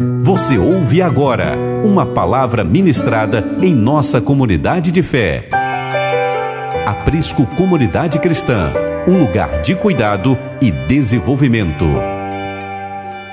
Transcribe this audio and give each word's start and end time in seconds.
Você 0.00 0.56
ouve 0.56 1.02
agora 1.02 1.56
uma 1.84 2.06
palavra 2.06 2.62
ministrada 2.62 3.44
em 3.60 3.74
nossa 3.74 4.20
comunidade 4.20 4.92
de 4.92 5.02
fé. 5.02 5.48
Aprisco 6.86 7.44
Comunidade 7.56 8.20
Cristã, 8.20 8.72
um 9.08 9.18
lugar 9.18 9.60
de 9.60 9.74
cuidado 9.74 10.38
e 10.62 10.70
desenvolvimento. 10.70 11.84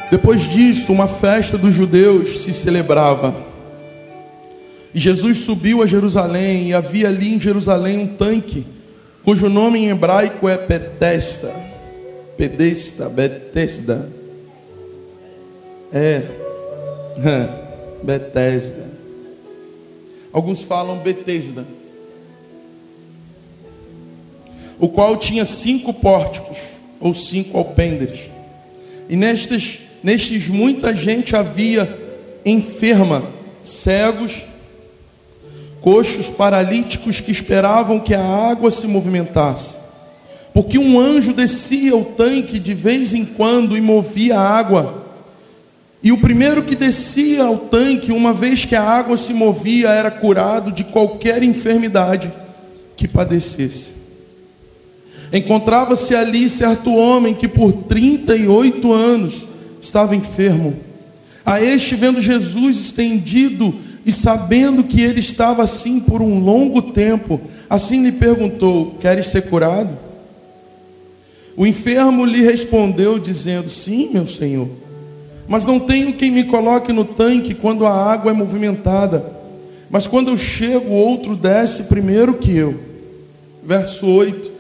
Depois 0.10 0.42
disto, 0.42 0.92
uma 0.92 1.08
festa 1.08 1.56
dos 1.56 1.72
judeus 1.72 2.44
se 2.44 2.52
celebrava. 2.52 3.36
E 4.92 5.00
Jesus 5.00 5.38
subiu 5.38 5.84
a 5.84 5.86
Jerusalém, 5.86 6.70
e 6.70 6.74
havia 6.74 7.10
ali 7.10 7.36
em 7.36 7.40
Jerusalém 7.40 8.00
um 8.00 8.08
tanque, 8.08 8.66
cujo 9.24 9.50
nome 9.50 9.82
em 9.82 9.90
hebraico 9.92 10.50
é 10.50 10.58
Betesda. 10.58 11.54
Pedesta, 12.36 13.08
Betesda. 13.08 14.10
É. 15.94 16.44
Betesda. 18.04 18.90
Alguns 20.32 20.64
falam 20.64 20.98
Betesda. 20.98 21.66
O 24.80 24.90
qual 24.90 25.16
tinha 25.18 25.46
cinco 25.46 25.94
pórticos, 25.94 26.58
ou 27.00 27.14
cinco 27.14 27.58
alpendres. 27.58 28.30
E 29.08 29.16
nestes, 29.16 29.80
nestes 30.04 30.50
muita 30.50 30.96
gente 30.96 31.36
havia 31.36 31.88
enferma, 32.46 33.24
cegos, 33.64 34.44
coxos, 35.80 36.28
paralíticos 36.28 37.22
que 37.22 37.32
esperavam 37.32 38.00
que 38.00 38.14
a 38.14 38.22
água 38.22 38.70
se 38.70 38.88
movimentasse. 38.88 39.78
Porque 40.54 40.78
um 40.78 41.00
anjo 41.00 41.34
descia 41.34 41.96
o 41.96 42.04
tanque 42.04 42.60
de 42.60 42.74
vez 42.74 43.14
em 43.14 43.26
quando 43.26 43.78
e 43.78 43.82
movia 43.82 44.38
a 44.38 44.50
água 44.50 45.05
e 46.06 46.12
o 46.12 46.20
primeiro 46.20 46.62
que 46.62 46.76
descia 46.76 47.46
ao 47.46 47.58
tanque, 47.58 48.12
uma 48.12 48.32
vez 48.32 48.64
que 48.64 48.76
a 48.76 48.84
água 48.84 49.18
se 49.18 49.34
movia, 49.34 49.90
era 49.90 50.12
curado 50.12 50.72
de 50.72 50.84
qualquer 50.84 51.42
enfermidade 51.42 52.32
que 52.96 53.08
padecesse. 53.08 53.94
Encontrava-se 55.34 56.14
ali 56.14 56.48
certo 56.48 56.94
homem 56.94 57.34
que 57.34 57.48
por 57.48 57.74
38 57.74 58.94
anos 58.94 59.48
estava 59.82 60.16
enfermo. 60.16 60.76
A 61.44 61.60
este, 61.60 61.96
vendo 61.96 62.22
Jesus 62.22 62.78
estendido 62.78 63.74
e 64.06 64.12
sabendo 64.12 64.84
que 64.84 65.02
ele 65.02 65.22
estava 65.22 65.64
assim 65.64 66.00
por 66.00 66.22
um 66.22 66.38
longo 66.40 66.84
tempo, 66.84 67.42
assim 67.68 68.04
lhe 68.04 68.12
perguntou: 68.12 68.96
Queres 69.02 69.26
ser 69.26 69.50
curado? 69.50 69.98
O 71.58 71.66
enfermo 71.66 72.26
lhe 72.26 72.44
respondeu, 72.44 73.18
dizendo: 73.18 73.72
Sim, 73.72 74.12
meu 74.14 74.28
senhor 74.28 74.85
mas 75.48 75.66
não 75.66 75.80
tenho 75.80 76.14
quem 76.14 76.32
me 76.32 76.44
coloque 76.46 76.92
no 76.92 77.06
tanque 77.06 77.54
quando 77.54 77.86
a 77.86 77.92
água 77.92 78.32
é 78.32 78.34
movimentada. 78.34 79.34
Mas 79.90 80.08
quando 80.08 80.32
eu 80.32 80.38
chego, 80.38 80.92
outro 80.92 81.36
desce 81.36 81.84
primeiro 81.84 82.34
que 82.36 82.56
eu. 82.56 82.80
Verso 83.64 84.08
8: 84.08 84.52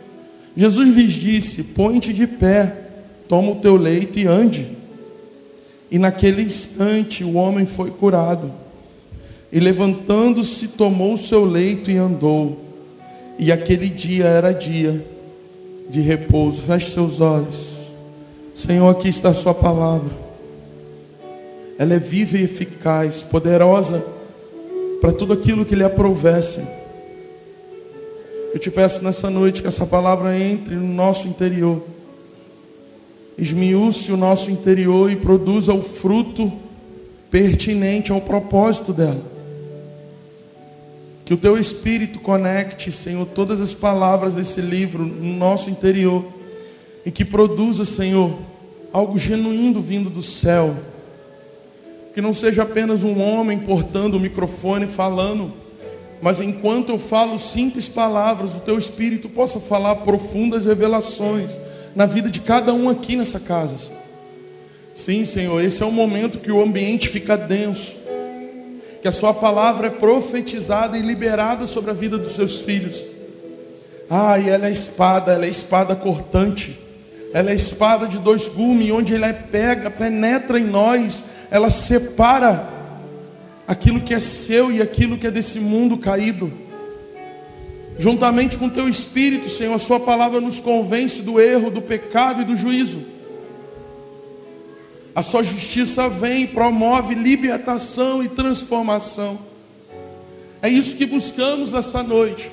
Jesus 0.55 0.89
lhes 0.89 1.11
disse: 1.11 1.63
Põe-te 1.63 2.13
de 2.13 2.27
pé, 2.27 2.73
toma 3.27 3.51
o 3.51 3.55
teu 3.55 3.75
leito 3.75 4.19
e 4.19 4.27
ande. 4.27 4.67
E 5.89 5.97
naquele 5.97 6.43
instante 6.43 7.23
o 7.23 7.33
homem 7.33 7.65
foi 7.65 7.89
curado. 7.89 8.51
E 9.51 9.59
levantando-se, 9.59 10.67
tomou 10.69 11.13
o 11.13 11.17
seu 11.17 11.45
leito 11.45 11.89
e 11.89 11.97
andou. 11.97 12.59
E 13.39 13.51
aquele 13.51 13.89
dia 13.89 14.25
era 14.25 14.53
dia 14.53 15.03
de 15.89 16.01
repouso. 16.01 16.61
Feche 16.61 16.91
seus 16.91 17.21
olhos. 17.21 17.89
Senhor, 18.53 18.89
aqui 18.89 19.09
está 19.09 19.29
a 19.29 19.33
Sua 19.33 19.53
palavra 19.53 20.24
ela 21.77 21.93
é 21.93 21.99
viva 21.99 22.37
e 22.37 22.43
eficaz, 22.43 23.21
poderosa 23.23 24.05
para 25.01 25.11
tudo 25.11 25.33
aquilo 25.33 25.65
que 25.65 25.75
lhe 25.75 25.83
aprovesse. 25.83 26.65
Eu 28.53 28.59
te 28.59 28.71
peço 28.71 29.03
nessa 29.03 29.29
noite 29.29 29.61
que 29.61 29.67
essa 29.67 29.85
palavra 29.85 30.39
entre 30.39 30.75
no 30.75 30.93
nosso 30.93 31.27
interior, 31.27 31.83
esmiúce 33.37 34.11
o 34.13 34.17
nosso 34.17 34.49
interior 34.49 35.11
e 35.11 35.17
produza 35.17 35.73
o 35.73 35.83
fruto 35.83 36.51
pertinente 37.29 38.11
ao 38.11 38.21
propósito 38.21 38.93
dela. 38.93 39.21
Que 41.25 41.33
o 41.33 41.37
teu 41.37 41.57
espírito 41.57 42.19
conecte, 42.19 42.91
Senhor, 42.91 43.25
todas 43.25 43.59
as 43.59 43.73
palavras 43.73 44.35
desse 44.35 44.61
livro 44.61 45.03
no 45.03 45.33
nosso 45.33 45.69
interior 45.69 46.23
e 47.05 47.11
que 47.11 47.25
produza, 47.25 47.83
Senhor, 47.83 48.33
algo 48.93 49.17
genuíno 49.17 49.81
vindo 49.81 50.09
do 50.09 50.21
céu 50.21 50.73
que 52.15 52.21
não 52.21 52.33
seja 52.33 52.63
apenas 52.63 53.03
um 53.03 53.21
homem 53.21 53.59
portando 53.59 54.15
o 54.15 54.19
microfone 54.21 54.87
falando, 54.87 55.51
mas 56.21 56.39
enquanto 56.39 56.93
eu 56.93 56.97
falo 56.97 57.37
simples 57.37 57.89
palavras, 57.89 58.55
o 58.55 58.61
teu 58.61 58.79
espírito 58.79 59.27
possa 59.27 59.59
falar 59.59 59.97
profundas 59.97 60.63
revelações 60.63 61.59
na 61.93 62.05
vida 62.05 62.29
de 62.29 62.39
cada 62.39 62.73
um 62.73 62.87
aqui 62.87 63.17
nessa 63.17 63.37
casa. 63.37 63.91
Sim, 64.93 65.25
Senhor, 65.25 65.61
esse 65.61 65.83
é 65.83 65.85
o 65.85 65.91
momento 65.91 66.39
que 66.39 66.49
o 66.49 66.63
ambiente 66.63 67.09
fica 67.09 67.35
denso, 67.35 67.97
que 69.01 69.09
a 69.09 69.11
Sua 69.11 69.33
palavra 69.33 69.87
é 69.87 69.91
profetizada 69.91 70.97
e 70.97 71.01
liberada 71.01 71.67
sobre 71.67 71.91
a 71.91 71.93
vida 71.93 72.17
dos 72.17 72.31
seus 72.31 72.61
filhos. 72.61 73.05
Ah, 74.09 74.39
e 74.39 74.47
ela 74.47 74.69
é 74.69 74.71
espada, 74.71 75.33
ela 75.33 75.45
é 75.45 75.49
espada 75.49 75.97
cortante, 75.97 76.79
ela 77.33 77.51
é 77.51 77.55
espada 77.55 78.07
de 78.07 78.19
dois 78.19 78.47
gumes, 78.47 78.89
onde 78.89 79.13
ela 79.13 79.33
pega, 79.33 79.91
penetra 79.91 80.57
em 80.57 80.63
nós 80.63 81.34
ela 81.55 81.69
separa 81.69 82.67
aquilo 83.65 84.01
que 84.01 84.13
é 84.13 84.19
seu 84.19 84.69
e 84.69 84.81
aquilo 84.81 85.17
que 85.17 85.25
é 85.25 85.31
desse 85.31 85.57
mundo 85.57 85.97
caído. 85.97 86.51
Juntamente 87.97 88.57
com 88.57 88.67
teu 88.67 88.89
espírito, 88.89 89.47
Senhor, 89.47 89.73
a 89.73 89.79
sua 89.79 89.97
palavra 89.97 90.41
nos 90.41 90.59
convence 90.59 91.21
do 91.21 91.39
erro, 91.39 91.71
do 91.71 91.81
pecado 91.81 92.41
e 92.41 92.43
do 92.43 92.57
juízo. 92.57 93.05
A 95.15 95.23
sua 95.23 95.43
justiça 95.43 96.09
vem 96.09 96.43
e 96.43 96.47
promove 96.47 97.15
libertação 97.15 98.21
e 98.21 98.27
transformação. 98.27 99.39
É 100.61 100.67
isso 100.67 100.97
que 100.97 101.05
buscamos 101.05 101.71
nessa 101.71 102.03
noite. 102.03 102.51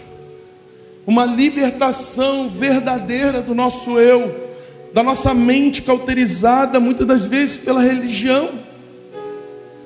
Uma 1.04 1.26
libertação 1.26 2.48
verdadeira 2.48 3.42
do 3.42 3.52
nosso 3.52 3.98
eu, 3.98 4.52
da 4.94 5.02
nossa 5.02 5.34
mente 5.34 5.82
cauterizada 5.82 6.78
muitas 6.78 7.04
das 7.04 7.24
vezes 7.24 7.58
pela 7.58 7.82
religião 7.82 8.70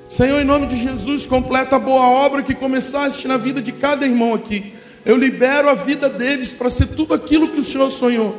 Senhor, 0.08 0.40
em 0.40 0.44
nome 0.44 0.68
de 0.68 0.80
Jesus, 0.80 1.26
completa 1.26 1.76
a 1.76 1.80
boa 1.80 2.06
obra 2.08 2.42
que 2.42 2.54
começaste 2.54 3.26
na 3.26 3.36
vida 3.36 3.60
de 3.60 3.72
cada 3.72 4.06
irmão 4.06 4.34
aqui. 4.34 4.72
Eu 5.04 5.16
libero 5.16 5.68
a 5.68 5.74
vida 5.74 6.08
deles 6.08 6.54
para 6.54 6.70
ser 6.70 6.86
tudo 6.86 7.12
aquilo 7.12 7.48
que 7.48 7.60
o 7.60 7.64
Senhor 7.64 7.90
sonhou. 7.90 8.36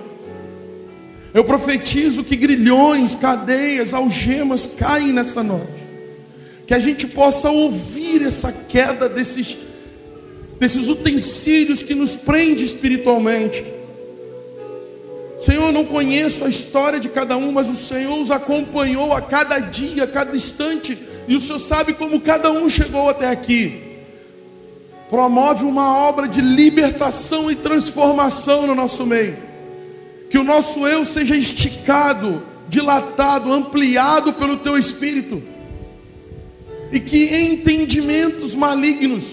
Eu 1.34 1.44
profetizo 1.44 2.24
que 2.24 2.38
grilhões, 2.38 3.16
cadeias, 3.16 3.94
algemas 3.94 4.66
caem 4.78 5.12
nessa 5.12 5.44
noite. 5.44 5.88
Que 6.66 6.74
a 6.74 6.80
gente 6.80 7.06
possa 7.08 7.50
ouvir 7.50 8.24
essa 8.24 8.52
queda 8.52 9.10
desses, 9.10 9.58
desses 10.60 10.88
utensílios 10.88 11.84
que 11.84 11.94
nos 11.94 12.16
prende 12.16 12.64
espiritualmente. 12.64 13.64
Senhor, 15.38 15.68
eu 15.68 15.72
não 15.72 15.86
conheço 15.86 16.46
a 16.46 16.50
história 16.50 17.00
de 17.00 17.10
cada 17.10 17.38
um, 17.38 17.52
mas 17.52 17.70
o 17.70 17.76
Senhor 17.76 18.20
os 18.20 18.32
acompanhou 18.32 19.14
a 19.14 19.22
cada 19.22 19.60
dia, 19.60 20.06
a 20.06 20.08
cada 20.08 20.36
instante 20.36 20.98
e 21.28 21.36
o 21.36 21.42
Senhor 21.42 21.60
sabe 21.60 21.94
como 21.94 22.22
cada 22.22 22.52
um 22.52 22.70
chegou 22.70 23.10
até 23.10 23.28
aqui. 23.28 23.84
Promove 25.10 25.66
uma 25.66 25.98
obra 25.98 26.28
de 26.28 26.40
libertação 26.40 27.52
e 27.52 27.56
transformação 27.56 28.66
no 28.66 28.74
nosso 28.74 29.06
meio. 29.06 29.38
Que 30.30 30.38
o 30.38 30.44
nosso 30.44 30.88
eu 30.88 31.04
seja 31.04 31.36
esticado, 31.36 32.42
dilatado, 32.70 33.52
ampliado 33.52 34.34
pelo 34.34 34.58
teu 34.58 34.78
espírito. 34.78 35.44
E 36.94 37.00
que 37.00 37.36
entendimentos 37.36 38.56
malignos, 38.56 39.26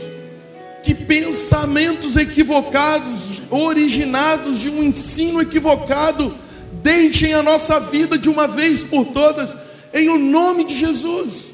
que 0.82 0.94
pensamentos 0.94 2.16
equivocados, 2.16 3.40
originados 3.50 4.58
de 4.58 4.68
um 4.68 4.82
ensino 4.82 5.40
equivocado, 5.40 6.34
deixem 6.82 7.34
a 7.34 7.42
nossa 7.42 7.78
vida 7.78 8.18
de 8.18 8.28
uma 8.28 8.48
vez 8.48 8.82
por 8.82 9.06
todas, 9.06 9.56
em 9.92 10.08
o 10.08 10.18
nome 10.18 10.64
de 10.64 10.76
Jesus 10.76 11.53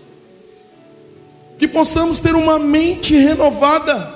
que 1.61 1.69
possamos 1.69 2.21
ter 2.21 2.35
uma 2.35 2.59
mente 2.59 3.15
renovada, 3.15 4.15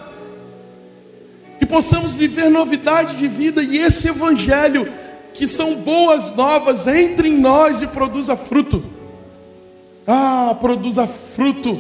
que 1.59 1.67
possamos 1.67 2.15
viver 2.15 2.49
novidade 2.49 3.17
de 3.17 3.29
vida 3.29 3.63
e 3.63 3.77
esse 3.77 4.09
evangelho, 4.09 4.91
que 5.35 5.47
são 5.47 5.75
boas 5.75 6.35
novas, 6.35 6.87
entre 6.87 7.29
em 7.29 7.37
nós 7.37 7.83
e 7.83 7.87
produza 7.87 8.35
fruto. 8.35 8.83
Ah, 10.07 10.57
produza 10.59 11.07
fruto, 11.07 11.79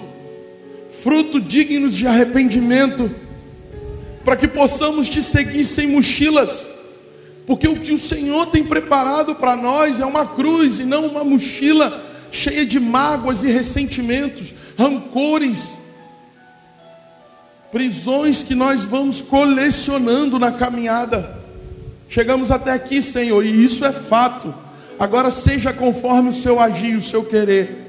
fruto 1.02 1.40
dignos 1.40 1.96
de 1.96 2.06
arrependimento, 2.06 3.10
para 4.22 4.36
que 4.36 4.46
possamos 4.46 5.08
te 5.08 5.22
seguir 5.22 5.64
sem 5.64 5.86
mochilas, 5.86 6.68
porque 7.46 7.66
o 7.66 7.80
que 7.80 7.94
o 7.94 7.98
Senhor 7.98 8.44
tem 8.48 8.64
preparado 8.64 9.34
para 9.34 9.56
nós 9.56 9.98
é 9.98 10.04
uma 10.04 10.26
cruz 10.26 10.78
e 10.78 10.84
não 10.84 11.06
uma 11.06 11.24
mochila 11.24 12.13
cheia 12.34 12.66
de 12.66 12.80
mágoas 12.80 13.42
e 13.42 13.46
ressentimentos, 13.46 14.52
rancores, 14.76 15.78
prisões 17.70 18.42
que 18.42 18.54
nós 18.54 18.84
vamos 18.84 19.20
colecionando 19.20 20.38
na 20.38 20.52
caminhada. 20.52 21.42
Chegamos 22.08 22.50
até 22.50 22.72
aqui, 22.72 23.00
Senhor, 23.00 23.44
e 23.44 23.64
isso 23.64 23.84
é 23.84 23.92
fato. 23.92 24.54
Agora 24.98 25.30
seja 25.30 25.72
conforme 25.72 26.30
o 26.30 26.34
seu 26.34 26.60
agir, 26.60 26.96
o 26.96 27.02
seu 27.02 27.24
querer. 27.24 27.82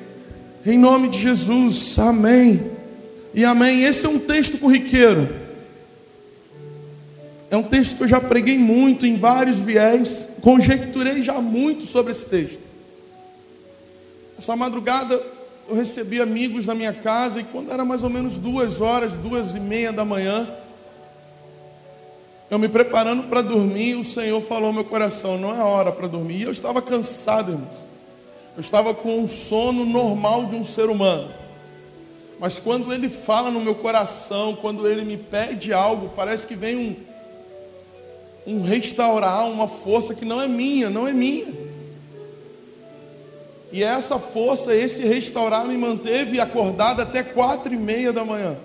Em 0.65 0.77
nome 0.77 1.09
de 1.09 1.21
Jesus, 1.21 1.97
amém. 1.99 2.71
E 3.33 3.43
amém. 3.43 3.83
Esse 3.83 4.05
é 4.05 4.09
um 4.09 4.17
texto 4.17 4.57
corriqueiro. 4.57 5.29
É 7.51 7.57
um 7.57 7.63
texto 7.63 7.97
que 7.97 8.03
eu 8.03 8.07
já 8.07 8.19
preguei 8.19 8.57
muito 8.57 9.05
em 9.05 9.17
vários 9.17 9.59
viés, 9.59 10.27
conjecturei 10.41 11.21
já 11.21 11.39
muito 11.39 11.85
sobre 11.85 12.11
esse 12.11 12.25
texto. 12.25 12.64
Essa 14.37 14.55
madrugada 14.55 15.21
eu 15.67 15.75
recebi 15.75 16.21
amigos 16.21 16.67
na 16.67 16.75
minha 16.75 16.93
casa 16.93 17.39
e 17.39 17.43
quando 17.43 17.71
era 17.71 17.83
mais 17.83 18.03
ou 18.03 18.09
menos 18.09 18.37
duas 18.37 18.81
horas, 18.81 19.15
duas 19.15 19.55
e 19.55 19.59
meia 19.59 19.91
da 19.91 20.05
manhã, 20.05 20.47
eu 22.49 22.59
me 22.59 22.69
preparando 22.69 23.23
para 23.23 23.41
dormir, 23.41 23.95
o 23.95 24.03
Senhor 24.03 24.39
falou 24.41 24.67
no 24.67 24.75
meu 24.75 24.85
coração: 24.85 25.37
não 25.37 25.53
é 25.53 25.63
hora 25.63 25.91
para 25.91 26.07
dormir. 26.07 26.41
E 26.41 26.43
eu 26.43 26.51
estava 26.51 26.81
cansado, 26.81 27.53
irmãos. 27.53 27.85
Eu 28.55 28.61
estava 28.61 28.93
com 28.93 29.19
um 29.19 29.27
sono 29.27 29.83
normal 29.83 30.45
de 30.45 30.55
um 30.55 30.63
ser 30.63 30.89
humano. 30.89 31.31
Mas 32.39 32.59
quando 32.59 32.93
Ele 32.93 33.09
fala 33.09 33.49
no 33.49 33.59
meu 33.59 33.75
coração, 33.75 34.55
quando 34.55 34.87
Ele 34.87 35.03
me 35.03 35.17
pede 35.17 35.73
algo, 35.73 36.11
parece 36.15 36.45
que 36.45 36.55
vem 36.55 36.75
um, 36.77 36.95
um 38.53 38.61
restaurar, 38.61 39.49
uma 39.49 39.67
força 39.67 40.13
que 40.13 40.23
não 40.23 40.39
é 40.39 40.47
minha, 40.47 40.89
não 40.89 41.07
é 41.07 41.13
minha. 41.13 41.47
E 43.71 43.83
essa 43.83 44.17
força, 44.19 44.75
esse 44.75 45.03
restaurar 45.03 45.65
me 45.65 45.77
manteve 45.77 46.39
acordado 46.39 47.01
até 47.01 47.23
quatro 47.23 47.73
e 47.73 47.77
meia 47.77 48.13
da 48.13 48.23
manhã. 48.23 48.55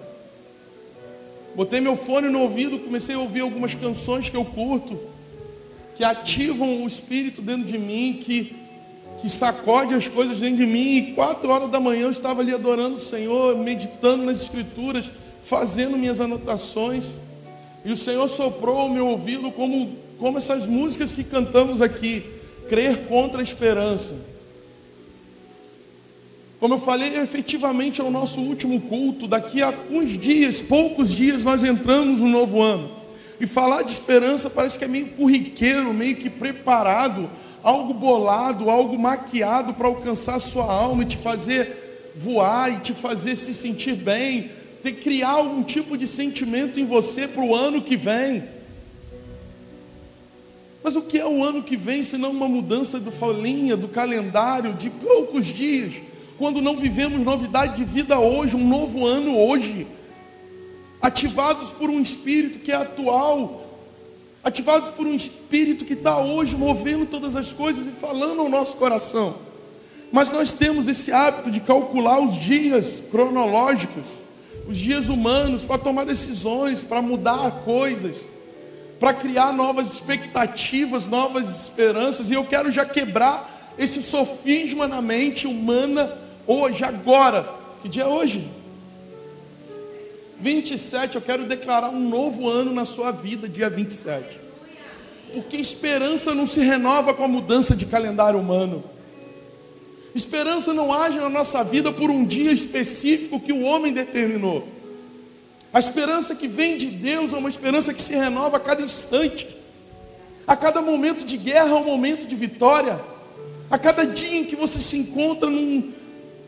Botei 1.55 1.81
meu 1.81 1.97
fone 1.97 2.29
no 2.29 2.41
ouvido, 2.41 2.79
comecei 2.79 3.15
a 3.15 3.19
ouvir 3.19 3.41
algumas 3.41 3.75
canções 3.75 4.29
que 4.29 4.37
eu 4.37 4.45
curto, 4.45 4.99
que 5.97 6.05
ativam 6.05 6.83
o 6.83 6.87
espírito 6.87 7.43
dentro 7.43 7.65
de 7.65 7.77
mim, 7.77 8.21
que, 8.23 8.55
que 9.21 9.29
sacode 9.29 9.95
as 9.95 10.07
coisas 10.07 10.39
dentro 10.39 10.59
de 10.59 10.67
mim. 10.67 10.97
E 10.97 11.13
quatro 11.13 11.51
horas 11.51 11.71
da 11.71 11.81
manhã 11.81 12.03
eu 12.03 12.11
estava 12.11 12.41
ali 12.41 12.55
adorando 12.55 12.97
o 12.97 13.01
Senhor, 13.01 13.57
meditando 13.59 14.25
nas 14.25 14.43
Escrituras, 14.43 15.11
fazendo 15.45 15.99
minhas 15.99 16.21
anotações. 16.21 17.15
E 17.85 17.93
o 17.93 17.97
Senhor 17.97 18.29
soprou 18.29 18.87
o 18.87 18.93
meu 18.93 19.09
ouvido 19.09 19.51
como, 19.51 19.97
como 20.19 20.39
essas 20.39 20.67
músicas 20.67 21.13
que 21.13 21.25
cantamos 21.25 21.83
aqui, 21.83 22.23
crer 22.69 23.07
contra 23.09 23.41
a 23.41 23.43
esperança. 23.43 24.15
Como 26.61 26.75
eu 26.75 26.79
falei, 26.79 27.17
efetivamente 27.17 28.03
é 28.03 28.05
o 28.05 28.11
nosso 28.11 28.39
último 28.39 28.79
culto. 28.83 29.27
Daqui 29.27 29.63
a 29.63 29.73
uns 29.91 30.19
dias, 30.19 30.61
poucos 30.61 31.11
dias, 31.11 31.43
nós 31.43 31.65
entramos 31.65 32.21
no 32.21 32.29
novo 32.29 32.61
ano. 32.61 32.91
E 33.41 33.47
falar 33.47 33.83
de 33.83 33.93
esperança 33.93 34.51
parece 34.51 34.79
que 34.79 34.85
é 34.85 34.89
meio 34.89 35.09
corriqueiro, 35.09 35.95
meio 35.95 36.17
que 36.17 36.29
preparado, 36.29 37.31
algo 37.63 37.95
bolado, 37.95 38.69
algo 38.69 38.99
maquiado 38.99 39.73
para 39.73 39.87
alcançar 39.87 40.35
a 40.35 40.39
sua 40.41 40.71
alma 40.71 41.03
e 41.03 41.07
te 41.07 41.17
fazer 41.17 42.13
voar 42.15 42.71
e 42.71 42.81
te 42.81 42.93
fazer 42.93 43.37
se 43.37 43.55
sentir 43.55 43.95
bem, 43.95 44.51
ter 44.83 44.93
criar 44.93 45.31
algum 45.31 45.63
tipo 45.63 45.97
de 45.97 46.07
sentimento 46.07 46.79
em 46.79 46.85
você 46.85 47.27
para 47.27 47.43
o 47.43 47.55
ano 47.55 47.81
que 47.81 47.97
vem. 47.97 48.45
Mas 50.83 50.95
o 50.95 51.01
que 51.01 51.19
é 51.19 51.27
o 51.27 51.43
ano 51.43 51.63
que 51.63 51.77
vem, 51.77 52.03
se 52.03 52.19
não 52.19 52.33
uma 52.33 52.49
mudança 52.49 53.01
do 53.01 53.11
folhinha, 53.11 53.79
do 53.79 53.89
calendário, 53.89 54.75
de 54.75 54.91
poucos 54.91 55.47
dias? 55.47 56.10
Quando 56.41 56.63
não 56.63 56.75
vivemos 56.75 57.23
novidade 57.23 57.77
de 57.77 57.85
vida 57.85 58.19
hoje, 58.19 58.57
um 58.57 58.67
novo 58.67 59.05
ano 59.05 59.37
hoje, 59.37 59.87
ativados 60.99 61.69
por 61.69 61.91
um 61.91 62.01
espírito 62.01 62.61
que 62.61 62.73
é 62.73 62.77
atual, 62.77 63.67
ativados 64.43 64.89
por 64.89 65.07
um 65.07 65.15
espírito 65.15 65.85
que 65.85 65.93
está 65.93 66.19
hoje 66.19 66.57
movendo 66.57 67.05
todas 67.05 67.37
as 67.37 67.53
coisas 67.53 67.87
e 67.87 67.91
falando 67.91 68.41
ao 68.41 68.49
nosso 68.49 68.75
coração. 68.79 69.35
Mas 70.11 70.31
nós 70.31 70.51
temos 70.55 70.89
esse 70.89 71.13
hábito 71.13 71.51
de 71.51 71.61
calcular 71.61 72.19
os 72.19 72.35
dias 72.37 73.03
cronológicos, 73.11 74.23
os 74.67 74.79
dias 74.79 75.11
humanos, 75.11 75.63
para 75.63 75.77
tomar 75.77 76.05
decisões, 76.05 76.83
para 76.83 77.03
mudar 77.03 77.51
coisas, 77.67 78.25
para 78.99 79.13
criar 79.13 79.53
novas 79.53 79.93
expectativas, 79.93 81.07
novas 81.07 81.65
esperanças, 81.65 82.31
e 82.31 82.33
eu 82.33 82.47
quero 82.47 82.73
já 82.73 82.87
quebrar 82.87 83.75
esse 83.77 84.01
sofisma 84.01 84.89
na 84.89 85.03
mente 85.03 85.47
humana 85.47 86.20
hoje, 86.47 86.85
agora. 86.85 87.47
Que 87.83 87.89
dia 87.89 88.03
é 88.03 88.07
hoje? 88.07 88.51
27, 90.41 91.17
eu 91.17 91.23
quero 91.23 91.45
declarar 91.45 91.91
um 91.91 92.09
novo 92.09 92.49
ano 92.49 92.73
na 92.73 92.85
sua 92.85 93.11
vida, 93.11 93.49
dia 93.49 93.69
27. 93.69 94.41
Porque 95.33 95.57
esperança 95.57 96.35
não 96.35 96.47
se 96.47 96.61
renova 96.61 97.15
com 97.15 97.25
a 97.25 97.29
mudança 97.29 97.77
de 97.77 97.87
calendário 97.87 98.39
humano. 98.39 98.83
Esperança 100.15 100.73
não 100.73 100.93
age 100.93 101.19
na 101.19 101.29
nossa 101.29 101.63
vida 101.63 101.93
por 101.93 102.11
um 102.11 102.25
dia 102.25 102.51
específico 102.51 103.39
que 103.39 103.53
o 103.53 103.63
homem 103.63 103.93
determinou. 103.93 104.67
A 105.73 105.79
esperança 105.79 106.35
que 106.35 106.49
vem 106.49 106.77
de 106.77 106.87
Deus 106.87 107.33
é 107.33 107.37
uma 107.37 107.49
esperança 107.49 107.95
que 107.95 108.03
se 108.03 108.15
renova 108.15 108.57
a 108.57 108.61
cada 108.61 108.83
instante. 108.83 109.47
A 110.47 110.57
cada 110.57 110.83
momento 110.83 111.25
de 111.25 111.37
guerra 111.37 111.71
é 111.71 111.75
um 111.75 111.85
momento 111.85 112.27
de 112.27 112.35
vitória. 112.35 113.01
A 113.71 113.79
cada 113.79 114.05
dia 114.05 114.39
em 114.39 114.45
que 114.45 114.57
você 114.57 114.81
se 114.81 114.97
encontra 114.97 115.49
num, 115.49 115.93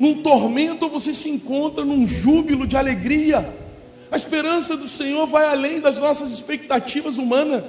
num 0.03 0.21
tormento, 0.21 0.89
você 0.89 1.15
se 1.15 1.29
encontra 1.29 1.85
num 1.85 2.09
júbilo 2.09 2.67
de 2.67 2.77
alegria. 2.77 3.49
A 4.11 4.17
esperança 4.17 4.77
do 4.77 4.89
Senhor 4.89 5.29
vai 5.29 5.47
além 5.47 5.79
das 5.79 5.97
nossas 5.97 6.33
expectativas 6.33 7.19
humanas. 7.19 7.63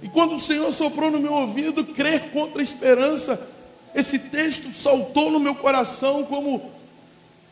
E 0.00 0.08
quando 0.08 0.36
o 0.36 0.38
Senhor 0.38 0.72
soprou 0.72 1.10
no 1.10 1.18
meu 1.18 1.32
ouvido, 1.32 1.84
crer 1.84 2.30
contra 2.30 2.60
a 2.60 2.62
esperança, 2.62 3.48
esse 3.92 4.16
texto 4.16 4.70
saltou 4.70 5.28
no 5.28 5.40
meu 5.40 5.56
coração 5.56 6.22
como, 6.22 6.70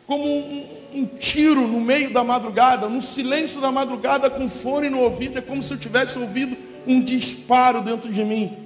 como 0.06 0.24
um, 0.24 0.64
um 0.94 1.06
tiro 1.06 1.66
no 1.66 1.80
meio 1.80 2.12
da 2.12 2.22
madrugada, 2.22 2.88
no 2.88 3.02
silêncio 3.02 3.60
da 3.60 3.72
madrugada, 3.72 4.30
com 4.30 4.48
fone 4.48 4.88
no 4.88 5.00
ouvido, 5.00 5.40
é 5.40 5.42
como 5.42 5.60
se 5.60 5.72
eu 5.72 5.78
tivesse 5.78 6.20
ouvido 6.20 6.56
um 6.86 7.00
disparo 7.00 7.82
dentro 7.82 8.12
de 8.12 8.24
mim. 8.24 8.63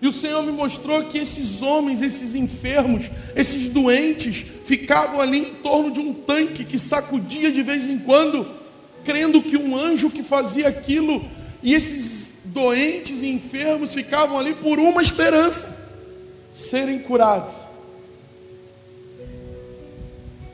E 0.00 0.06
o 0.06 0.12
Senhor 0.12 0.42
me 0.42 0.52
mostrou 0.52 1.04
que 1.04 1.18
esses 1.18 1.62
homens, 1.62 2.02
esses 2.02 2.34
enfermos, 2.34 3.10
esses 3.34 3.68
doentes, 3.70 4.44
ficavam 4.64 5.20
ali 5.20 5.38
em 5.38 5.54
torno 5.54 5.90
de 5.90 6.00
um 6.00 6.12
tanque 6.12 6.64
que 6.64 6.78
sacudia 6.78 7.50
de 7.50 7.62
vez 7.62 7.88
em 7.88 7.98
quando, 7.98 8.46
crendo 9.04 9.42
que 9.42 9.56
um 9.56 9.76
anjo 9.76 10.10
que 10.10 10.22
fazia 10.22 10.68
aquilo, 10.68 11.24
e 11.62 11.72
esses 11.74 12.40
doentes 12.44 13.22
e 13.22 13.28
enfermos 13.28 13.94
ficavam 13.94 14.38
ali 14.38 14.54
por 14.54 14.78
uma 14.78 15.00
esperança: 15.00 15.76
serem 16.54 16.98
curados. 16.98 17.54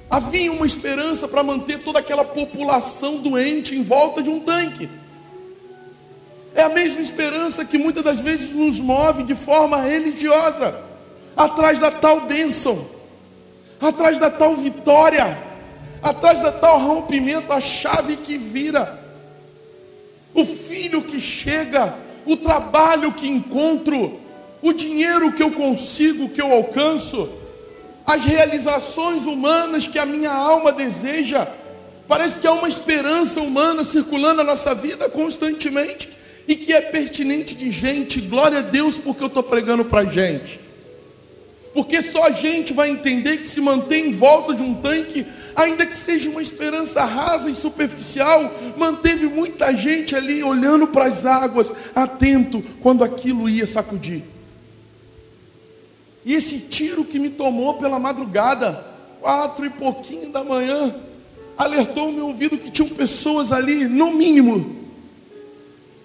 Havia 0.08 0.52
uma 0.52 0.66
esperança 0.66 1.26
para 1.26 1.42
manter 1.42 1.78
toda 1.78 1.99
aquela 1.99 2.25
população 2.25 3.16
doente 3.16 3.75
em 3.75 3.82
volta 3.82 4.22
de 4.22 4.28
um 4.28 4.40
tanque. 4.40 4.88
É 6.54 6.62
a 6.62 6.68
mesma 6.68 7.00
esperança 7.00 7.64
que 7.64 7.78
muitas 7.78 8.02
das 8.02 8.21
vezes 8.21 8.54
nos 8.54 8.78
move 8.78 9.23
de 9.23 9.35
forma 9.35 9.78
religiosa, 9.78 10.75
atrás 11.37 11.80
da 11.80 11.90
tal 11.90 12.23
bênção, 12.23 12.87
atrás 13.80 14.18
da 14.18 14.30
tal 14.30 14.54
vitória, 14.56 15.38
atrás 16.02 16.42
da 16.42 16.52
tal 16.52 16.78
rompimento, 16.78 17.52
a 17.52 17.61
chave 17.61 18.16
que 18.16 18.37
vira, 18.37 19.00
o 20.35 20.44
filho 20.44 21.02
que 21.02 21.21
chega, 21.21 21.94
o 22.26 22.37
trabalho 22.37 23.12
que 23.12 23.26
encontro, 23.26 24.21
o 24.61 24.73
dinheiro 24.73 25.32
que 25.32 25.42
eu 25.42 25.52
consigo, 25.52 26.28
que 26.28 26.40
eu 26.40 26.52
alcanço, 26.52 27.28
as 28.06 28.25
realizações 28.25 29.25
humanas 29.25 29.87
que 29.87 29.99
a 29.99 30.04
minha 30.06 30.32
alma 30.32 30.71
deseja. 30.71 31.49
Parece 32.06 32.38
que 32.38 32.47
há 32.47 32.52
uma 32.52 32.68
esperança 32.68 33.40
humana 33.40 33.85
circulando 33.85 34.37
na 34.37 34.44
nossa 34.44 34.75
vida 34.75 35.09
constantemente 35.09 36.12
e 36.46 36.56
que 36.56 36.72
é 36.72 36.80
pertinente 36.80 37.54
de 37.54 37.70
gente, 37.70 38.20
glória 38.20 38.58
a 38.58 38.62
Deus, 38.62 38.99
porque 38.99 39.22
eu 39.22 39.28
estou 39.28 39.42
pregando 39.42 39.84
para 39.84 40.04
gente. 40.04 40.61
Porque 41.72 42.02
só 42.02 42.25
a 42.25 42.30
gente 42.30 42.72
vai 42.72 42.90
entender 42.90 43.38
que 43.38 43.49
se 43.49 43.61
mantém 43.61 44.08
em 44.08 44.12
volta 44.12 44.54
de 44.54 44.62
um 44.62 44.75
tanque, 44.75 45.26
ainda 45.54 45.87
que 45.87 45.96
seja 45.96 46.28
uma 46.28 46.42
esperança 46.42 47.04
rasa 47.04 47.49
e 47.49 47.54
superficial, 47.54 48.52
manteve 48.76 49.26
muita 49.26 49.72
gente 49.75 50.14
ali 50.14 50.42
olhando 50.42 50.87
para 50.87 51.06
as 51.06 51.25
águas, 51.25 51.72
atento 51.94 52.62
quando 52.82 53.02
aquilo 53.02 53.49
ia 53.49 53.66
sacudir. 53.66 54.22
E 56.25 56.34
esse 56.34 56.58
tiro 56.58 57.04
que 57.04 57.18
me 57.18 57.30
tomou 57.30 57.75
pela 57.75 57.99
madrugada, 57.99 58.84
quatro 59.20 59.64
e 59.64 59.70
pouquinho 59.70 60.28
da 60.28 60.44
manhã, 60.44 60.94
alertou 61.56 62.11
o 62.11 62.12
meu 62.12 62.26
ouvido 62.26 62.58
que 62.58 62.70
tinham 62.70 62.88
pessoas 62.88 63.50
ali, 63.50 63.87
no 63.87 64.12
mínimo, 64.12 64.81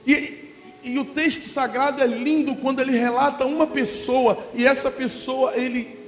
e, 0.08 0.54
e 0.84 0.98
o 0.98 1.06
texto 1.06 1.46
sagrado 1.48 2.02
é 2.02 2.08
lindo 2.08 2.56
quando 2.56 2.80
ele 2.80 2.98
relata 2.98 3.46
uma 3.46 3.68
pessoa, 3.68 4.42
e 4.54 4.66
essa 4.66 4.90
pessoa 4.90 5.56
ele, 5.56 6.00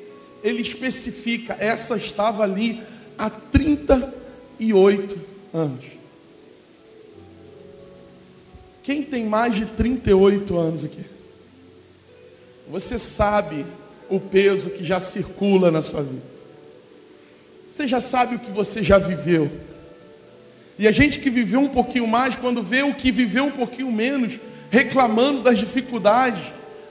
ele 0.44 0.62
especifica, 0.62 1.58
essa 1.60 1.98
estava 1.98 2.44
ali 2.44 2.82
há 3.18 3.30
38 3.30 5.20
anos. 5.54 5.86
Quem 8.82 9.04
tem 9.04 9.26
mais 9.26 9.54
de 9.54 9.66
38 9.66 10.58
anos 10.58 10.84
aqui? 10.84 11.04
Você 12.70 12.98
sabe 12.98 13.66
o 14.10 14.20
peso 14.20 14.70
que 14.70 14.86
já 14.86 15.00
circula 15.00 15.70
na 15.70 15.82
sua 15.82 16.02
vida. 16.02 16.24
Você 17.72 17.88
já 17.88 18.02
sabe 18.02 18.36
o 18.36 18.40
que 18.40 18.52
você 18.52 18.82
já 18.82 18.98
viveu. 18.98 19.52
E 20.80 20.88
a 20.88 20.94
gente 20.94 21.20
que 21.20 21.30
viveu 21.30 21.60
um 21.60 21.68
pouquinho 21.68 22.08
mais, 22.08 22.38
quando 22.38 22.64
vê 22.64 22.84
o 22.84 22.94
que 22.94 23.12
viveu 23.12 23.44
um 23.44 23.52
pouquinho 23.52 23.92
menos, 23.92 24.40
reclamando 24.72 25.42
das 25.42 25.58
dificuldades, 25.58 26.42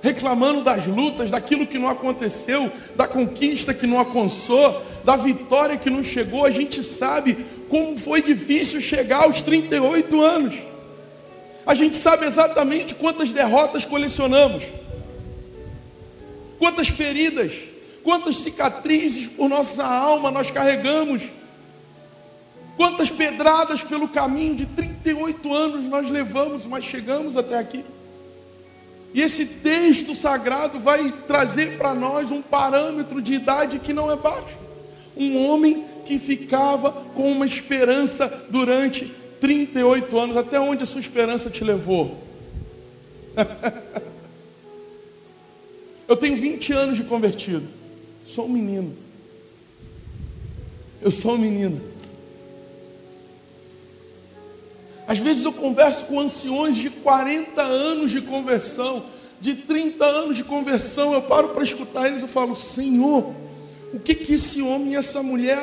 reclamando 0.03 0.63
das 0.63 0.87
lutas, 0.87 1.31
daquilo 1.31 1.67
que 1.67 1.79
não 1.79 1.89
aconteceu, 1.89 2.71
da 2.95 3.09
conquista 3.09 3.73
que 3.73 3.87
não 3.87 3.99
alcançou, 3.99 4.85
da 5.03 5.17
vitória 5.17 5.79
que 5.79 5.89
não 5.89 6.05
chegou, 6.05 6.45
a 6.45 6.51
gente 6.51 6.83
sabe 6.83 7.47
como 7.71 7.97
foi 7.97 8.21
difícil 8.21 8.79
chegar 8.79 9.23
aos 9.23 9.41
38 9.41 10.21
anos. 10.21 10.55
A 11.65 11.75
gente 11.75 11.97
sabe 11.97 12.27
exatamente 12.27 12.95
quantas 12.95 13.33
derrotas 13.33 13.87
colecionamos, 13.87 14.65
quantas 16.59 16.89
feridas, 16.89 17.53
quantas 18.05 18.37
cicatrizes 18.37 19.29
por 19.29 19.49
nossa 19.49 19.83
alma 19.83 20.31
nós 20.31 20.51
carregamos, 20.51 21.23
quantas 22.79 23.11
pedradas 23.11 23.83
pelo 23.83 24.09
caminho 24.09 24.55
de 24.55 24.65
38 24.65 25.53
anos 25.53 25.85
nós 25.87 26.09
levamos, 26.09 26.65
mas 26.65 26.85
chegamos 26.85 27.37
até 27.37 27.59
aqui. 27.59 27.85
E 29.13 29.21
esse 29.21 29.45
texto 29.45 30.15
sagrado 30.15 30.79
vai 30.79 31.11
trazer 31.27 31.77
para 31.77 31.93
nós 31.93 32.31
um 32.31 32.41
parâmetro 32.41 33.21
de 33.21 33.35
idade 33.35 33.81
que 33.81 33.93
não 33.93 34.09
é 34.09 34.15
baixo. 34.15 34.57
Um 35.17 35.45
homem 35.45 35.85
que 36.05 36.21
ficava 36.21 36.93
com 36.93 37.33
uma 37.33 37.47
esperança 37.47 38.47
durante 38.49 39.13
38 39.41 40.17
anos. 40.17 40.37
Até 40.37 40.61
onde 40.61 40.85
a 40.85 40.87
sua 40.87 41.01
esperança 41.01 41.51
te 41.51 41.65
levou? 41.65 42.17
Eu 46.07 46.17
tenho 46.17 46.37
20 46.37 46.73
anos 46.73 46.97
de 46.97 47.03
convertido. 47.03 47.67
Sou 48.25 48.47
um 48.47 48.51
menino. 48.51 48.95
Eu 51.03 51.11
sou 51.11 51.35
um 51.35 51.39
menino. 51.39 51.98
Às 55.09 55.19
vezes 55.19 55.43
eu 55.43 55.53
converso 55.55 56.05
com 56.05 56.21
anciões 56.21 56.77
de 56.77 56.91
40 56.91 57.63
anos 57.63 58.11
de 58.11 58.21
conversão, 58.21 59.07
de 59.41 59.55
30 59.55 60.05
anos 60.05 60.37
de 60.37 60.45
conversão. 60.45 61.15
Eu 61.15 61.23
paro 61.23 61.49
para 61.49 61.65
escutar 61.65 62.07
eles 62.07 62.23
e 62.23 62.29
falo: 62.29 62.55
Senhor, 62.55 63.35
o 63.95 63.99
que 63.99 64.15
que 64.15 64.35
esse 64.35 64.61
homem 64.61 64.93
e 64.93 64.97
essa 64.97 65.23
mulher 65.23 65.59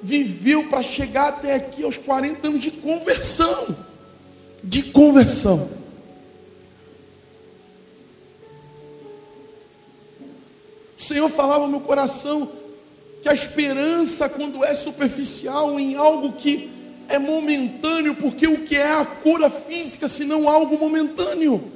viveu 0.00 0.68
para 0.68 0.80
chegar 0.80 1.30
até 1.30 1.56
aqui 1.56 1.82
aos 1.82 1.96
40 1.98 2.46
anos 2.46 2.60
de 2.60 2.70
conversão? 2.70 3.76
De 4.62 4.84
conversão. 4.84 5.68
O 10.96 11.02
Senhor 11.02 11.28
falava 11.28 11.64
no 11.64 11.72
meu 11.72 11.80
coração 11.80 12.48
que 13.24 13.28
a 13.28 13.34
esperança, 13.34 14.28
quando 14.28 14.64
é 14.64 14.72
superficial 14.72 15.80
em 15.80 15.96
algo 15.96 16.34
que 16.34 16.75
é 17.08 17.18
momentâneo, 17.18 18.14
porque 18.14 18.46
o 18.46 18.62
que 18.62 18.76
é 18.76 18.92
a 18.92 19.04
cura 19.04 19.48
física, 19.50 20.08
se 20.08 20.24
não 20.24 20.48
algo 20.48 20.78
momentâneo? 20.78 21.72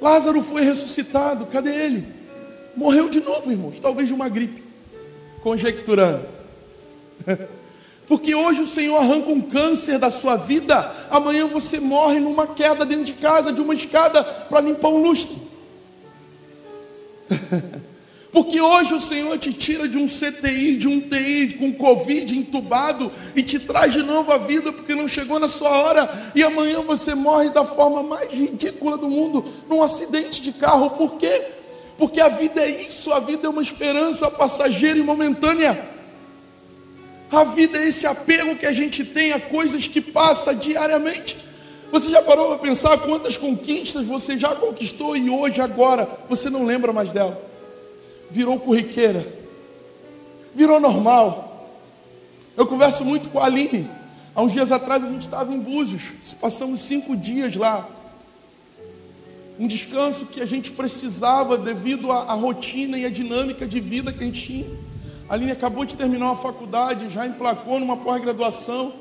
Lázaro 0.00 0.42
foi 0.42 0.62
ressuscitado, 0.62 1.46
cadê 1.46 1.74
ele? 1.74 2.06
Morreu 2.76 3.08
de 3.08 3.20
novo, 3.20 3.50
irmãos, 3.50 3.80
talvez 3.80 4.08
de 4.08 4.14
uma 4.14 4.28
gripe, 4.28 4.62
conjecturando. 5.42 6.26
Porque 8.06 8.34
hoje 8.36 8.60
o 8.60 8.66
Senhor 8.66 8.96
arranca 8.96 9.30
um 9.30 9.40
câncer 9.40 9.98
da 9.98 10.12
sua 10.12 10.36
vida, 10.36 10.94
amanhã 11.10 11.48
você 11.48 11.80
morre 11.80 12.20
numa 12.20 12.46
queda 12.46 12.86
dentro 12.86 13.04
de 13.04 13.14
casa, 13.14 13.52
de 13.52 13.60
uma 13.60 13.74
escada, 13.74 14.22
para 14.22 14.60
limpar 14.60 14.90
um 14.90 15.02
lustre. 15.02 15.36
Porque 18.32 18.60
hoje 18.60 18.92
o 18.92 19.00
Senhor 19.00 19.38
te 19.38 19.52
tira 19.52 19.88
de 19.88 19.96
um 19.96 20.06
CTI, 20.06 20.76
de 20.76 20.88
um 20.88 21.00
TI, 21.00 21.56
com 21.58 21.72
Covid 21.72 22.36
entubado 22.36 23.10
e 23.34 23.42
te 23.42 23.58
traz 23.58 23.92
de 23.92 24.02
novo 24.02 24.32
a 24.32 24.38
vida 24.38 24.72
porque 24.72 24.94
não 24.94 25.08
chegou 25.08 25.38
na 25.38 25.48
sua 25.48 25.70
hora 25.70 26.32
e 26.34 26.42
amanhã 26.42 26.80
você 26.80 27.14
morre 27.14 27.50
da 27.50 27.64
forma 27.64 28.02
mais 28.02 28.30
ridícula 28.30 28.98
do 28.98 29.08
mundo 29.08 29.44
num 29.68 29.82
acidente 29.82 30.42
de 30.42 30.52
carro. 30.52 30.90
Por 30.90 31.14
quê? 31.14 31.42
Porque 31.96 32.20
a 32.20 32.28
vida 32.28 32.60
é 32.60 32.82
isso, 32.82 33.12
a 33.12 33.20
vida 33.20 33.46
é 33.46 33.50
uma 33.50 33.62
esperança 33.62 34.30
passageira 34.30 34.98
e 34.98 35.02
momentânea. 35.02 35.96
A 37.30 37.42
vida 37.42 37.78
é 37.78 37.88
esse 37.88 38.06
apego 38.06 38.56
que 38.56 38.66
a 38.66 38.72
gente 38.72 39.04
tem 39.04 39.32
a 39.32 39.40
coisas 39.40 39.88
que 39.88 40.00
passa 40.00 40.54
diariamente. 40.54 41.36
Você 41.90 42.10
já 42.10 42.22
parou 42.22 42.48
para 42.48 42.58
pensar 42.58 42.98
quantas 42.98 43.36
conquistas 43.36 44.04
você 44.04 44.38
já 44.38 44.54
conquistou 44.54 45.16
e 45.16 45.30
hoje, 45.30 45.60
agora, 45.60 46.08
você 46.28 46.50
não 46.50 46.64
lembra 46.64 46.92
mais 46.92 47.12
dela? 47.12 47.40
Virou 48.30 48.58
corriqueira, 48.58 49.26
virou 50.54 50.80
normal. 50.80 51.46
Eu 52.56 52.66
converso 52.66 53.04
muito 53.04 53.28
com 53.28 53.38
a 53.38 53.44
Aline. 53.44 53.88
Há 54.34 54.42
uns 54.42 54.52
dias 54.52 54.70
atrás 54.70 55.02
a 55.02 55.08
gente 55.08 55.22
estava 55.22 55.52
em 55.52 55.58
Búzios, 55.58 56.10
passamos 56.40 56.80
cinco 56.80 57.16
dias 57.16 57.54
lá. 57.56 57.88
Um 59.58 59.66
descanso 59.66 60.26
que 60.26 60.42
a 60.42 60.46
gente 60.46 60.70
precisava 60.70 61.56
devido 61.56 62.12
à, 62.12 62.24
à 62.24 62.34
rotina 62.34 62.98
e 62.98 63.06
à 63.06 63.08
dinâmica 63.08 63.66
de 63.66 63.80
vida 63.80 64.12
que 64.12 64.22
a 64.22 64.26
gente 64.26 64.42
tinha. 64.42 64.66
A 65.28 65.34
Aline 65.34 65.52
acabou 65.52 65.84
de 65.84 65.96
terminar 65.96 66.26
uma 66.26 66.36
faculdade, 66.36 67.10
já 67.10 67.26
emplacou 67.26 67.80
numa 67.80 67.96
pós-graduação. 67.96 68.92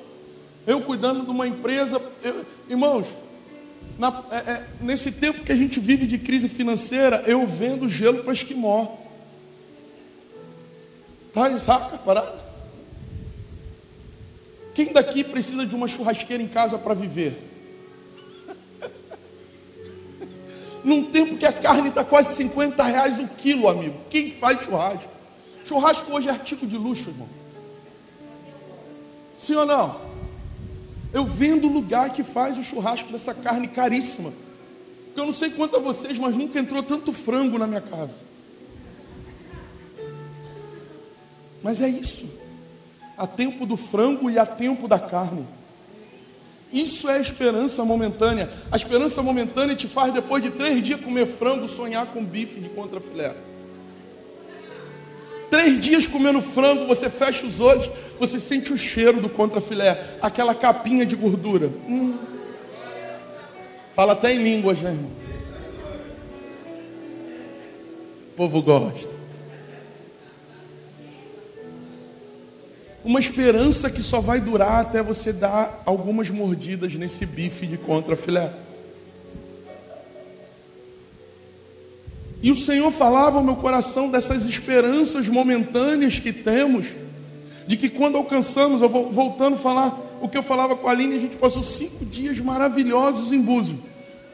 Eu 0.65 0.81
cuidando 0.81 1.23
de 1.23 1.29
uma 1.29 1.47
empresa. 1.47 2.01
Eu, 2.23 2.45
irmãos, 2.69 3.05
na, 3.97 4.23
é, 4.31 4.35
é, 4.35 4.65
nesse 4.81 5.11
tempo 5.11 5.43
que 5.43 5.51
a 5.51 5.55
gente 5.55 5.79
vive 5.79 6.07
de 6.07 6.17
crise 6.17 6.49
financeira, 6.49 7.23
eu 7.27 7.45
vendo 7.45 7.87
gelo 7.87 8.23
para 8.23 8.33
esquimó. 8.33 8.87
Em 11.35 11.59
saca, 11.59 11.97
parada? 11.97 12.33
Quem 14.73 14.93
daqui 14.93 15.21
precisa 15.21 15.65
de 15.65 15.75
uma 15.75 15.87
churrasqueira 15.87 16.41
em 16.41 16.47
casa 16.47 16.77
para 16.77 16.93
viver? 16.93 17.37
Num 20.81 21.11
tempo 21.11 21.37
que 21.37 21.45
a 21.45 21.51
carne 21.51 21.89
está 21.89 22.05
quase 22.05 22.35
50 22.35 22.81
reais 22.83 23.19
o 23.19 23.27
quilo, 23.27 23.67
amigo. 23.67 23.99
Quem 24.09 24.31
faz 24.31 24.63
churrasco? 24.63 25.09
Churrasco 25.65 26.13
hoje 26.13 26.29
é 26.29 26.31
artigo 26.31 26.65
de 26.65 26.77
luxo, 26.77 27.09
irmão. 27.09 27.27
Sim 29.37 29.55
ou 29.55 29.65
não? 29.65 29.99
Eu 31.11 31.25
vendo 31.25 31.67
o 31.67 31.71
lugar 31.71 32.11
que 32.11 32.23
faz 32.23 32.57
o 32.57 32.63
churrasco 32.63 33.11
dessa 33.11 33.33
carne 33.33 33.67
caríssima. 33.67 34.31
Eu 35.15 35.25
não 35.25 35.33
sei 35.33 35.49
quanto 35.49 35.75
a 35.75 35.79
vocês, 35.79 36.17
mas 36.17 36.35
nunca 36.35 36.59
entrou 36.59 36.81
tanto 36.81 37.11
frango 37.11 37.57
na 37.57 37.67
minha 37.67 37.81
casa. 37.81 38.34
Mas 41.65 41.81
é 41.81 41.89
isso. 41.89 42.29
Há 43.17 43.25
tempo 43.25 43.65
do 43.65 43.75
frango 43.75 44.29
e 44.29 44.37
há 44.37 44.45
tempo 44.45 44.87
da 44.87 44.99
carne. 44.99 45.47
Isso 46.71 47.09
é 47.09 47.15
a 47.17 47.19
esperança 47.19 47.83
momentânea. 47.83 48.51
A 48.71 48.77
esperança 48.77 49.23
momentânea 49.23 49.75
te 49.75 49.87
faz, 49.87 50.13
depois 50.13 50.43
de 50.43 50.51
três 50.51 50.83
dias, 50.83 51.01
comer 51.01 51.25
frango, 51.25 51.67
sonhar 51.67 52.05
com 52.05 52.23
bife 52.23 52.59
de 52.59 52.69
contrafilé. 52.69 53.33
Três 55.49 55.79
dias 55.79 56.05
comendo 56.05 56.39
frango, 56.39 56.85
você 56.85 57.09
fecha 57.09 57.47
os 57.47 57.59
olhos, 57.59 57.89
você 58.19 58.39
sente 58.39 58.71
o 58.71 58.77
cheiro 58.77 59.19
do 59.19 59.27
contrafilé, 59.27 60.17
aquela 60.21 60.53
capinha 60.53 61.03
de 61.03 61.15
gordura. 61.15 61.71
Hum. 61.89 62.15
Fala 63.95 64.13
até 64.13 64.35
em 64.35 64.43
línguas, 64.43 64.81
né, 64.81 64.91
irmão? 64.91 65.11
O 68.33 68.35
povo 68.35 68.61
gosta. 68.61 69.14
Uma 73.05 73.19
esperança 73.19 73.87
que 73.87 74.01
só 74.01 74.19
vai 74.19 74.41
durar 74.41 74.81
até 74.81 75.03
você 75.03 75.31
dar 75.31 75.83
algumas 75.85 76.27
mordidas 76.31 76.95
nesse 76.95 77.23
bife 77.23 77.67
de 77.67 77.77
contrafilé. 77.77 78.51
E 82.41 82.51
o 82.51 82.55
Senhor 82.55 82.91
falava 82.91 83.37
ao 83.37 83.43
meu 83.43 83.57
coração 83.57 84.09
dessas 84.09 84.49
esperanças 84.49 85.27
momentâneas 85.27 86.17
que 86.17 86.33
temos, 86.33 86.87
de 87.67 87.77
que 87.77 87.89
quando 87.89 88.17
alcançamos, 88.17 88.81
eu 88.81 88.89
vou 88.89 89.11
voltando 89.11 89.53
a 89.53 89.59
falar 89.59 90.17
o 90.19 90.27
que 90.27 90.35
eu 90.35 90.43
falava 90.43 90.75
com 90.75 90.87
a 90.87 90.91
Aline, 90.91 91.15
a 91.15 91.19
gente 91.19 91.35
passou 91.35 91.61
cinco 91.61 92.03
dias 92.03 92.39
maravilhosos 92.39 93.31
em 93.31 93.39
Búzios, 93.39 93.77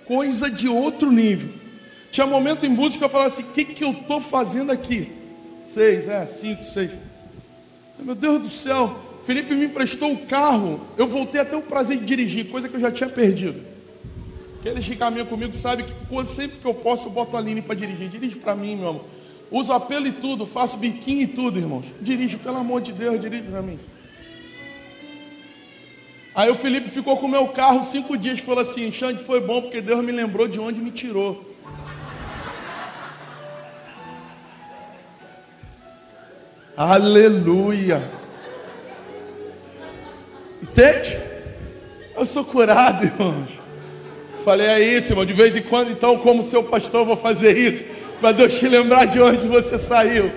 coisa 0.05 0.49
de 0.49 0.69
outro 0.69 1.11
nível. 1.11 1.49
Tinha 2.09 2.25
momento 2.25 2.65
em 2.65 2.73
Búzios 2.73 2.95
que 2.95 3.03
eu 3.03 3.09
falava 3.09 3.29
assim: 3.29 3.43
o 3.43 3.47
que, 3.47 3.65
que 3.65 3.83
eu 3.83 3.91
estou 3.91 4.21
fazendo 4.21 4.71
aqui? 4.71 5.11
Seis, 5.67 6.07
é, 6.07 6.25
cinco, 6.25 6.63
seis. 6.63 6.91
Meu 8.01 8.15
Deus 8.15 8.41
do 8.41 8.49
céu, 8.49 8.95
Felipe 9.25 9.53
me 9.53 9.65
emprestou 9.65 10.11
o 10.11 10.25
carro, 10.25 10.81
eu 10.97 11.07
voltei 11.07 11.39
até 11.39 11.55
o 11.55 11.61
prazer 11.61 11.97
de 11.97 12.05
dirigir, 12.05 12.49
coisa 12.49 12.67
que 12.67 12.75
eu 12.75 12.79
já 12.79 12.91
tinha 12.91 13.09
perdido. 13.09 13.61
Aqueles 14.59 14.85
que 14.85 14.95
caminham 14.95 15.25
comigo 15.25 15.53
sabem 15.55 15.85
que 15.85 16.25
sempre 16.27 16.57
que 16.57 16.65
eu 16.65 16.73
posso 16.73 17.07
eu 17.07 17.11
boto 17.11 17.35
a 17.35 17.39
Aline 17.39 17.61
para 17.61 17.73
dirigir. 17.73 18.09
Dirige 18.09 18.35
para 18.35 18.55
mim, 18.55 18.75
meu 18.75 18.89
amor. 18.89 19.05
Uso 19.49 19.73
apelo 19.73 20.07
e 20.07 20.11
tudo, 20.11 20.45
faço 20.45 20.77
biquinho 20.77 21.21
e 21.23 21.27
tudo, 21.27 21.59
irmãos. 21.59 21.85
Dirige, 21.99 22.37
pelo 22.37 22.57
amor 22.57 22.79
de 22.79 22.93
Deus, 22.93 23.19
dirige 23.19 23.43
para 23.43 23.61
mim. 23.61 23.79
Aí 26.33 26.49
o 26.49 26.55
Felipe 26.55 26.89
ficou 26.89 27.17
com 27.17 27.25
o 27.25 27.29
meu 27.29 27.47
carro 27.49 27.83
cinco 27.83 28.15
dias 28.15 28.37
e 28.37 28.41
falou 28.41 28.61
assim: 28.61 28.91
Xande, 28.91 29.23
foi 29.23 29.41
bom 29.41 29.61
porque 29.61 29.81
Deus 29.81 30.03
me 30.03 30.11
lembrou 30.11 30.47
de 30.47 30.59
onde 30.59 30.79
me 30.79 30.91
tirou. 30.91 31.50
Aleluia. 36.81 38.01
Entende? 40.63 41.15
Eu 42.15 42.25
sou 42.25 42.43
curado, 42.43 43.05
irmãos. 43.05 43.49
Falei, 44.43 44.65
é 44.65 44.97
isso, 44.97 45.11
irmão. 45.11 45.23
De 45.23 45.31
vez 45.31 45.55
em 45.55 45.61
quando, 45.61 45.91
então, 45.91 46.17
como 46.17 46.41
seu 46.41 46.63
pastor, 46.63 47.01
eu 47.01 47.05
vou 47.05 47.17
fazer 47.17 47.55
isso. 47.55 47.85
Para 48.19 48.31
Deus 48.31 48.57
te 48.57 48.67
lembrar 48.67 49.05
de 49.05 49.21
onde 49.21 49.45
você 49.45 49.77
saiu. 49.77 50.31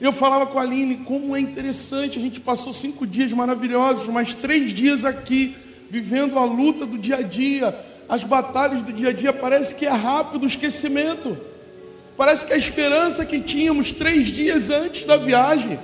Eu 0.00 0.12
falava 0.12 0.46
com 0.46 0.58
a 0.58 0.62
Aline 0.62 0.96
como 0.96 1.36
é 1.36 1.40
interessante. 1.40 2.18
A 2.18 2.22
gente 2.22 2.40
passou 2.40 2.74
cinco 2.74 3.06
dias 3.06 3.32
maravilhosos, 3.32 4.08
mas 4.08 4.34
três 4.34 4.72
dias 4.72 5.04
aqui, 5.04 5.56
vivendo 5.88 6.36
a 6.36 6.44
luta 6.44 6.84
do 6.84 6.98
dia 6.98 7.18
a 7.18 7.22
dia, 7.22 7.78
as 8.08 8.24
batalhas 8.24 8.82
do 8.82 8.92
dia 8.92 9.10
a 9.10 9.12
dia. 9.12 9.32
Parece 9.32 9.72
que 9.72 9.86
é 9.86 9.90
rápido 9.90 10.42
o 10.42 10.48
esquecimento. 10.48 11.38
Parece 12.20 12.44
que 12.44 12.52
a 12.52 12.58
esperança 12.58 13.24
que 13.24 13.40
tínhamos 13.40 13.94
três 13.94 14.26
dias 14.26 14.68
antes 14.68 15.06
da 15.06 15.16
viagem 15.16 15.80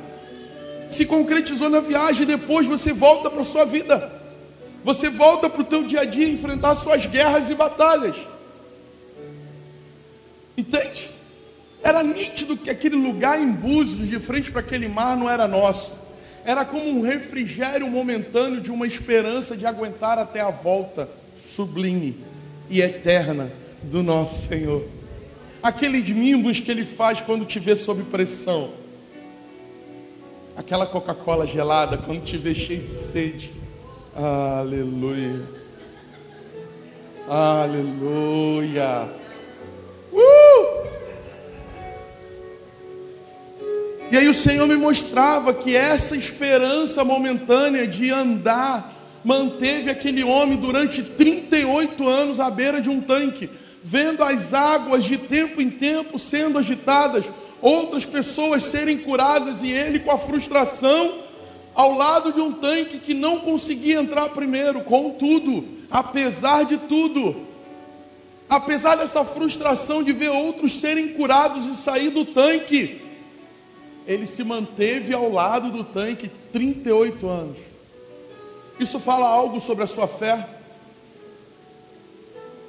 se 0.87 1.07
concretizou 1.07 1.71
na 1.71 1.81
viagem. 1.81 2.26
Depois 2.26 2.66
você 2.66 2.93
volta 2.93 3.31
para 3.31 3.40
a 3.40 3.45
sua 3.45 3.64
vida. 3.64 4.12
Você 4.85 5.09
volta 5.09 5.49
para 5.49 5.62
o 5.62 5.64
teu 5.64 5.83
dia 5.83 6.02
a 6.02 6.05
dia 6.05 6.28
enfrentar 6.28 6.75
suas 6.75 7.07
guerras 7.07 7.49
e 7.49 7.55
batalhas. 7.55 8.16
Entende? 10.59 11.09
Era 11.83 12.02
nítido 12.02 12.55
que 12.55 12.69
aquele 12.69 12.97
lugar 12.97 13.40
em 13.40 13.50
Búzios, 13.50 14.07
de 14.07 14.21
frente 14.21 14.52
para 14.52 14.61
aquele 14.61 14.88
mar, 14.88 15.16
não 15.16 15.31
era 15.31 15.49
nosso. 15.49 15.95
Era 16.45 16.66
como 16.66 16.87
um 16.87 17.00
refrigério 17.00 17.88
momentâneo 17.88 18.61
de 18.61 18.71
uma 18.71 18.87
esperança 18.87 19.57
de 19.57 19.64
aguentar 19.64 20.19
até 20.19 20.43
a 20.43 20.50
volta 20.50 21.09
sublime 21.35 22.23
e 22.69 22.83
eterna 22.83 23.50
do 23.83 24.02
nosso 24.02 24.47
Senhor. 24.49 24.96
Aqueles 25.66 26.08
mimos 26.08 26.61
que 26.61 26.70
ele 26.70 26.85
faz 26.85 27.20
quando 27.20 27.44
te 27.44 27.58
vê 27.58 27.75
sob 27.75 28.04
pressão. 28.04 28.70
Aquela 30.56 30.87
Coca-Cola 30.87 31.44
gelada 31.44 31.99
quando 31.99 32.23
te 32.23 32.38
vê 32.38 32.54
cheio 32.54 32.82
de 32.82 32.90
sede. 32.90 33.52
Aleluia. 34.14 35.42
Aleluia. 37.28 39.08
Uh! 40.12 40.87
E 44.12 44.16
aí 44.16 44.28
o 44.28 44.35
Senhor 44.35 44.68
me 44.68 44.76
mostrava 44.76 45.52
que 45.52 45.75
essa 45.75 46.16
esperança 46.16 47.02
momentânea 47.02 47.88
de 47.88 48.12
andar 48.12 48.94
manteve 49.25 49.90
aquele 49.90 50.23
homem 50.23 50.56
durante 50.56 51.02
38 51.02 52.06
anos 52.06 52.38
à 52.38 52.49
beira 52.49 52.80
de 52.80 52.88
um 52.88 53.00
tanque, 53.00 53.50
vendo 53.88 54.25
as 54.25 54.52
águas 54.52 55.05
de 55.05 55.16
tempo 55.16 55.62
em 55.62 55.71
tempo 55.71 56.19
sendo 56.19 56.59
agitadas, 56.59 57.25
outras 57.62 58.05
pessoas 58.05 58.64
serem 58.64 58.99
curadas 58.99 59.62
e 59.62 59.71
ele 59.71 60.00
com 60.00 60.11
a 60.11 60.19
frustração 60.19 61.21
ao 61.73 61.95
lado 61.95 62.33
de 62.33 62.40
um 62.40 62.50
tanque 62.50 62.99
que 62.99 63.14
não 63.14 63.38
conseguia 63.38 64.00
entrar 64.00 64.31
primeiro, 64.31 64.81
contudo, 64.81 65.64
apesar 65.88 66.64
de 66.64 66.78
tudo, 66.78 67.47
apesar 68.49 68.97
dessa 68.97 69.25
frustração 69.25 70.02
de 70.02 70.12
ver 70.12 70.31
outros 70.31 70.81
serem 70.81 71.11
curados 71.12 71.66
e 71.66 71.76
sair 71.76 72.11
do 72.11 72.25
tanque, 72.25 73.00
ele 74.05 74.26
se 74.26 74.43
manteve 74.43 75.14
ao 75.14 75.31
lado 75.31 75.71
do 75.71 75.85
tanque 75.85 76.28
38 76.52 77.28
anos. 77.28 77.59
Isso 78.80 78.99
fala 78.99 79.28
algo 79.28 79.60
sobre 79.60 79.84
a 79.84 79.87
sua 79.87 80.08
fé? 80.08 80.45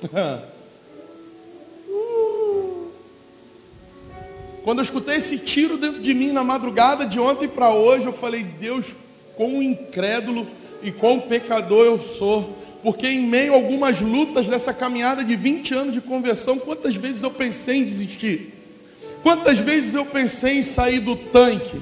Quando 4.68 4.80
eu 4.80 4.84
escutei 4.84 5.16
esse 5.16 5.38
tiro 5.38 5.78
dentro 5.78 6.02
de 6.02 6.14
mim 6.14 6.34
na 6.34 6.44
madrugada 6.44 7.06
de 7.06 7.18
ontem 7.22 7.48
para 7.48 7.70
hoje, 7.70 8.06
eu 8.06 8.12
falei: 8.12 8.44
Deus, 8.44 8.98
quão 9.34 9.64
incrédulo 9.64 10.46
e 10.84 10.92
quão 10.92 11.22
pecador 11.22 11.86
eu 11.86 12.02
sou. 12.02 12.54
Porque 12.84 13.08
em 13.08 13.26
meio 13.26 13.54
a 13.54 13.56
algumas 13.56 14.02
lutas 14.02 14.48
dessa 14.48 14.74
caminhada 14.74 15.24
de 15.24 15.38
20 15.38 15.74
anos 15.74 15.94
de 15.94 16.02
conversão, 16.02 16.60
quantas 16.60 16.98
vezes 16.98 17.24
eu 17.24 17.32
pensei 17.32 17.78
em 17.78 17.86
desistir? 17.86 18.54
Quantas 19.24 19.58
vezes 19.58 19.94
eu 19.94 20.06
pensei 20.06 20.58
em 20.58 20.64
sair 20.64 21.00
do 21.00 21.16
tanque? 21.16 21.82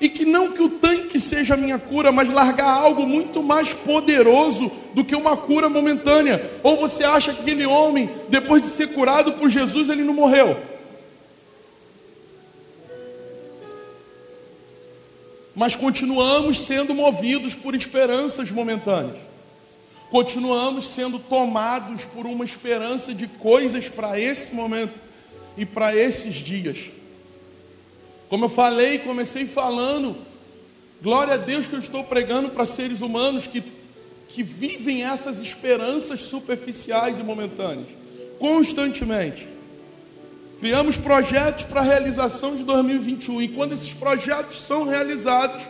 E 0.00 0.08
que 0.08 0.24
não 0.24 0.50
que 0.50 0.62
o 0.64 0.70
tanque 0.70 1.20
seja 1.20 1.54
a 1.54 1.56
minha 1.56 1.78
cura, 1.78 2.10
mas 2.10 2.28
largar 2.28 2.68
algo 2.68 3.06
muito 3.06 3.44
mais 3.44 3.72
poderoso 3.72 4.72
do 4.92 5.04
que 5.04 5.14
uma 5.14 5.36
cura 5.36 5.68
momentânea. 5.68 6.50
Ou 6.64 6.78
você 6.78 7.04
acha 7.04 7.32
que 7.32 7.42
aquele 7.42 7.64
homem, 7.64 8.10
depois 8.28 8.60
de 8.60 8.66
ser 8.66 8.88
curado 8.88 9.34
por 9.34 9.48
Jesus, 9.48 9.88
ele 9.88 10.02
não 10.02 10.14
morreu? 10.14 10.56
Mas 15.58 15.74
continuamos 15.74 16.60
sendo 16.60 16.94
movidos 16.94 17.52
por 17.52 17.74
esperanças 17.74 18.48
momentâneas. 18.48 19.16
Continuamos 20.08 20.86
sendo 20.86 21.18
tomados 21.18 22.04
por 22.04 22.26
uma 22.26 22.44
esperança 22.44 23.12
de 23.12 23.26
coisas 23.26 23.88
para 23.88 24.20
esse 24.20 24.54
momento 24.54 25.00
e 25.56 25.66
para 25.66 25.96
esses 25.96 26.36
dias. 26.36 26.78
Como 28.28 28.44
eu 28.44 28.48
falei, 28.48 29.00
comecei 29.00 29.48
falando, 29.48 30.16
glória 31.02 31.34
a 31.34 31.38
Deus 31.38 31.66
que 31.66 31.74
eu 31.74 31.80
estou 31.80 32.04
pregando 32.04 32.50
para 32.50 32.64
seres 32.64 33.00
humanos 33.00 33.48
que, 33.48 33.60
que 34.28 34.44
vivem 34.44 35.02
essas 35.02 35.40
esperanças 35.40 36.22
superficiais 36.22 37.18
e 37.18 37.22
momentâneas, 37.24 37.88
constantemente. 38.38 39.57
Criamos 40.60 40.96
projetos 40.96 41.64
para 41.64 41.80
a 41.80 41.84
realização 41.84 42.56
de 42.56 42.64
2021 42.64 43.42
e 43.42 43.48
quando 43.48 43.74
esses 43.74 43.94
projetos 43.94 44.60
são 44.60 44.84
realizados, 44.84 45.62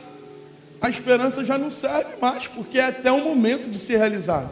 a 0.81 0.88
esperança 0.88 1.44
já 1.44 1.59
não 1.59 1.70
serve 1.70 2.16
mais, 2.20 2.46
porque 2.46 2.79
é 2.79 2.87
até 2.87 3.12
o 3.12 3.22
momento 3.22 3.68
de 3.68 3.79
ser 3.79 3.98
realizado. 3.98 4.48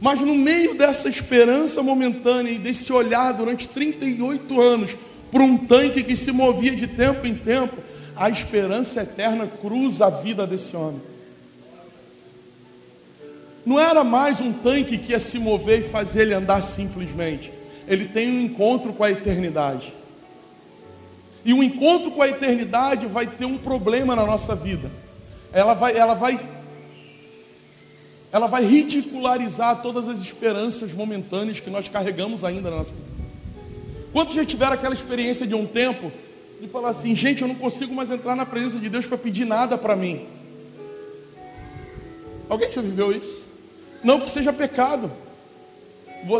Mas 0.00 0.20
no 0.20 0.34
meio 0.34 0.74
dessa 0.76 1.08
esperança 1.08 1.82
momentânea 1.82 2.52
e 2.52 2.58
desse 2.58 2.90
olhar 2.92 3.32
durante 3.32 3.68
38 3.68 4.60
anos 4.60 4.96
para 5.30 5.42
um 5.42 5.58
tanque 5.58 6.02
que 6.02 6.16
se 6.16 6.32
movia 6.32 6.74
de 6.74 6.86
tempo 6.86 7.26
em 7.26 7.34
tempo, 7.34 7.76
a 8.16 8.30
esperança 8.30 9.02
eterna 9.02 9.46
cruza 9.46 10.06
a 10.06 10.10
vida 10.10 10.46
desse 10.46 10.74
homem. 10.74 11.02
Não 13.66 13.78
era 13.78 14.04
mais 14.04 14.40
um 14.40 14.52
tanque 14.52 14.96
que 14.96 15.12
ia 15.12 15.18
se 15.18 15.38
mover 15.38 15.80
e 15.80 15.88
fazer 15.88 16.22
ele 16.22 16.34
andar 16.34 16.62
simplesmente. 16.62 17.52
Ele 17.86 18.06
tem 18.06 18.30
um 18.30 18.40
encontro 18.42 18.92
com 18.92 19.04
a 19.04 19.10
eternidade. 19.10 19.92
E 21.44 21.52
o 21.52 21.58
um 21.58 21.62
encontro 21.62 22.10
com 22.10 22.22
a 22.22 22.28
eternidade 22.28 23.06
vai 23.06 23.26
ter 23.26 23.44
um 23.44 23.58
problema 23.58 24.16
na 24.16 24.24
nossa 24.24 24.54
vida. 24.54 24.90
Ela 25.52 25.74
vai, 25.74 25.96
ela 25.96 26.14
vai 26.14 26.40
ela 28.32 28.48
vai 28.48 28.64
ridicularizar 28.64 29.80
todas 29.80 30.08
as 30.08 30.18
esperanças 30.18 30.92
momentâneas 30.92 31.60
que 31.60 31.70
nós 31.70 31.86
carregamos 31.86 32.42
ainda 32.42 32.68
na 32.68 32.78
nossa 32.78 32.92
vida. 32.92 33.06
Quantos 34.12 34.34
já 34.34 34.44
tiveram 34.44 34.72
aquela 34.72 34.92
experiência 34.92 35.46
de 35.46 35.54
um 35.54 35.64
tempo 35.64 36.10
de 36.60 36.66
falar 36.66 36.88
assim, 36.88 37.14
gente, 37.14 37.42
eu 37.42 37.48
não 37.48 37.54
consigo 37.54 37.94
mais 37.94 38.10
entrar 38.10 38.34
na 38.34 38.44
presença 38.44 38.80
de 38.80 38.88
Deus 38.88 39.06
para 39.06 39.16
pedir 39.16 39.44
nada 39.44 39.78
para 39.78 39.94
mim? 39.94 40.26
Alguém 42.48 42.72
já 42.72 42.82
viveu 42.82 43.12
isso? 43.12 43.46
Não 44.02 44.20
que 44.20 44.28
seja 44.28 44.52
pecado. 44.52 45.12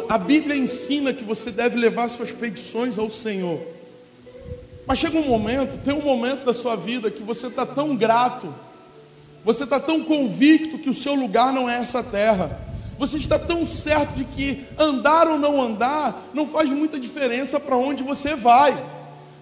A 0.08 0.18
Bíblia 0.18 0.56
ensina 0.56 1.12
que 1.12 1.24
você 1.24 1.50
deve 1.50 1.76
levar 1.76 2.08
suas 2.08 2.32
petições 2.32 2.98
ao 2.98 3.10
Senhor. 3.10 3.60
Mas 4.86 4.98
chega 4.98 5.18
um 5.18 5.26
momento, 5.26 5.78
tem 5.84 5.94
um 5.94 6.02
momento 6.02 6.44
da 6.44 6.54
sua 6.54 6.76
vida 6.76 7.10
que 7.10 7.22
você 7.22 7.46
está 7.46 7.64
tão 7.64 7.96
grato 7.96 8.52
você 9.44 9.64
está 9.64 9.78
tão 9.78 10.02
convicto 10.02 10.78
que 10.78 10.88
o 10.88 10.94
seu 10.94 11.14
lugar 11.14 11.52
não 11.52 11.68
é 11.68 11.76
essa 11.76 12.02
terra. 12.02 12.58
Você 12.98 13.18
está 13.18 13.38
tão 13.38 13.66
certo 13.66 14.14
de 14.14 14.24
que 14.24 14.64
andar 14.78 15.28
ou 15.28 15.38
não 15.38 15.60
andar 15.60 16.30
não 16.32 16.46
faz 16.46 16.70
muita 16.70 16.98
diferença 16.98 17.60
para 17.60 17.76
onde 17.76 18.02
você 18.02 18.34
vai. 18.34 18.74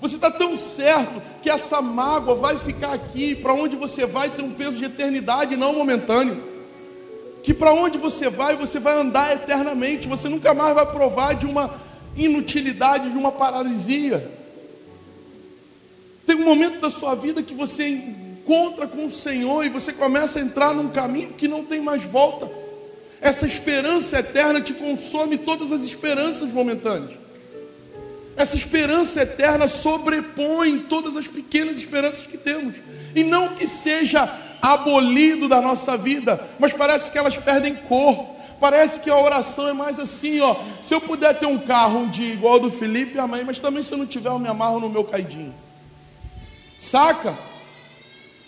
Você 0.01 0.17
está 0.17 0.31
tão 0.31 0.57
certo 0.57 1.23
que 1.41 1.49
essa 1.49 1.81
mágoa 1.81 2.35
vai 2.35 2.59
ficar 2.59 2.93
aqui, 2.93 3.37
para 3.37 3.55
onde 3.55 3.77
você 3.77 4.05
vai 4.05 4.31
tem 4.31 4.45
um 4.45 4.51
peso 4.51 4.79
de 4.79 4.87
eternidade, 4.87 5.57
não 5.57 5.73
momentâneo. 5.73 6.52
Que 7.43 7.53
para 7.53 7.73
onde 7.73 7.99
você 7.99 8.29
vai, 8.29 8.57
você 8.57 8.79
vai 8.79 8.95
andar 8.95 9.33
eternamente. 9.33 10.09
Você 10.09 10.29
nunca 10.29 10.55
mais 10.55 10.75
vai 10.75 10.87
provar 10.87 11.35
de 11.35 11.47
uma 11.47 11.75
inutilidade, 12.17 13.11
de 13.11 13.17
uma 13.19 13.33
paralisia. 13.33 14.31
Tem 16.27 16.37
um 16.37 16.45
momento 16.45 16.81
da 16.81 16.91
sua 16.91 17.15
vida 17.15 17.43
que 17.43 17.55
você 17.55 17.89
encontra 17.89 18.87
com 18.87 19.07
o 19.07 19.11
Senhor 19.11 19.65
e 19.65 19.69
você 19.69 19.93
começa 19.93 20.39
a 20.39 20.43
entrar 20.43 20.73
num 20.73 20.89
caminho 20.89 21.33
que 21.33 21.49
não 21.49 21.65
tem 21.65 21.81
mais 21.81 22.05
volta. 22.05 22.51
Essa 23.21 23.47
esperança 23.47 24.19
eterna 24.19 24.61
te 24.61 24.73
consome 24.73 25.39
todas 25.39 25.71
as 25.73 25.83
esperanças 25.83 26.53
momentâneas. 26.53 27.23
Essa 28.37 28.57
esperança 28.57 29.23
eterna 29.23 29.69
sobrepõe 29.69 30.81
todas 30.81 31.17
as 31.17 31.29
pequenas 31.29 31.79
esperanças 31.79 32.27
que 32.27 32.39
temos. 32.39 32.77
E 33.15 33.23
não 33.23 33.51
que 33.51 33.67
seja 33.69 34.27
abolido 34.63 35.49
da 35.49 35.61
nossa 35.61 35.97
vida, 35.97 36.41
mas 36.59 36.73
parece 36.73 37.11
que 37.11 37.19
elas 37.19 37.37
perdem 37.37 37.75
cor. 37.75 38.31
Parece 38.61 39.01
que 39.01 39.11
a 39.11 39.19
oração 39.19 39.69
é 39.69 39.73
mais 39.73 39.99
assim, 39.99 40.39
ó. 40.39 40.55
Se 40.81 40.95
eu 40.95 41.01
puder 41.01 41.37
ter 41.37 41.47
um 41.47 41.59
carro 41.59 41.99
um 41.99 42.09
dia 42.09 42.33
igual 42.33 42.55
ao 42.55 42.61
do 42.61 42.71
Felipe, 42.71 43.19
amém. 43.19 43.43
Mas 43.45 43.59
também 43.59 43.83
se 43.83 43.93
eu 43.93 43.99
não 43.99 44.07
tiver, 44.07 44.29
eu 44.29 44.39
me 44.39 44.47
amarro 44.47 44.79
no 44.79 44.89
meu 44.89 45.03
caidinho. 45.03 45.53
Saca? 46.79 47.37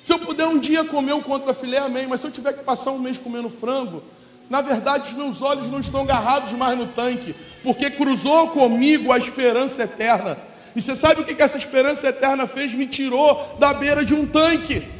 Se 0.05 0.13
eu 0.13 0.19
puder 0.21 0.47
um 0.47 0.59
dia 0.59 0.85
comer 0.85 1.15
um 1.15 1.23
filé, 1.53 1.79
amém. 1.79 2.07
Mas 2.07 2.21
se 2.21 2.29
eu 2.29 2.31
tiver 2.31 2.53
que 2.53 2.63
passar 2.63 2.93
um 2.93 2.99
mês 2.99 3.19
comendo 3.19 3.51
frango, 3.51 4.05
na 4.49 4.61
verdade 4.61 5.09
os 5.09 5.15
meus 5.15 5.43
olhos 5.43 5.69
não 5.69 5.81
estão 5.81 6.03
agarrados 6.03 6.53
mais 6.53 6.79
no 6.79 6.87
tanque, 6.87 7.35
porque 7.65 7.91
cruzou 7.91 8.49
comigo 8.49 9.11
a 9.11 9.19
esperança 9.19 9.83
eterna. 9.83 10.39
E 10.77 10.81
você 10.83 10.95
sabe 10.95 11.23
o 11.23 11.25
que 11.25 11.43
essa 11.43 11.59
esperança 11.59 12.07
eterna 12.07 12.47
fez? 12.47 12.73
Me 12.73 12.87
tirou 12.87 13.57
da 13.59 13.75
beira 13.75 14.05
de 14.05 14.15
um 14.15 14.25
tanque. 14.27 14.94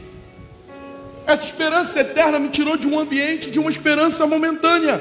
Essa 1.27 1.45
esperança 1.45 2.01
eterna 2.01 2.39
me 2.39 2.49
tirou 2.49 2.77
de 2.77 2.87
um 2.87 2.99
ambiente, 2.99 3.51
de 3.51 3.59
uma 3.59 3.71
esperança 3.71 4.27
momentânea. 4.27 5.01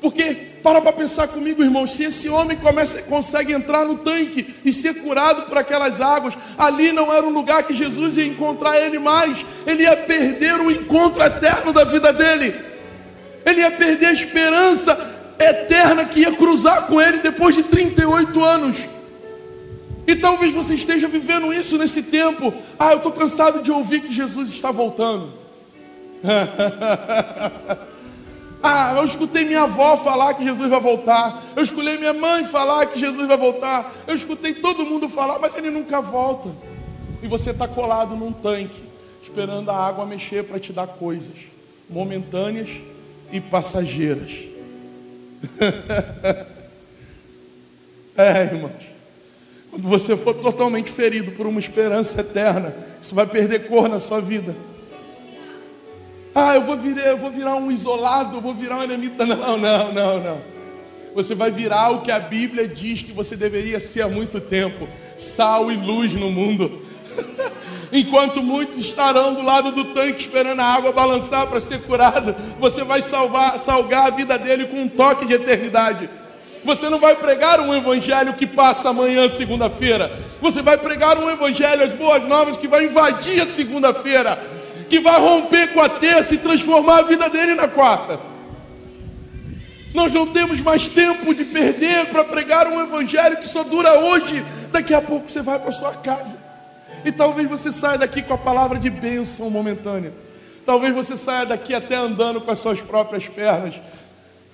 Porque, 0.00 0.34
para 0.62 0.80
para 0.80 0.92
pensar 0.92 1.28
comigo, 1.28 1.62
irmão, 1.62 1.86
se 1.86 2.04
esse 2.04 2.28
homem 2.28 2.56
começa, 2.56 3.02
consegue 3.02 3.52
entrar 3.52 3.84
no 3.84 3.98
tanque 3.98 4.54
e 4.64 4.72
ser 4.72 4.94
curado 4.94 5.42
por 5.42 5.56
aquelas 5.56 6.00
águas, 6.00 6.36
ali 6.58 6.92
não 6.92 7.12
era 7.12 7.26
um 7.26 7.30
lugar 7.30 7.62
que 7.62 7.72
Jesus 7.72 8.16
ia 8.16 8.26
encontrar 8.26 8.78
ele 8.78 8.98
mais, 8.98 9.44
ele 9.66 9.84
ia 9.84 9.96
perder 9.96 10.60
o 10.60 10.70
encontro 10.70 11.22
eterno 11.22 11.72
da 11.72 11.84
vida 11.84 12.12
dele, 12.12 12.54
ele 13.44 13.60
ia 13.60 13.70
perder 13.70 14.06
a 14.06 14.12
esperança 14.12 15.14
eterna 15.38 16.04
que 16.04 16.20
ia 16.20 16.32
cruzar 16.32 16.86
com 16.86 17.00
ele 17.00 17.18
depois 17.18 17.54
de 17.54 17.62
38 17.62 18.44
anos. 18.44 18.95
E 20.06 20.14
talvez 20.14 20.54
você 20.54 20.74
esteja 20.74 21.08
vivendo 21.08 21.52
isso 21.52 21.76
nesse 21.76 22.02
tempo. 22.04 22.54
Ah, 22.78 22.92
eu 22.92 22.98
estou 22.98 23.10
cansado 23.12 23.62
de 23.62 23.72
ouvir 23.72 24.02
que 24.02 24.12
Jesus 24.12 24.50
está 24.50 24.70
voltando. 24.70 25.32
ah, 28.62 28.94
eu 28.96 29.04
escutei 29.04 29.44
minha 29.44 29.62
avó 29.62 29.96
falar 29.96 30.34
que 30.34 30.44
Jesus 30.44 30.70
vai 30.70 30.78
voltar. 30.78 31.42
Eu 31.56 31.62
escutei 31.62 31.98
minha 31.98 32.12
mãe 32.12 32.44
falar 32.44 32.86
que 32.86 33.00
Jesus 33.00 33.26
vai 33.26 33.36
voltar. 33.36 33.92
Eu 34.06 34.14
escutei 34.14 34.54
todo 34.54 34.86
mundo 34.86 35.08
falar, 35.08 35.40
mas 35.40 35.56
ele 35.56 35.70
nunca 35.70 36.00
volta. 36.00 36.50
E 37.20 37.26
você 37.26 37.50
está 37.50 37.66
colado 37.66 38.14
num 38.14 38.30
tanque, 38.30 38.84
esperando 39.22 39.70
a 39.70 39.76
água 39.76 40.06
mexer 40.06 40.44
para 40.44 40.60
te 40.60 40.72
dar 40.72 40.86
coisas 40.86 41.34
momentâneas 41.90 42.70
e 43.32 43.40
passageiras. 43.40 44.30
é, 48.16 48.42
irmãos. 48.44 48.95
Quando 49.76 49.88
você 49.88 50.16
for 50.16 50.32
totalmente 50.32 50.90
ferido 50.90 51.32
por 51.32 51.46
uma 51.46 51.60
esperança 51.60 52.22
eterna, 52.22 52.74
isso 53.00 53.14
vai 53.14 53.26
perder 53.26 53.68
cor 53.68 53.90
na 53.90 53.98
sua 53.98 54.22
vida. 54.22 54.56
Ah, 56.34 56.54
eu 56.54 56.62
vou 56.62 56.78
virar, 56.78 57.02
eu 57.02 57.18
vou 57.18 57.30
virar 57.30 57.56
um 57.56 57.70
isolado, 57.70 58.38
eu 58.38 58.40
vou 58.40 58.54
virar 58.54 58.78
um 58.78 58.82
eremita. 58.82 59.26
Não, 59.26 59.58
não, 59.58 59.92
não, 59.92 60.20
não. 60.20 60.38
Você 61.14 61.34
vai 61.34 61.50
virar 61.50 61.90
o 61.90 62.00
que 62.00 62.10
a 62.10 62.18
Bíblia 62.18 62.66
diz 62.66 63.02
que 63.02 63.12
você 63.12 63.36
deveria 63.36 63.78
ser 63.78 64.00
há 64.00 64.08
muito 64.08 64.40
tempo: 64.40 64.88
sal 65.18 65.70
e 65.70 65.76
luz 65.76 66.14
no 66.14 66.30
mundo. 66.30 66.80
Enquanto 67.92 68.42
muitos 68.42 68.78
estarão 68.78 69.34
do 69.34 69.42
lado 69.42 69.72
do 69.72 69.84
tanque 69.92 70.22
esperando 70.22 70.60
a 70.60 70.64
água 70.64 70.90
balançar 70.90 71.46
para 71.48 71.60
ser 71.60 71.82
curado, 71.82 72.34
você 72.58 72.82
vai 72.82 73.02
salvar, 73.02 73.58
salgar 73.58 74.06
a 74.06 74.10
vida 74.10 74.38
dele 74.38 74.68
com 74.68 74.80
um 74.80 74.88
toque 74.88 75.26
de 75.26 75.34
eternidade. 75.34 76.08
Você 76.66 76.90
não 76.90 76.98
vai 76.98 77.14
pregar 77.14 77.60
um 77.60 77.72
evangelho 77.72 78.34
que 78.34 78.44
passa 78.44 78.88
amanhã, 78.88 79.30
segunda-feira. 79.30 80.10
Você 80.40 80.60
vai 80.62 80.76
pregar 80.76 81.16
um 81.16 81.30
evangelho, 81.30 81.84
as 81.84 81.92
boas 81.92 82.26
novas, 82.26 82.56
que 82.56 82.66
vai 82.66 82.86
invadir 82.86 83.40
a 83.40 83.46
segunda-feira, 83.46 84.36
que 84.90 84.98
vai 84.98 85.18
romper 85.20 85.72
com 85.72 85.80
a 85.80 85.88
terça 85.88 86.34
e 86.34 86.38
transformar 86.38 86.98
a 86.98 87.02
vida 87.02 87.30
dele 87.30 87.54
na 87.54 87.68
quarta. 87.68 88.18
Nós 89.94 90.12
não 90.12 90.26
temos 90.26 90.60
mais 90.60 90.88
tempo 90.88 91.32
de 91.32 91.44
perder 91.44 92.06
para 92.06 92.24
pregar 92.24 92.66
um 92.66 92.82
evangelho 92.82 93.36
que 93.36 93.46
só 93.46 93.62
dura 93.62 94.00
hoje. 94.00 94.44
Daqui 94.72 94.92
a 94.92 95.00
pouco 95.00 95.30
você 95.30 95.40
vai 95.42 95.60
para 95.60 95.70
sua 95.70 95.92
casa. 95.92 96.36
E 97.04 97.12
talvez 97.12 97.48
você 97.48 97.70
saia 97.70 97.96
daqui 97.96 98.22
com 98.22 98.34
a 98.34 98.38
palavra 98.38 98.76
de 98.76 98.90
bênção 98.90 99.48
momentânea. 99.48 100.12
Talvez 100.66 100.92
você 100.92 101.16
saia 101.16 101.46
daqui 101.46 101.72
até 101.72 101.94
andando 101.94 102.40
com 102.40 102.50
as 102.50 102.58
suas 102.58 102.80
próprias 102.80 103.28
pernas. 103.28 103.76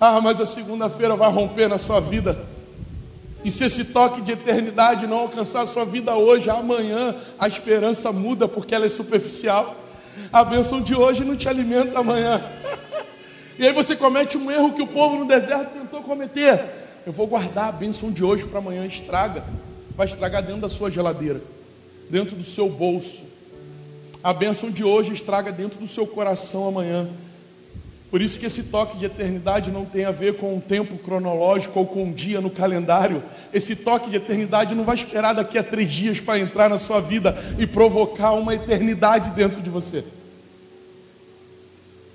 Ah, 0.05 0.19
mas 0.19 0.41
a 0.41 0.45
segunda-feira 0.45 1.15
vai 1.15 1.31
romper 1.31 1.69
na 1.69 1.77
sua 1.77 2.01
vida. 2.01 2.37
E 3.41 3.49
se 3.49 3.63
esse 3.63 3.85
toque 3.85 4.19
de 4.19 4.33
eternidade 4.33 5.07
não 5.07 5.19
alcançar 5.19 5.61
a 5.61 5.65
sua 5.65 5.85
vida 5.85 6.13
hoje, 6.13 6.49
amanhã 6.49 7.15
a 7.39 7.47
esperança 7.47 8.11
muda 8.11 8.45
porque 8.45 8.75
ela 8.75 8.85
é 8.85 8.89
superficial. 8.89 9.73
A 10.29 10.43
bênção 10.43 10.81
de 10.81 10.93
hoje 10.93 11.23
não 11.23 11.37
te 11.37 11.47
alimenta 11.47 11.99
amanhã. 11.99 12.43
E 13.57 13.65
aí 13.65 13.71
você 13.71 13.95
comete 13.95 14.35
um 14.35 14.51
erro 14.51 14.73
que 14.73 14.81
o 14.81 14.87
povo 14.87 15.15
no 15.15 15.25
deserto 15.25 15.71
tentou 15.73 16.01
cometer. 16.01 16.59
Eu 17.05 17.13
vou 17.13 17.27
guardar 17.27 17.69
a 17.69 17.71
bênção 17.71 18.11
de 18.11 18.23
hoje 18.23 18.45
para 18.45 18.57
amanhã, 18.57 18.83
estraga. 18.85 19.43
Vai 19.95 20.07
estragar 20.07 20.41
dentro 20.41 20.61
da 20.61 20.69
sua 20.69 20.89
geladeira, 20.89 21.39
dentro 22.09 22.35
do 22.35 22.43
seu 22.43 22.67
bolso. 22.67 23.23
A 24.23 24.33
bênção 24.33 24.71
de 24.71 24.83
hoje 24.83 25.13
estraga 25.13 25.51
dentro 25.51 25.79
do 25.79 25.87
seu 25.87 26.07
coração 26.07 26.67
amanhã. 26.67 27.07
Por 28.13 28.21
isso 28.21 28.39
que 28.39 28.45
esse 28.45 28.65
toque 28.65 28.95
de 28.95 29.05
eternidade 29.05 29.71
não 29.71 29.85
tem 29.85 30.05
a 30.05 30.11
ver 30.11 30.35
com 30.35 30.53
um 30.53 30.59
tempo 30.59 30.99
cronológico 30.99 31.79
ou 31.79 31.87
com 31.87 32.03
um 32.03 32.13
dia 32.13 32.39
no 32.39 32.51
calendário. 32.51 33.23
Esse 33.51 33.75
toque 33.75 34.11
de 34.11 34.17
eternidade 34.17 34.75
não 34.75 34.83
vai 34.83 34.93
esperar 34.93 35.33
daqui 35.33 35.57
a 35.57 35.63
três 35.63 35.91
dias 35.91 36.19
para 36.19 36.37
entrar 36.37 36.69
na 36.69 36.77
sua 36.77 37.01
vida 37.01 37.35
e 37.57 37.65
provocar 37.65 38.33
uma 38.33 38.53
eternidade 38.53 39.31
dentro 39.31 39.63
de 39.63 39.69
você. 39.71 40.03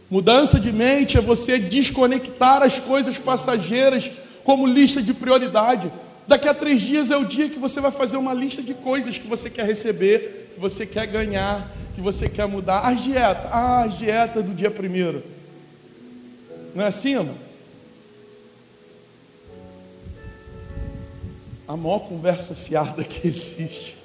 Mudança 0.08 0.61
de 0.61 0.70
mente 0.70 1.18
é 1.18 1.20
você 1.20 1.58
desconectar 1.58 2.62
as 2.62 2.78
coisas 2.78 3.18
passageiras 3.18 4.08
como 4.44 4.68
lista 4.68 5.02
de 5.02 5.12
prioridade. 5.12 5.90
Daqui 6.28 6.46
a 6.46 6.54
três 6.54 6.80
dias 6.80 7.11
é 7.11 7.16
o 7.16 7.24
dia 7.24 7.48
que 7.48 7.58
você 7.58 7.80
vai 7.80 7.90
fazer 7.90 8.18
uma 8.18 8.34
lista 8.34 8.62
de 8.62 8.72
coisas 8.72 9.18
que 9.18 9.26
você 9.26 9.50
quer 9.50 9.66
receber, 9.66 10.52
que 10.54 10.61
você 10.61 10.87
quer 10.87 11.08
ganhar, 11.08 11.68
que 11.96 12.00
você 12.00 12.28
quer 12.28 12.46
mudar. 12.46 12.82
As 12.82 13.02
dietas, 13.02 13.50
ah, 13.50 13.82
as 13.82 13.98
dietas 13.98 14.44
do 14.44 14.54
dia 14.54 14.70
primeiro. 14.70 15.38
Não 16.74 16.85
é 16.85 16.88
assim, 16.88 17.14
irmão? 17.14 17.35
A 21.66 21.76
maior 21.76 22.00
conversa 22.00 22.54
fiada 22.54 23.04
que 23.04 23.26
existe. 23.26 23.96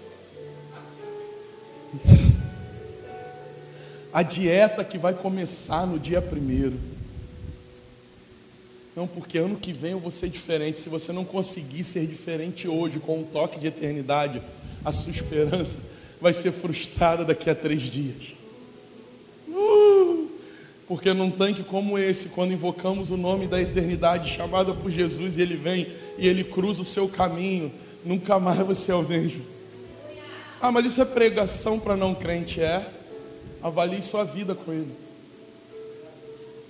A 4.12 4.22
dieta 4.22 4.84
que 4.84 4.98
vai 4.98 5.14
começar 5.14 5.88
no 5.88 5.98
dia 5.98 6.22
primeiro. 6.22 6.78
Não, 8.96 9.08
porque 9.08 9.38
ano 9.38 9.56
que 9.56 9.74
vem 9.74 9.94
eu 9.94 10.00
vou 10.00 10.12
ser 10.12 10.30
diferente. 10.30 10.80
Se 10.80 10.90
você 10.90 11.12
não 11.12 11.26
conseguir 11.26 11.84
ser 11.84 12.06
diferente 12.06 12.68
hoje, 12.68 13.00
com 13.00 13.20
um 13.20 13.24
toque 13.24 13.60
de 13.60 13.68
eternidade, 13.68 14.42
a 14.86 14.92
sua 14.92 15.12
esperança 15.12 15.78
vai 16.22 16.34
ser 16.34 16.52
frustrada 16.52 17.26
daqui 17.26 17.50
a 17.50 17.56
três 17.56 17.82
dias. 17.84 18.34
Porque 20.94 21.12
num 21.12 21.32
tanque 21.32 21.64
como 21.64 21.98
esse, 21.98 22.30
quando 22.30 22.54
invocamos 22.54 23.10
o 23.10 23.18
nome 23.18 23.48
da 23.48 23.60
eternidade 23.60 24.30
chamada 24.30 24.76
por 24.76 24.92
Jesus, 24.92 25.38
e 25.38 25.42
ele 25.42 25.56
vem 25.58 25.88
e 26.20 26.28
ele 26.28 26.44
cruza 26.44 26.84
o 26.84 26.86
seu 26.86 27.10
caminho, 27.10 27.72
nunca 28.06 28.38
mais 28.38 28.60
você 28.60 28.92
é 28.92 28.96
o 28.96 29.02
mesmo. 29.02 29.44
Ah, 30.62 30.72
mas 30.72 30.86
isso 30.86 31.02
é 31.02 31.06
pregação 31.06 31.80
para 31.80 31.98
não 31.98 32.14
crente, 32.14 32.62
é? 32.62 32.88
Avalie 33.60 34.04
sua 34.04 34.24
vida 34.24 34.54
com 34.54 34.72
ele. 34.72 34.92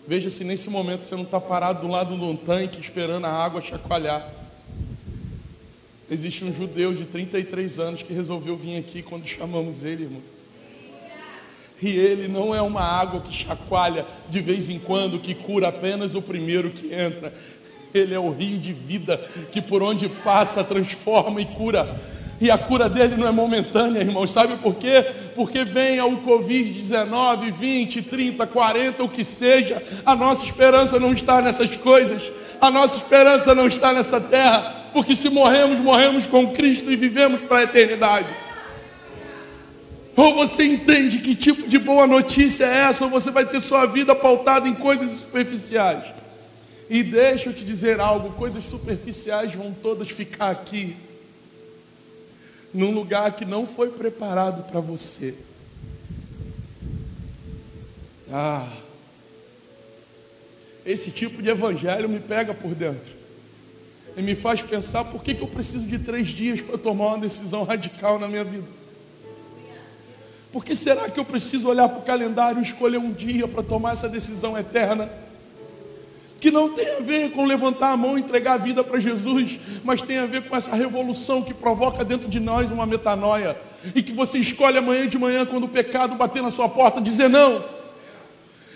Veja 0.07 0.29
se 0.29 0.45
nesse 0.45 0.69
momento 0.69 1.03
você 1.03 1.15
não 1.15 1.23
está 1.23 1.41
parado 1.41 1.85
do 1.85 1.91
lado 1.91 2.15
de 2.17 2.23
um 2.23 2.37
tanque 2.37 2.79
esperando 2.79 3.25
a 3.25 3.29
água 3.29 3.59
chacoalhar. 3.59 4.25
Existe 6.09 6.45
um 6.45 6.53
judeu 6.53 6.93
de 6.93 7.03
33 7.03 7.77
anos 7.77 8.01
que 8.01 8.13
resolveu 8.13 8.55
vir 8.55 8.77
aqui 8.77 9.01
quando 9.01 9.27
chamamos 9.27 9.83
ele, 9.83 10.03
irmão. 10.03 10.21
E 11.81 11.89
ele 11.89 12.27
não 12.27 12.55
é 12.55 12.61
uma 12.61 12.81
água 12.81 13.21
que 13.21 13.33
chacoalha 13.33 14.05
de 14.29 14.39
vez 14.39 14.69
em 14.69 14.79
quando, 14.79 15.19
que 15.19 15.33
cura 15.33 15.67
apenas 15.67 16.15
o 16.15 16.21
primeiro 16.21 16.69
que 16.69 16.93
entra. 16.93 17.33
Ele 17.93 18.13
é 18.13 18.19
o 18.19 18.31
rio 18.31 18.57
de 18.57 18.73
vida 18.73 19.17
que 19.51 19.61
por 19.61 19.83
onde 19.83 20.07
passa 20.09 20.63
transforma 20.63 21.41
e 21.41 21.45
cura. 21.45 21.87
E 22.41 22.49
a 22.49 22.57
cura 22.57 22.89
dele 22.89 23.15
não 23.15 23.27
é 23.27 23.31
momentânea, 23.31 24.01
irmãos. 24.01 24.31
Sabe 24.31 24.55
por 24.57 24.75
quê? 24.75 25.05
Porque 25.35 25.63
venha 25.63 26.05
o 26.05 26.21
Covid-19, 26.21 27.51
20, 27.51 28.01
30, 28.01 28.47
40, 28.47 29.03
o 29.03 29.09
que 29.09 29.23
seja, 29.23 29.81
a 30.05 30.15
nossa 30.15 30.43
esperança 30.43 30.99
não 30.99 31.13
está 31.13 31.41
nessas 31.41 31.75
coisas. 31.75 32.21
A 32.59 32.71
nossa 32.71 32.97
esperança 32.97 33.53
não 33.53 33.67
está 33.67 33.93
nessa 33.93 34.19
terra. 34.19 34.83
Porque 34.93 35.15
se 35.15 35.29
morremos, 35.29 35.79
morremos 35.79 36.27
com 36.27 36.51
Cristo 36.51 36.91
e 36.91 36.95
vivemos 36.95 37.41
para 37.41 37.59
a 37.59 37.63
eternidade. 37.63 38.27
Ou 40.15 40.35
você 40.35 40.63
entende 40.63 41.19
que 41.19 41.35
tipo 41.35 41.67
de 41.67 41.79
boa 41.79 42.05
notícia 42.05 42.65
é 42.65 42.89
essa, 42.89 43.05
ou 43.05 43.09
você 43.09 43.31
vai 43.31 43.45
ter 43.45 43.59
sua 43.59 43.85
vida 43.85 44.13
pautada 44.13 44.67
em 44.67 44.75
coisas 44.75 45.11
superficiais. 45.11 46.13
E 46.89 47.01
deixa 47.01 47.49
eu 47.49 47.53
te 47.53 47.65
dizer 47.65 47.99
algo: 47.99 48.31
coisas 48.31 48.63
superficiais 48.63 49.53
vão 49.55 49.73
todas 49.73 50.09
ficar 50.09 50.51
aqui, 50.51 50.95
num 52.73 52.91
lugar 52.91 53.31
que 53.31 53.45
não 53.45 53.65
foi 53.65 53.89
preparado 53.89 54.69
para 54.69 54.79
você. 54.79 55.33
Ah, 58.31 58.67
esse 60.85 61.11
tipo 61.11 61.41
de 61.41 61.49
evangelho 61.49 62.09
me 62.09 62.19
pega 62.19 62.53
por 62.53 62.75
dentro 62.75 63.11
e 64.15 64.21
me 64.21 64.35
faz 64.35 64.61
pensar 64.61 65.05
por 65.05 65.23
que, 65.23 65.33
que 65.33 65.41
eu 65.41 65.47
preciso 65.47 65.85
de 65.85 65.97
três 65.97 66.27
dias 66.27 66.61
para 66.61 66.77
tomar 66.77 67.07
uma 67.07 67.19
decisão 67.19 67.63
radical 67.63 68.19
na 68.19 68.27
minha 68.27 68.43
vida. 68.43 68.82
Por 70.53 70.63
que 70.63 70.75
será 70.75 71.09
que 71.09 71.19
eu 71.19 71.25
preciso 71.25 71.67
olhar 71.67 71.89
para 71.89 71.97
o 71.97 72.03
calendário 72.03 72.59
e 72.59 72.61
escolher 72.61 72.99
um 72.99 73.11
dia 73.11 73.47
para 73.47 73.63
tomar 73.63 73.93
essa 73.93 74.07
decisão 74.07 74.55
eterna? 74.55 75.09
Que 76.39 76.51
não 76.51 76.69
tem 76.69 76.97
a 76.97 76.99
ver 76.99 77.31
com 77.31 77.43
levantar 77.43 77.91
a 77.91 77.97
mão 77.97 78.15
e 78.15 78.21
entregar 78.21 78.53
a 78.53 78.57
vida 78.57 78.83
para 78.83 78.99
Jesus, 78.99 79.59
mas 79.83 80.03
tem 80.03 80.19
a 80.19 80.27
ver 80.27 80.47
com 80.47 80.55
essa 80.55 80.75
revolução 80.75 81.41
que 81.41 81.55
provoca 81.55 82.05
dentro 82.05 82.29
de 82.29 82.39
nós 82.39 82.69
uma 82.69 82.85
metanoia. 82.85 83.57
E 83.95 84.03
que 84.03 84.11
você 84.11 84.37
escolhe 84.37 84.77
amanhã 84.77 85.07
de 85.07 85.17
manhã, 85.17 85.43
quando 85.43 85.63
o 85.63 85.69
pecado 85.69 86.13
bater 86.13 86.43
na 86.43 86.51
sua 86.51 86.69
porta, 86.69 87.01
dizer 87.01 87.29
não 87.29 87.82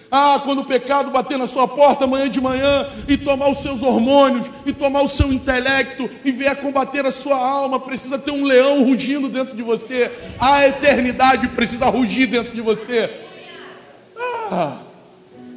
ah, 0.09 0.39
quando 0.43 0.61
o 0.61 0.65
pecado 0.65 1.11
bater 1.11 1.37
na 1.37 1.47
sua 1.47 1.67
porta 1.67 2.05
amanhã 2.05 2.29
de 2.29 2.39
manhã 2.39 2.89
e 3.07 3.17
tomar 3.17 3.49
os 3.49 3.59
seus 3.59 3.83
hormônios, 3.83 4.49
e 4.65 4.71
tomar 4.71 5.01
o 5.01 5.07
seu 5.07 5.31
intelecto, 5.31 6.09
e 6.23 6.31
vier 6.31 6.55
combater 6.61 7.05
a 7.05 7.11
sua 7.11 7.37
alma, 7.37 7.79
precisa 7.79 8.17
ter 8.17 8.31
um 8.31 8.45
leão 8.45 8.83
rugindo 8.83 9.27
dentro 9.27 9.55
de 9.55 9.61
você. 9.61 10.11
A 10.39 10.67
eternidade 10.67 11.49
precisa 11.49 11.87
rugir 11.87 12.27
dentro 12.27 12.55
de 12.55 12.61
você. 12.61 13.09
Ah, 14.49 14.77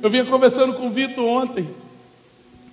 eu 0.02 0.10
vinha 0.10 0.24
conversando 0.24 0.72
com 0.74 0.88
o 0.88 0.90
Vitor 0.90 1.24
ontem, 1.24 1.68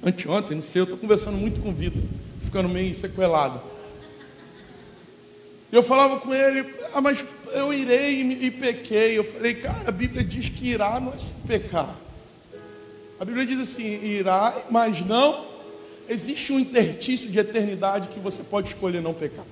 anteontem, 0.03 0.55
não 0.55 0.63
sei, 0.63 0.81
eu 0.81 0.83
estou 0.83 0.97
conversando 0.97 1.37
muito 1.37 1.61
com 1.61 1.69
o 1.69 1.73
Vitor, 1.73 2.01
ficando 2.43 2.67
meio 2.67 2.95
sequelado. 2.95 3.61
Eu 5.71 5.83
falava 5.83 6.17
com 6.17 6.33
ele, 6.33 6.65
ah, 6.93 7.01
mas 7.01 7.23
eu 7.53 7.73
irei 7.73 8.21
e, 8.21 8.51
pequei. 8.51 9.17
Eu 9.17 9.23
falei, 9.23 9.55
cara, 9.55 9.87
a 9.87 9.91
Bíblia 9.91 10.23
diz 10.23 10.49
que 10.49 10.69
irá 10.69 10.99
não 10.99 11.13
é 11.13 11.19
sem 11.19 11.35
pecar. 11.47 11.95
A 13.19 13.25
Bíblia 13.25 13.45
diz 13.45 13.59
assim: 13.59 14.03
irá, 14.03 14.53
mas 14.69 15.05
não. 15.05 15.45
Existe 16.09 16.53
um 16.53 16.59
intertício 16.59 17.29
de 17.29 17.37
eternidade 17.37 18.07
que 18.09 18.19
você 18.19 18.41
pode 18.43 18.69
escolher 18.69 19.01
não 19.01 19.13
pecar. 19.13 19.45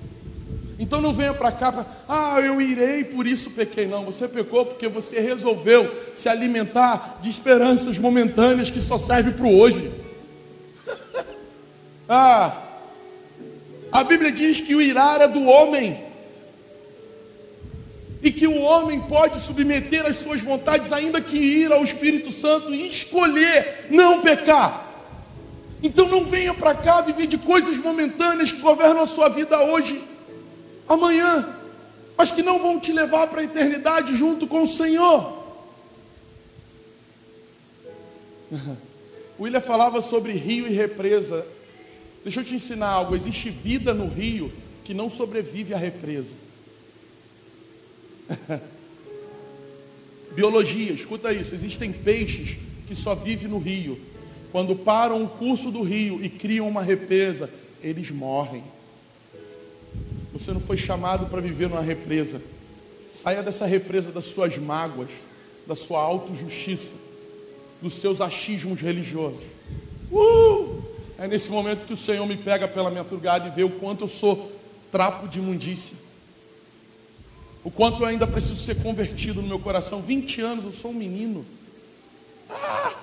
Então 0.78 1.00
não 1.00 1.12
venha 1.12 1.32
para 1.32 1.52
cá, 1.52 1.72
pra, 1.72 1.86
ah, 2.08 2.40
eu 2.40 2.60
irei, 2.60 3.04
por 3.04 3.26
isso 3.26 3.50
pequei. 3.50 3.86
Não, 3.86 4.04
você 4.04 4.28
pecou 4.28 4.64
porque 4.64 4.88
você 4.88 5.20
resolveu 5.20 5.90
se 6.14 6.28
alimentar 6.28 7.18
de 7.20 7.30
esperanças 7.30 7.98
momentâneas 7.98 8.70
que 8.70 8.80
só 8.80 8.98
servem 8.98 9.32
para 9.32 9.46
o 9.46 9.58
hoje. 9.58 9.90
ah, 12.08 12.62
a 13.90 14.04
Bíblia 14.04 14.30
diz 14.30 14.60
que 14.60 14.74
o 14.74 14.80
irá 14.80 15.18
é 15.20 15.28
do 15.28 15.44
homem 15.44 16.05
e 18.22 18.30
que 18.30 18.46
o 18.46 18.60
homem 18.60 19.00
pode 19.00 19.38
submeter 19.40 20.06
as 20.06 20.16
suas 20.16 20.40
vontades, 20.40 20.92
ainda 20.92 21.20
que 21.20 21.36
ir 21.36 21.72
ao 21.72 21.84
Espírito 21.84 22.30
Santo 22.30 22.74
e 22.74 22.88
escolher 22.88 23.86
não 23.90 24.20
pecar. 24.20 24.84
Então 25.82 26.08
não 26.08 26.24
venha 26.24 26.54
para 26.54 26.74
cá 26.74 27.00
viver 27.00 27.26
de 27.26 27.38
coisas 27.38 27.76
momentâneas 27.78 28.50
que 28.50 28.60
governam 28.60 29.02
a 29.02 29.06
sua 29.06 29.28
vida 29.28 29.60
hoje, 29.60 30.02
amanhã, 30.88 31.56
mas 32.16 32.30
que 32.30 32.42
não 32.42 32.58
vão 32.58 32.80
te 32.80 32.92
levar 32.92 33.26
para 33.28 33.42
a 33.42 33.44
eternidade 33.44 34.16
junto 34.16 34.46
com 34.46 34.62
o 34.62 34.66
Senhor. 34.66 35.44
O 39.38 39.42
William 39.44 39.60
falava 39.60 40.00
sobre 40.00 40.32
rio 40.32 40.66
e 40.66 40.72
represa. 40.72 41.46
Deixa 42.24 42.40
eu 42.40 42.44
te 42.44 42.54
ensinar 42.54 42.88
algo: 42.88 43.14
existe 43.14 43.50
vida 43.50 43.92
no 43.92 44.08
rio 44.08 44.50
que 44.84 44.94
não 44.94 45.10
sobrevive 45.10 45.74
à 45.74 45.76
represa. 45.76 46.45
Biologia, 50.34 50.92
escuta 50.92 51.32
isso: 51.32 51.54
existem 51.54 51.92
peixes 51.92 52.58
que 52.86 52.94
só 52.94 53.14
vivem 53.14 53.48
no 53.48 53.58
rio. 53.58 53.98
Quando 54.52 54.76
param 54.76 55.22
o 55.22 55.28
curso 55.28 55.70
do 55.70 55.82
rio 55.82 56.22
e 56.22 56.28
criam 56.28 56.68
uma 56.68 56.82
represa, 56.82 57.50
eles 57.82 58.10
morrem. 58.10 58.62
Você 60.32 60.52
não 60.52 60.60
foi 60.60 60.76
chamado 60.76 61.26
para 61.26 61.40
viver 61.40 61.68
numa 61.68 61.80
represa. 61.80 62.40
Saia 63.10 63.42
dessa 63.42 63.66
represa 63.66 64.12
das 64.12 64.26
suas 64.26 64.56
mágoas, 64.58 65.08
da 65.66 65.74
sua 65.74 66.00
autojustiça, 66.00 66.94
dos 67.80 67.94
seus 67.94 68.20
achismos 68.20 68.80
religiosos. 68.80 69.42
Uh! 70.10 70.82
É 71.18 71.26
nesse 71.26 71.50
momento 71.50 71.86
que 71.86 71.94
o 71.94 71.96
Senhor 71.96 72.26
me 72.26 72.36
pega 72.36 72.68
pela 72.68 72.90
madrugada 72.90 73.48
e 73.48 73.50
vê 73.50 73.64
o 73.64 73.70
quanto 73.70 74.04
eu 74.04 74.08
sou 74.08 74.52
trapo 74.92 75.26
de 75.26 75.38
imundícia 75.38 76.05
o 77.66 77.70
quanto 77.72 78.04
eu 78.04 78.06
ainda 78.06 78.28
preciso 78.28 78.62
ser 78.62 78.76
convertido 78.76 79.42
no 79.42 79.48
meu 79.48 79.58
coração. 79.58 80.00
20 80.00 80.40
anos, 80.40 80.64
eu 80.64 80.70
sou 80.70 80.92
um 80.92 80.94
menino. 80.94 81.44
Ah! 82.48 82.94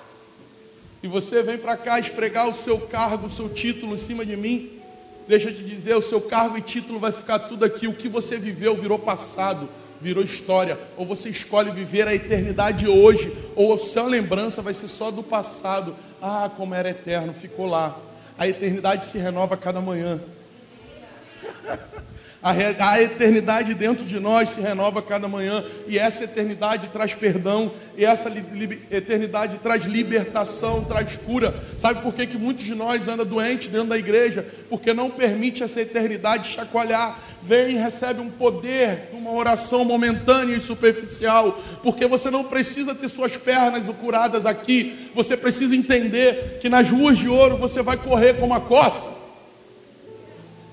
E 1.04 1.08
você 1.08 1.44
vem 1.44 1.58
para 1.58 1.76
cá 1.76 2.00
esfregar 2.00 2.48
o 2.48 2.54
seu 2.54 2.80
cargo, 2.80 3.28
o 3.28 3.30
seu 3.30 3.50
título 3.50 3.96
em 3.96 3.98
cima 3.98 4.26
de 4.26 4.38
mim. 4.38 4.80
Deixa 5.28 5.50
eu 5.50 5.54
te 5.54 5.66
dizer, 5.66 5.98
o 5.98 6.02
seu 6.02 6.22
cargo 6.22 6.58
e 6.58 6.62
título 6.62 6.98
vai 6.98 7.12
ficar 7.12 7.40
tudo 7.40 7.66
aqui. 7.66 7.90
O 7.90 7.94
que 7.94 8.08
você 8.08 8.38
viveu 8.38 8.74
virou 8.74 8.98
passado, 8.98 9.68
virou 10.00 10.24
história. 10.24 10.80
Ou 10.96 11.06
você 11.06 11.28
escolhe 11.28 11.70
viver 11.70 12.08
a 12.08 12.16
eternidade 12.16 12.88
hoje, 12.88 13.36
ou 13.58 13.74
a 13.74 13.78
sua 13.78 14.04
lembrança 14.04 14.62
vai 14.62 14.74
ser 14.74 14.88
só 14.88 15.12
do 15.12 15.22
passado. 15.22 15.94
Ah, 16.22 16.50
como 16.56 16.74
era 16.74 16.90
eterno, 16.90 17.34
ficou 17.34 17.66
lá. 17.66 18.00
A 18.38 18.48
eternidade 18.48 19.08
se 19.08 19.18
renova 19.18 19.56
a 19.56 19.58
cada 19.58 19.82
manhã. 19.82 20.22
A, 22.44 22.52
a 22.52 23.02
eternidade 23.02 23.74
dentro 23.74 24.04
de 24.04 24.20
nós 24.20 24.50
se 24.50 24.60
renova 24.60 25.02
cada 25.02 25.30
manhã, 25.30 25.64
e 25.88 25.98
essa 25.98 26.26
eternidade 26.26 26.90
traz 26.90 27.14
perdão, 27.14 27.72
e 27.98 28.04
essa 28.04 28.28
li, 28.28 28.44
li, 28.52 28.82
eternidade 28.92 29.60
traz 29.60 29.86
libertação, 29.86 30.84
traz 30.84 31.16
cura. 31.16 31.56
Sabe 31.78 32.02
por 32.02 32.14
que, 32.14 32.28
que 32.28 32.38
muitos 32.38 32.66
de 32.66 32.76
nós 32.76 33.08
andam 33.08 33.26
doentes 33.26 33.70
dentro 33.70 33.88
da 33.88 33.98
igreja? 33.98 34.46
Porque 34.70 34.94
não 34.94 35.10
permite 35.10 35.64
essa 35.64 35.80
eternidade 35.80 36.50
chacoalhar. 36.50 37.18
Vem 37.42 37.76
e 37.76 37.78
recebe 37.78 38.20
um 38.20 38.30
poder, 38.30 39.10
uma 39.14 39.32
oração 39.32 39.86
momentânea 39.86 40.56
e 40.56 40.62
superficial, 40.62 41.58
porque 41.82 42.08
você 42.08 42.30
não 42.30 42.44
precisa 42.44 42.94
ter 42.94 43.08
suas 43.08 43.38
pernas 43.38 43.88
curadas 43.88 44.46
aqui, 44.46 45.10
você 45.16 45.38
precisa 45.38 45.76
entender 45.76 46.60
que 46.62 46.68
nas 46.68 46.90
ruas 46.90 47.18
de 47.18 47.30
ouro 47.30 47.56
você 47.56 47.82
vai 47.82 47.96
correr 47.96 48.34
como 48.34 48.54
a 48.54 48.60
coça 48.60 49.23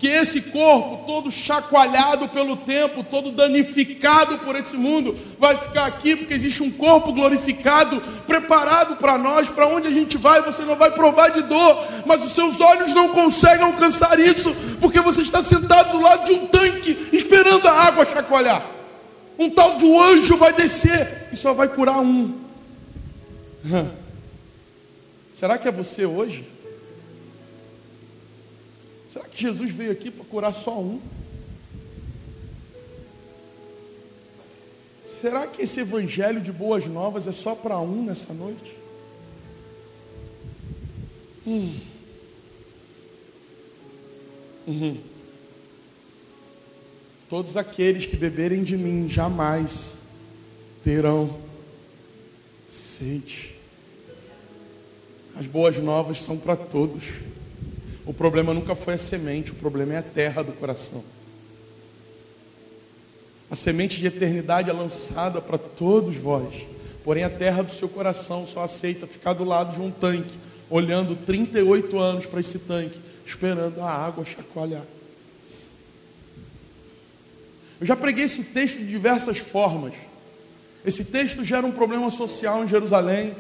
que 0.01 0.09
esse 0.09 0.41
corpo, 0.41 1.05
todo 1.07 1.31
chacoalhado 1.31 2.27
pelo 2.29 2.57
tempo, 2.57 3.05
todo 3.05 3.31
danificado 3.31 4.39
por 4.39 4.57
esse 4.57 4.75
mundo, 4.75 5.15
vai 5.39 5.55
ficar 5.59 5.85
aqui, 5.85 6.17
porque 6.17 6.33
existe 6.33 6.63
um 6.63 6.71
corpo 6.71 7.13
glorificado, 7.13 8.01
preparado 8.27 8.97
para 8.97 9.19
nós, 9.19 9.51
para 9.51 9.67
onde 9.67 9.89
a 9.89 9.91
gente 9.91 10.17
vai, 10.17 10.41
você 10.41 10.63
não 10.63 10.75
vai 10.75 10.91
provar 10.91 11.29
de 11.29 11.43
dor, 11.43 11.87
mas 12.07 12.25
os 12.25 12.33
seus 12.33 12.63
olhos 12.63 12.95
não 12.95 13.11
conseguem 13.11 13.63
alcançar 13.67 14.19
isso, 14.19 14.57
porque 14.81 15.03
você 15.03 15.21
está 15.21 15.43
sentado 15.43 15.93
do 15.93 16.01
lado 16.01 16.25
de 16.25 16.33
um 16.33 16.47
tanque, 16.47 17.11
esperando 17.13 17.69
a 17.69 17.73
água 17.73 18.07
chacoalhar. 18.07 18.65
Um 19.39 19.51
tal 19.51 19.77
de 19.77 19.85
um 19.85 20.01
anjo 20.01 20.35
vai 20.35 20.55
descer 20.55 21.29
e 21.31 21.37
só 21.37 21.53
vai 21.53 21.69
curar 21.69 21.99
um. 21.99 22.41
Será 25.35 25.59
que 25.59 25.69
é 25.69 25.73
você 25.73 26.07
hoje? 26.07 26.47
Será 29.13 29.25
que 29.25 29.43
Jesus 29.43 29.73
veio 29.73 29.91
aqui 29.91 30.09
para 30.09 30.25
curar 30.25 30.55
só 30.55 30.79
um? 30.79 31.01
Será 35.05 35.49
que 35.49 35.63
esse 35.63 35.81
evangelho 35.81 36.41
de 36.41 36.53
boas 36.53 36.87
novas 36.87 37.27
é 37.27 37.33
só 37.33 37.57
para 37.57 37.81
um 37.81 38.05
nessa 38.05 38.33
noite? 38.33 38.73
Hum. 41.45 41.81
Uhum. 44.69 45.01
Todos 47.29 47.57
aqueles 47.57 48.07
que 48.07 48.17
beberem 48.17 48.63
de 48.63 48.77
mim 48.77 49.09
jamais 49.09 49.97
terão 50.85 51.37
sede. 52.71 53.57
As 55.35 55.47
boas 55.49 55.77
novas 55.79 56.23
são 56.23 56.39
para 56.39 56.55
todos. 56.55 57.30
O 58.07 58.13
problema 58.13 58.55
nunca 58.55 58.75
foi 58.75 58.95
a 58.95 58.99
semente, 58.99 59.53
o 59.53 59.55
problema 59.55 59.95
é 59.95 59.99
a 59.99 60.03
terra 60.03 60.43
do 60.43 60.53
coração. 60.53 61.05
A 63.51 63.57
semente 63.57 63.99
de 63.99 64.07
eternidade 64.07 64.71
é 64.71 64.73
lançada 64.73 65.41
para 65.41 65.59
todos 65.59 66.17
vós, 66.17 66.55
porém 67.03 67.25
a 67.25 67.31
terra 67.31 67.63
do 67.63 67.73
seu 67.73 67.89
coração 67.89 68.47
só 68.47 68.63
aceita 68.63 69.07
ficar 69.07 69.33
do 69.33 69.45
lado 69.45 69.75
de 69.75 69.81
um 69.83 69.91
tanque, 69.91 70.39
olhando 70.69 71.17
38 71.17 71.99
anos 71.99 72.27
para 72.27 72.41
esse 72.41 72.61
tanque, 72.61 73.01
esperando 73.27 73.81
a 73.81 73.91
água 73.91 74.25
chacoalhar. 74.25 74.85
Eu 77.81 77.87
já 77.87 77.97
preguei 77.97 78.25
esse 78.25 78.45
texto 78.45 78.79
de 78.79 78.87
diversas 78.87 79.39
formas. 79.39 79.95
Esse 80.85 81.05
texto 81.05 81.45
gera 81.45 81.67
um 81.67 81.73
problema 81.73 82.11
social 82.11 82.63
em 82.63 82.69
Jerusalém. 82.69 83.35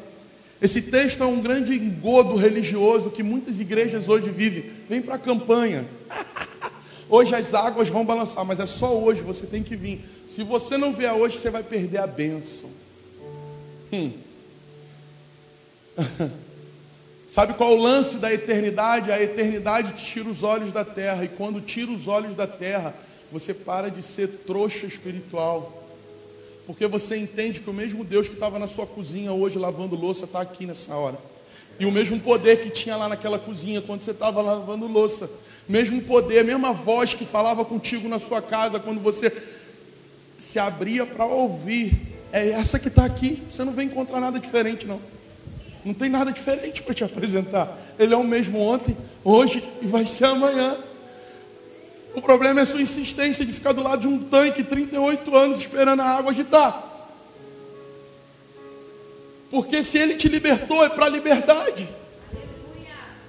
Esse 0.60 0.82
texto 0.82 1.22
é 1.22 1.26
um 1.26 1.40
grande 1.40 1.74
engodo 1.74 2.36
religioso 2.36 3.10
que 3.10 3.22
muitas 3.22 3.60
igrejas 3.60 4.08
hoje 4.08 4.28
vivem. 4.28 4.70
Vem 4.88 5.00
para 5.00 5.14
a 5.14 5.18
campanha. 5.18 5.86
Hoje 7.08 7.34
as 7.34 7.52
águas 7.54 7.88
vão 7.88 8.04
balançar, 8.04 8.44
mas 8.44 8.60
é 8.60 8.66
só 8.66 8.96
hoje, 8.96 9.20
você 9.20 9.44
tem 9.44 9.64
que 9.64 9.74
vir. 9.74 10.00
Se 10.28 10.44
você 10.44 10.76
não 10.76 10.92
vier 10.92 11.12
hoje, 11.12 11.40
você 11.40 11.50
vai 11.50 11.60
perder 11.60 11.98
a 11.98 12.06
bênção. 12.06 12.70
Hum. 13.92 14.12
Sabe 17.26 17.54
qual 17.54 17.72
é 17.72 17.74
o 17.74 17.78
lance 17.78 18.18
da 18.18 18.32
eternidade? 18.32 19.10
A 19.10 19.20
eternidade 19.20 20.00
tira 20.04 20.28
os 20.28 20.44
olhos 20.44 20.72
da 20.72 20.84
terra, 20.84 21.24
e 21.24 21.28
quando 21.28 21.60
tira 21.60 21.90
os 21.90 22.06
olhos 22.06 22.36
da 22.36 22.46
terra, 22.46 22.94
você 23.32 23.52
para 23.52 23.90
de 23.90 24.04
ser 24.04 24.28
trouxa 24.46 24.86
espiritual. 24.86 25.79
Porque 26.66 26.86
você 26.86 27.16
entende 27.16 27.60
que 27.60 27.70
o 27.70 27.74
mesmo 27.74 28.04
Deus 28.04 28.28
que 28.28 28.34
estava 28.34 28.58
na 28.58 28.68
sua 28.68 28.86
cozinha 28.86 29.32
hoje 29.32 29.58
lavando 29.58 29.96
louça 29.96 30.24
está 30.24 30.40
aqui 30.40 30.66
nessa 30.66 30.94
hora. 30.94 31.18
E 31.78 31.86
o 31.86 31.92
mesmo 31.92 32.20
poder 32.20 32.62
que 32.62 32.70
tinha 32.70 32.96
lá 32.96 33.08
naquela 33.08 33.38
cozinha 33.38 33.80
quando 33.80 34.00
você 34.00 34.10
estava 34.10 34.40
lavando 34.42 34.86
louça 34.86 35.30
mesmo 35.70 36.02
poder, 36.02 36.44
mesma 36.44 36.72
voz 36.72 37.14
que 37.14 37.24
falava 37.24 37.64
contigo 37.64 38.08
na 38.08 38.18
sua 38.18 38.42
casa, 38.42 38.80
quando 38.80 39.00
você 39.00 39.32
se 40.36 40.58
abria 40.58 41.06
para 41.06 41.24
ouvir, 41.24 41.96
é 42.32 42.50
essa 42.50 42.76
que 42.76 42.88
está 42.88 43.04
aqui. 43.04 43.40
Você 43.48 43.62
não 43.62 43.72
vai 43.72 43.84
encontrar 43.84 44.20
nada 44.20 44.40
diferente, 44.40 44.84
não. 44.84 45.00
Não 45.84 45.94
tem 45.94 46.10
nada 46.10 46.32
diferente 46.32 46.82
para 46.82 46.92
te 46.92 47.04
apresentar. 47.04 47.78
Ele 47.96 48.12
é 48.12 48.16
o 48.16 48.24
mesmo 48.24 48.58
ontem, 48.58 48.96
hoje 49.22 49.62
e 49.80 49.86
vai 49.86 50.04
ser 50.04 50.24
amanhã. 50.24 50.76
O 52.14 52.20
problema 52.20 52.60
é 52.60 52.64
sua 52.64 52.82
insistência 52.82 53.44
de 53.44 53.52
ficar 53.52 53.72
do 53.72 53.82
lado 53.82 54.00
de 54.00 54.08
um 54.08 54.18
tanque 54.18 54.64
38 54.64 55.36
anos 55.36 55.60
esperando 55.60 56.00
a 56.00 56.06
água 56.06 56.32
agitar. 56.32 56.90
Porque 59.50 59.82
se 59.82 59.98
ele 59.98 60.14
te 60.14 60.28
libertou 60.28 60.84
é 60.84 60.88
para 60.88 61.06
a 61.06 61.08
liberdade. 61.08 61.88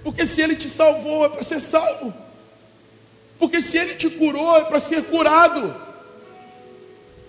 Porque 0.03 0.25
se 0.25 0.41
ele 0.41 0.55
te 0.55 0.69
salvou 0.69 1.25
é 1.25 1.29
para 1.29 1.43
ser 1.43 1.59
salvo. 1.59 2.13
Porque 3.39 3.61
se 3.61 3.77
ele 3.77 3.95
te 3.95 4.09
curou, 4.09 4.57
é 4.57 4.63
para 4.63 4.79
ser 4.79 5.03
curado. 5.05 5.75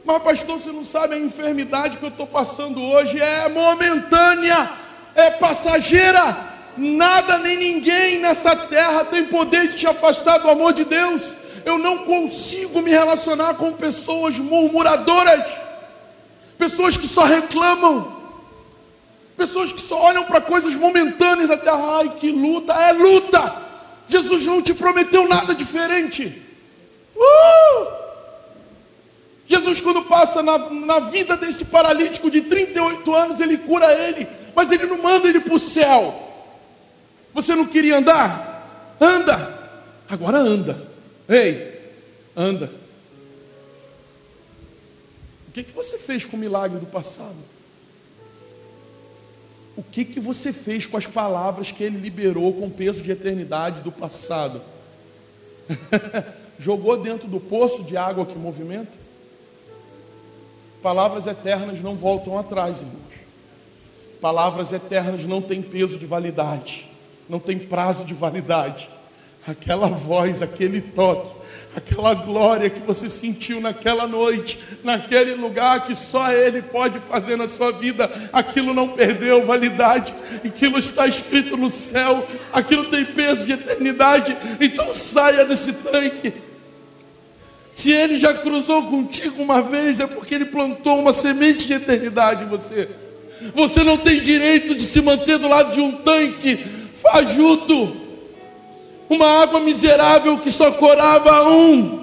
Mas, 0.05 0.23
pastor, 0.23 0.59
você 0.59 0.71
não 0.71 0.85
sabe 0.85 1.15
a 1.15 1.19
enfermidade 1.19 1.97
que 1.97 2.05
eu 2.05 2.11
estou 2.11 2.27
passando 2.27 2.83
hoje 2.83 3.21
é 3.21 3.49
momentânea, 3.49 4.71
é 5.15 5.31
passageira. 5.31 6.37
Nada 6.77 7.39
nem 7.39 7.57
ninguém 7.57 8.19
nessa 8.19 8.55
terra 8.57 9.05
tem 9.05 9.25
poder 9.25 9.69
de 9.69 9.77
te 9.77 9.87
afastar 9.87 10.39
do 10.39 10.51
amor 10.51 10.73
de 10.73 10.85
Deus. 10.85 11.42
Eu 11.65 11.79
não 11.79 11.99
consigo 11.99 12.81
me 12.81 12.91
relacionar 12.91 13.55
com 13.55 13.73
pessoas 13.73 14.39
murmuradoras, 14.39 15.45
pessoas 16.59 16.97
que 16.97 17.07
só 17.07 17.25
reclamam, 17.25 18.21
pessoas 19.37 19.73
que 19.73 19.81
só 19.81 20.01
olham 20.03 20.25
para 20.25 20.41
coisas 20.41 20.75
momentâneas 20.75 21.49
da 21.49 21.57
terra. 21.57 21.99
Ai, 21.99 22.13
que 22.19 22.31
luta! 22.31 22.73
É 22.73 22.93
luta! 22.93 23.57
Jesus 24.09 24.45
não 24.47 24.61
te 24.61 24.75
prometeu 24.75 25.29
nada 25.29 25.55
diferente. 25.55 26.43
Uh! 27.17 27.87
Jesus, 29.47 29.81
quando 29.81 30.03
passa 30.03 30.43
na, 30.43 30.59
na 30.59 31.01
vida 31.01 31.37
desse 31.37 31.67
paralítico 31.67 32.31
de 32.31 32.41
38 32.41 33.15
anos, 33.15 33.41
ele 33.41 33.59
cura 33.59 33.93
ele, 33.93 34.27
mas 34.55 34.73
ele 34.73 34.87
não 34.87 34.99
manda 34.99 35.29
ele 35.29 35.41
para 35.41 35.55
o 35.55 35.59
céu. 35.59 36.31
Você 37.35 37.55
não 37.55 37.67
queria 37.67 37.99
andar? 37.99 38.97
Anda, 39.01 39.61
agora 40.09 40.39
anda. 40.39 40.92
Ei, 41.33 41.81
anda. 42.37 42.71
O 45.49 45.53
que, 45.53 45.63
que 45.63 45.73
você 45.73 45.99
fez 45.99 46.25
com 46.25 46.37
o 46.37 46.41
milagre 46.41 46.79
do 46.79 46.87
passado? 46.87 47.37
o 49.77 49.83
que, 49.83 50.05
que 50.05 50.21
você 50.21 50.53
fez 50.53 50.87
com 50.87 50.97
as 50.97 51.07
palavras 51.07 51.71
que 51.71 51.83
ele 51.83 51.99
liberou 51.99 52.53
com 52.53 52.69
peso 52.69 53.03
de 53.03 53.11
eternidade 53.11 53.81
do 53.81 53.91
passado? 53.91 54.61
Jogou 56.59 56.97
dentro 56.99 57.27
do 57.27 57.41
poço 57.41 57.83
de 57.83 57.97
água 57.97 58.27
que 58.27 58.39
movimenta? 58.39 58.93
Palavras 60.83 61.27
eternas 61.27 61.81
não 61.81 61.95
voltam 61.95 62.39
atrás, 62.39 62.81
irmãos. 62.81 63.01
Palavras 64.21 64.73
eternas 64.73 65.25
não 65.25 65.41
têm 65.41 65.63
peso 65.63 65.99
de 65.99 66.07
validade, 66.07 66.89
não 67.29 67.39
tem 67.39 67.59
prazo 67.59 68.05
de 68.05 68.15
validade. 68.15 68.89
Aquela 69.47 69.89
voz, 69.89 70.41
aquele 70.41 70.81
toque, 70.81 71.35
aquela 71.75 72.15
glória 72.15 72.71
que 72.71 72.81
você 72.81 73.09
sentiu 73.09 73.61
naquela 73.61 74.07
noite, 74.07 74.59
naquele 74.85 75.35
lugar 75.35 75.87
que 75.87 75.97
só 75.97 76.31
Ele 76.33 76.63
pode 76.63 77.01
fazer 77.01 77.37
na 77.37 77.49
sua 77.49 77.73
vida, 77.73 78.11
aquilo 78.33 78.73
não 78.73 78.91
perdeu 78.91 79.45
validade, 79.45 80.15
aquilo 80.45 80.79
está 80.79 81.07
escrito 81.07 81.57
no 81.57 81.69
céu, 81.69 82.27
aquilo 82.53 82.85
tem 82.85 83.05
peso 83.05 83.45
de 83.45 83.53
eternidade, 83.53 84.37
então 84.61 84.95
saia 84.95 85.45
desse 85.45 85.73
tanque. 85.73 86.33
Se 87.75 87.91
Ele 87.91 88.19
já 88.19 88.35
cruzou 88.35 88.83
contigo 88.85 89.43
uma 89.43 89.63
vez, 89.63 89.99
é 89.99 90.07
porque 90.07 90.35
Ele 90.35 90.45
plantou 90.45 91.01
uma 91.01 91.13
semente 91.13 91.67
de 91.67 91.73
eternidade 91.73 92.45
em 92.45 92.49
você. 92.49 92.89
Você 93.55 93.83
não 93.83 93.97
tem 93.97 94.21
direito 94.21 94.75
de 94.75 94.83
se 94.83 95.01
manter 95.01 95.39
do 95.39 95.49
lado 95.49 95.73
de 95.73 95.81
um 95.81 95.93
tanque 95.93 96.59
fajuto 97.03 98.02
uma 99.13 99.43
água 99.43 99.61
miserável 99.61 100.39
que 100.39 100.51
só 100.51 100.73
corava 100.73 101.49
um. 101.51 102.03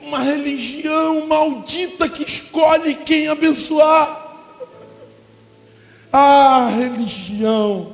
Uma 0.00 0.18
religião 0.18 1.26
maldita 1.26 2.08
que 2.08 2.22
escolhe 2.22 2.94
quem 2.94 3.28
abençoar. 3.28 4.28
Ah, 6.12 6.68
religião, 6.76 7.92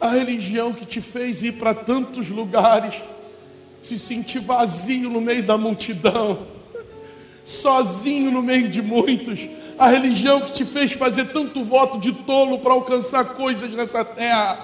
a 0.00 0.08
religião 0.08 0.72
que 0.72 0.86
te 0.86 1.00
fez 1.00 1.42
ir 1.42 1.52
para 1.52 1.74
tantos 1.74 2.30
lugares, 2.30 2.94
se 3.82 3.98
sentir 3.98 4.40
vazio 4.40 5.10
no 5.10 5.20
meio 5.20 5.42
da 5.42 5.58
multidão, 5.58 6.38
sozinho 7.44 8.30
no 8.30 8.42
meio 8.42 8.68
de 8.68 8.80
muitos 8.80 9.40
a 9.78 9.88
religião 9.88 10.40
que 10.40 10.52
te 10.52 10.64
fez 10.64 10.92
fazer 10.92 11.26
tanto 11.26 11.62
voto 11.62 11.98
de 11.98 12.12
tolo 12.12 12.58
para 12.58 12.72
alcançar 12.72 13.24
coisas 13.24 13.70
nessa 13.72 14.04
terra, 14.04 14.58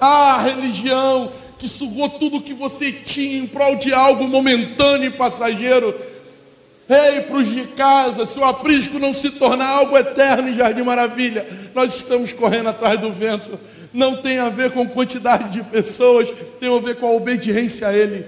a 0.00 0.38
religião 0.38 1.32
que 1.58 1.68
sugou 1.68 2.08
tudo 2.08 2.40
que 2.40 2.52
você 2.52 2.92
tinha 2.92 3.38
em 3.38 3.46
prol 3.46 3.76
de 3.76 3.92
algo 3.92 4.28
momentâneo 4.28 5.08
e 5.08 5.12
passageiro. 5.12 5.94
Ei, 6.88 7.22
para 7.22 7.36
os 7.36 7.48
de 7.48 7.64
casa, 7.68 8.26
se 8.26 8.38
o 8.38 8.44
aprisco 8.44 8.98
não 8.98 9.12
se 9.12 9.30
tornar 9.30 9.68
algo 9.68 9.96
eterno 9.96 10.48
em 10.48 10.54
Jardim 10.54 10.82
Maravilha, 10.82 11.46
nós 11.74 11.94
estamos 11.94 12.32
correndo 12.32 12.68
atrás 12.68 12.98
do 12.98 13.12
vento. 13.12 13.58
Não 13.92 14.16
tem 14.16 14.38
a 14.38 14.48
ver 14.48 14.72
com 14.72 14.86
quantidade 14.86 15.50
de 15.50 15.62
pessoas, 15.62 16.28
tem 16.60 16.74
a 16.74 16.80
ver 16.80 16.96
com 16.96 17.06
a 17.06 17.12
obediência 17.12 17.88
a 17.88 17.96
Ele. 17.96 18.26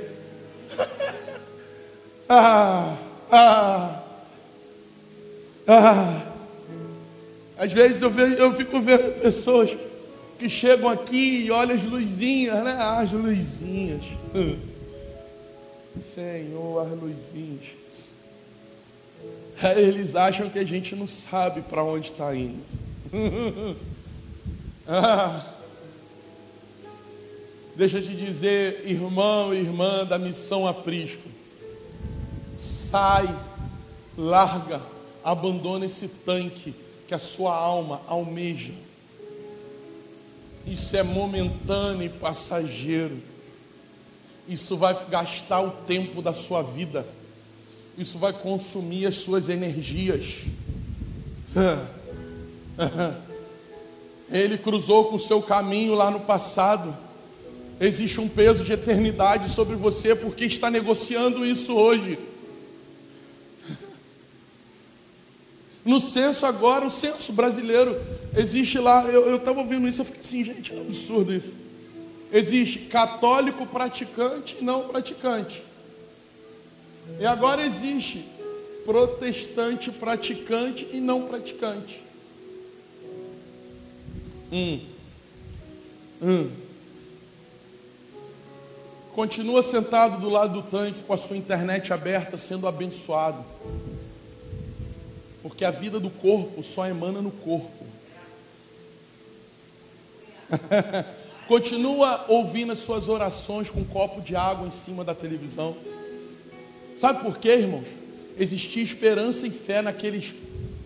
ah, 2.28 2.94
ah, 3.30 4.00
ah. 5.68 6.27
Às 7.58 7.72
vezes 7.72 8.00
eu, 8.00 8.08
vejo, 8.08 8.34
eu 8.34 8.54
fico 8.54 8.80
vendo 8.80 9.20
pessoas 9.20 9.76
que 10.38 10.48
chegam 10.48 10.88
aqui 10.88 11.44
e 11.44 11.50
olham 11.50 11.74
as 11.74 11.82
luzinhas, 11.82 12.62
né? 12.62 12.72
As 12.72 13.12
luzinhas. 13.12 14.04
Senhor, 16.14 16.86
as 16.86 16.92
luzinhas. 16.92 17.64
Eles 19.76 20.14
acham 20.14 20.48
que 20.48 20.60
a 20.60 20.64
gente 20.64 20.94
não 20.94 21.08
sabe 21.08 21.62
para 21.62 21.82
onde 21.82 22.12
está 22.12 22.32
indo. 22.32 22.62
ah. 24.86 25.44
Deixa 27.74 27.98
eu 27.98 28.02
te 28.02 28.14
dizer, 28.14 28.84
irmão 28.86 29.52
e 29.52 29.58
irmã 29.58 30.04
da 30.04 30.16
missão 30.16 30.64
aprisco. 30.64 31.28
Sai, 32.56 33.28
larga, 34.16 34.80
abandona 35.24 35.86
esse 35.86 36.06
tanque 36.06 36.72
que 37.08 37.14
a 37.14 37.18
sua 37.18 37.56
alma 37.56 38.02
almeja. 38.06 38.72
Isso 40.66 40.94
é 40.94 41.02
momentâneo 41.02 42.04
e 42.04 42.10
passageiro. 42.10 43.16
Isso 44.46 44.76
vai 44.76 44.94
gastar 45.08 45.62
o 45.62 45.70
tempo 45.70 46.20
da 46.20 46.34
sua 46.34 46.62
vida. 46.62 47.06
Isso 47.96 48.18
vai 48.18 48.34
consumir 48.34 49.06
as 49.06 49.14
suas 49.16 49.48
energias. 49.48 50.44
Ele 54.30 54.58
cruzou 54.58 55.06
com 55.06 55.16
o 55.16 55.18
seu 55.18 55.40
caminho 55.40 55.94
lá 55.94 56.10
no 56.10 56.20
passado. 56.20 56.94
Existe 57.80 58.20
um 58.20 58.28
peso 58.28 58.64
de 58.64 58.72
eternidade 58.72 59.50
sobre 59.50 59.76
você 59.76 60.14
porque 60.14 60.44
está 60.44 60.70
negociando 60.70 61.46
isso 61.46 61.74
hoje. 61.74 62.18
No 65.88 66.00
censo 66.00 66.44
agora, 66.44 66.84
o 66.84 66.90
censo 66.90 67.32
brasileiro, 67.32 67.98
existe 68.36 68.78
lá, 68.78 69.06
eu 69.06 69.36
estava 69.36 69.60
ouvindo 69.60 69.88
isso, 69.88 70.02
eu 70.02 70.04
fiquei 70.04 70.20
assim, 70.20 70.44
gente, 70.44 70.70
é 70.70 70.76
um 70.76 70.82
absurdo 70.82 71.32
isso. 71.32 71.54
Existe 72.30 72.80
católico 72.80 73.64
praticante 73.64 74.58
e 74.60 74.62
não 74.62 74.86
praticante. 74.86 75.62
E 77.18 77.24
agora 77.24 77.64
existe 77.64 78.22
protestante 78.84 79.90
praticante 79.90 80.86
e 80.92 81.00
não 81.00 81.22
praticante. 81.22 82.02
Hum. 84.52 84.80
Hum. 86.20 86.50
Continua 89.14 89.62
sentado 89.62 90.20
do 90.20 90.28
lado 90.28 90.60
do 90.60 90.68
tanque 90.68 91.00
com 91.00 91.14
a 91.14 91.16
sua 91.16 91.38
internet 91.38 91.94
aberta, 91.94 92.36
sendo 92.36 92.68
abençoado. 92.68 93.42
Porque 95.48 95.64
a 95.64 95.70
vida 95.70 95.98
do 95.98 96.10
corpo 96.10 96.62
só 96.62 96.86
emana 96.86 97.22
no 97.22 97.30
corpo. 97.30 97.86
Continua 101.48 102.26
ouvindo 102.28 102.72
as 102.72 102.80
suas 102.80 103.08
orações 103.08 103.70
com 103.70 103.80
um 103.80 103.84
copo 103.84 104.20
de 104.20 104.36
água 104.36 104.68
em 104.68 104.70
cima 104.70 105.02
da 105.02 105.14
televisão. 105.14 105.74
Sabe 106.98 107.22
por 107.22 107.38
quê, 107.38 107.52
irmãos? 107.52 107.86
Existia 108.38 108.82
esperança 108.82 109.46
e 109.46 109.50
fé 109.50 109.80
naqueles 109.80 110.34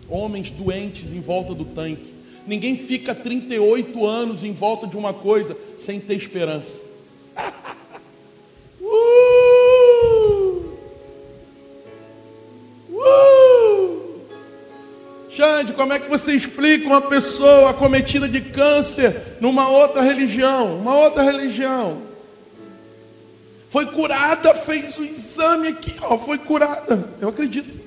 homens 0.07 0.49
doentes 0.49 1.11
em 1.11 1.19
volta 1.19 1.53
do 1.53 1.65
tanque. 1.65 2.13
Ninguém 2.47 2.77
fica 2.77 3.13
38 3.13 4.05
anos 4.05 4.45
em 4.45 4.53
volta 4.53 4.87
de 4.87 4.95
uma 4.95 5.13
coisa 5.13 5.57
sem 5.77 5.99
ter 5.99 6.15
esperança. 6.15 6.79
Xande, 15.63 15.73
como 15.73 15.93
é 15.93 15.99
que 15.99 16.09
você 16.09 16.33
explica 16.33 16.85
uma 16.85 17.01
pessoa 17.01 17.69
acometida 17.69 18.27
de 18.27 18.41
câncer 18.41 19.37
numa 19.39 19.69
outra 19.69 20.01
religião? 20.01 20.77
Uma 20.77 20.95
outra 20.95 21.23
religião. 21.23 22.01
Foi 23.69 23.85
curada, 23.87 24.53
fez 24.53 24.97
o 24.97 25.03
exame 25.03 25.69
aqui, 25.69 25.95
ó, 26.01 26.17
foi 26.17 26.37
curada. 26.37 27.09
Eu 27.19 27.29
acredito. 27.29 27.81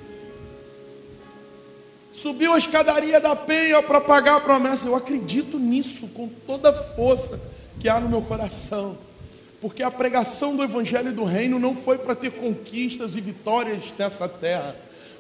Subiu 2.13 2.55
a 2.55 2.59
escadaria 2.59 3.21
da 3.21 3.37
penha 3.37 3.83
para 3.83 4.01
pagar 4.01 4.37
a 4.37 4.41
promessa. 4.41 4.87
Eu 4.87 4.97
acredito 4.97 5.59
nisso 5.59 6.09
com 6.09 6.29
toda 6.29 6.71
a 6.71 6.73
força 6.73 7.39
que 7.79 7.89
há 7.89 8.01
no 8.01 8.09
meu 8.09 8.23
coração. 8.23 8.97
Porque 9.61 9.83
a 9.83 9.91
pregação 9.91 10.57
do 10.57 10.63
Evangelho 10.63 11.13
do 11.13 11.25
Reino 11.25 11.59
não 11.59 11.77
foi 11.77 11.99
para 11.99 12.15
ter 12.15 12.33
conquistas 12.33 13.15
e 13.17 13.21
vitórias 13.21 13.95
nessa 13.99 14.29
terra. 14.29 14.75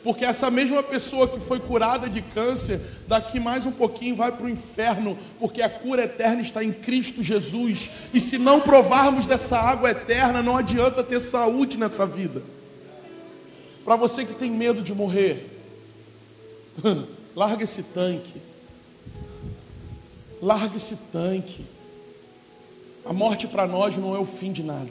Porque 0.06 0.24
essa 0.24 0.48
mesma 0.52 0.84
pessoa 0.84 1.26
que 1.26 1.40
foi 1.40 1.58
curada 1.58 2.08
de 2.08 2.22
câncer, 2.22 2.80
daqui 3.08 3.40
mais 3.40 3.66
um 3.66 3.72
pouquinho 3.72 4.14
vai 4.14 4.30
para 4.30 4.46
o 4.46 4.48
inferno, 4.48 5.18
porque 5.40 5.60
a 5.60 5.68
cura 5.68 6.04
eterna 6.04 6.42
está 6.42 6.62
em 6.62 6.72
Cristo 6.72 7.24
Jesus. 7.24 7.90
E 8.14 8.20
se 8.20 8.38
não 8.38 8.60
provarmos 8.60 9.26
dessa 9.26 9.58
água 9.58 9.90
eterna, 9.90 10.44
não 10.44 10.56
adianta 10.56 11.02
ter 11.02 11.18
saúde 11.18 11.76
nessa 11.76 12.06
vida. 12.06 12.40
Para 13.84 13.96
você 13.96 14.24
que 14.24 14.34
tem 14.34 14.48
medo 14.48 14.80
de 14.80 14.94
morrer, 14.94 15.44
Larga 17.34 17.64
esse 17.64 17.82
tanque. 17.82 18.40
Larga 20.40 20.76
esse 20.76 20.96
tanque. 21.12 21.66
A 23.04 23.12
morte 23.12 23.48
para 23.48 23.66
nós 23.66 23.96
não 23.96 24.14
é 24.14 24.18
o 24.18 24.26
fim 24.26 24.52
de 24.52 24.62
nada. 24.62 24.90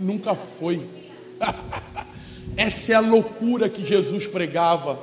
Nunca 0.00 0.34
foi. 0.34 0.86
Essa 2.56 2.92
é 2.92 2.94
a 2.94 3.00
loucura 3.00 3.68
que 3.68 3.84
Jesus 3.84 4.26
pregava. 4.26 4.98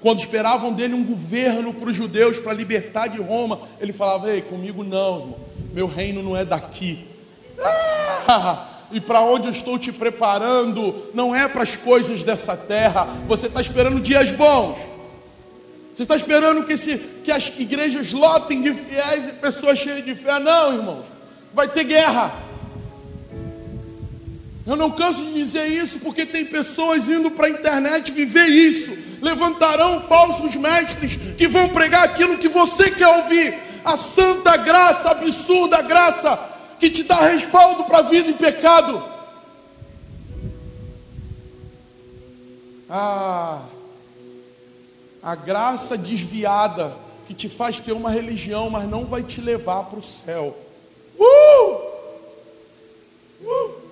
Quando 0.00 0.18
esperavam 0.18 0.72
dele 0.72 0.94
um 0.94 1.04
governo 1.04 1.72
para 1.72 1.88
os 1.88 1.96
judeus 1.96 2.38
para 2.38 2.52
libertar 2.52 3.08
de 3.08 3.20
Roma, 3.20 3.60
ele 3.80 3.92
falava: 3.92 4.30
Ei, 4.30 4.42
comigo 4.42 4.84
não, 4.84 5.20
irmão. 5.20 5.36
meu 5.72 5.86
reino 5.86 6.22
não 6.22 6.36
é 6.36 6.44
daqui. 6.44 7.06
Ah, 8.26 8.66
e 8.92 9.00
para 9.00 9.20
onde 9.20 9.46
eu 9.46 9.50
estou 9.50 9.78
te 9.78 9.92
preparando 9.92 11.10
não 11.14 11.34
é 11.34 11.48
para 11.48 11.62
as 11.62 11.76
coisas 11.76 12.22
dessa 12.22 12.56
terra. 12.56 13.08
Você 13.26 13.46
está 13.46 13.60
esperando 13.60 14.00
dias 14.00 14.30
bons. 14.30 14.78
Você 15.94 16.02
está 16.02 16.16
esperando 16.16 16.64
que, 16.64 16.72
esse, 16.72 16.98
que 16.98 17.30
as 17.30 17.48
igrejas 17.58 18.12
lotem 18.12 18.60
de 18.60 18.74
fiéis 18.74 19.28
e 19.28 19.32
pessoas 19.32 19.78
cheias 19.78 20.04
de 20.04 20.14
fé? 20.14 20.38
Não, 20.38 20.74
irmãos. 20.74 21.04
Vai 21.54 21.68
ter 21.68 21.84
guerra. 21.84 22.34
Eu 24.66 24.76
não 24.76 24.90
canso 24.90 25.22
de 25.26 25.34
dizer 25.34 25.66
isso 25.66 25.98
porque 26.00 26.24
tem 26.24 26.46
pessoas 26.46 27.08
indo 27.08 27.30
para 27.30 27.48
a 27.48 27.50
internet 27.50 28.10
viver 28.10 28.46
isso. 28.46 28.96
Levantarão 29.20 30.00
falsos 30.02 30.56
mestres 30.56 31.16
que 31.36 31.46
vão 31.46 31.68
pregar 31.68 32.04
aquilo 32.04 32.38
que 32.38 32.48
você 32.48 32.90
quer 32.90 33.08
ouvir. 33.08 33.58
A 33.84 33.98
santa 33.98 34.56
graça, 34.56 35.08
a 35.08 35.12
absurda 35.12 35.82
graça 35.82 36.38
que 36.78 36.88
te 36.88 37.02
dá 37.02 37.20
respaldo 37.26 37.84
para 37.84 37.98
a 37.98 38.02
vida 38.02 38.30
em 38.30 38.34
pecado. 38.34 39.02
Ah, 42.88 43.62
a 45.22 45.34
graça 45.34 45.98
desviada 45.98 46.94
que 47.26 47.34
te 47.34 47.50
faz 47.50 47.80
ter 47.80 47.92
uma 47.92 48.10
religião, 48.10 48.70
mas 48.70 48.88
não 48.88 49.04
vai 49.04 49.22
te 49.22 49.42
levar 49.42 49.84
para 49.84 49.98
o 49.98 50.02
céu. 50.02 50.56
Uh! 51.18 51.74
Uh! 53.42 53.83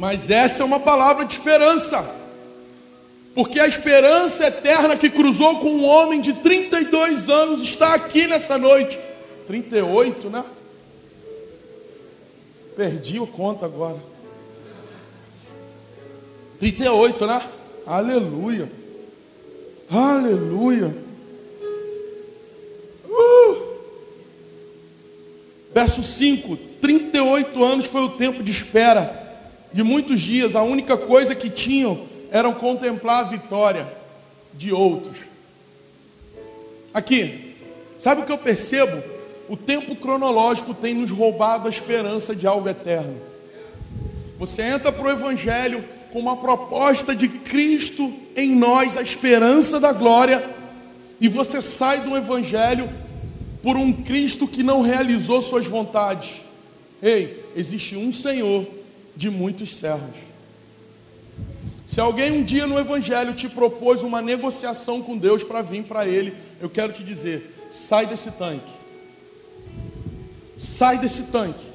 Mas 0.00 0.30
essa 0.30 0.62
é 0.62 0.64
uma 0.64 0.80
palavra 0.80 1.26
de 1.26 1.34
esperança. 1.34 2.02
Porque 3.34 3.60
a 3.60 3.66
esperança 3.66 4.46
eterna 4.46 4.96
que 4.96 5.10
cruzou 5.10 5.58
com 5.58 5.68
um 5.68 5.84
homem 5.84 6.22
de 6.22 6.32
32 6.32 7.28
anos 7.28 7.60
está 7.60 7.92
aqui 7.92 8.26
nessa 8.26 8.56
noite. 8.56 8.98
38, 9.46 10.30
né? 10.30 10.42
Perdi 12.74 13.20
o 13.20 13.26
conta 13.26 13.66
agora. 13.66 13.98
38, 16.58 17.26
né? 17.26 17.42
Aleluia. 17.86 18.72
Aleluia. 19.90 20.96
Uh! 23.04 23.62
Verso 25.74 26.02
5: 26.02 26.56
38 26.80 27.62
anos 27.62 27.84
foi 27.84 28.00
o 28.00 28.12
tempo 28.12 28.42
de 28.42 28.50
espera. 28.50 29.29
De 29.72 29.82
muitos 29.82 30.20
dias, 30.20 30.56
a 30.56 30.62
única 30.62 30.96
coisa 30.96 31.34
que 31.34 31.48
tinham 31.48 32.06
era 32.30 32.50
contemplar 32.52 33.24
a 33.24 33.28
vitória 33.28 33.88
de 34.54 34.72
outros. 34.72 35.16
Aqui, 36.92 37.54
sabe 37.98 38.22
o 38.22 38.24
que 38.24 38.32
eu 38.32 38.38
percebo? 38.38 39.02
O 39.48 39.56
tempo 39.56 39.94
cronológico 39.96 40.74
tem 40.74 40.94
nos 40.94 41.10
roubado 41.10 41.66
a 41.66 41.70
esperança 41.70 42.34
de 42.34 42.46
algo 42.46 42.68
eterno. 42.68 43.16
Você 44.38 44.62
entra 44.62 44.90
para 44.90 45.06
o 45.06 45.10
Evangelho, 45.10 45.84
com 46.12 46.18
uma 46.18 46.36
proposta 46.36 47.14
de 47.14 47.28
Cristo 47.28 48.12
em 48.34 48.54
nós, 48.56 48.96
a 48.96 49.02
esperança 49.02 49.78
da 49.78 49.92
glória, 49.92 50.44
e 51.20 51.28
você 51.28 51.62
sai 51.62 52.00
do 52.00 52.16
Evangelho 52.16 52.88
por 53.62 53.76
um 53.76 53.92
Cristo 53.92 54.48
que 54.48 54.62
não 54.62 54.80
realizou 54.80 55.42
suas 55.42 55.66
vontades. 55.66 56.30
Ei, 57.02 57.44
existe 57.54 57.96
um 57.96 58.10
Senhor 58.10 58.66
de 59.20 59.28
muitos 59.28 59.76
servos. 59.76 60.16
Se 61.86 62.00
alguém 62.00 62.32
um 62.32 62.42
dia 62.42 62.66
no 62.66 62.78
Evangelho 62.78 63.34
te 63.34 63.50
propôs 63.50 64.02
uma 64.02 64.22
negociação 64.22 65.02
com 65.02 65.18
Deus 65.18 65.44
para 65.44 65.60
vir 65.60 65.84
para 65.84 66.08
Ele, 66.08 66.32
eu 66.58 66.70
quero 66.70 66.90
te 66.90 67.04
dizer: 67.04 67.68
sai 67.70 68.06
desse 68.06 68.30
tanque. 68.30 68.72
Sai 70.56 70.98
desse 70.98 71.24
tanque. 71.24 71.66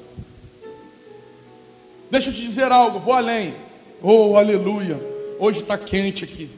Deixa 2.10 2.30
eu 2.30 2.34
te 2.34 2.42
dizer 2.42 2.72
algo, 2.72 2.98
vou 2.98 3.14
além. 3.14 3.54
Oh, 4.02 4.36
aleluia. 4.36 5.00
Hoje 5.38 5.60
está 5.60 5.78
quente 5.78 6.24
aqui. 6.24 6.50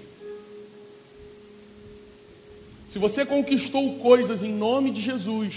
Se 2.88 2.98
você 2.98 3.26
conquistou 3.26 3.98
coisas 3.98 4.42
em 4.42 4.54
nome 4.54 4.90
de 4.90 5.02
Jesus, 5.02 5.54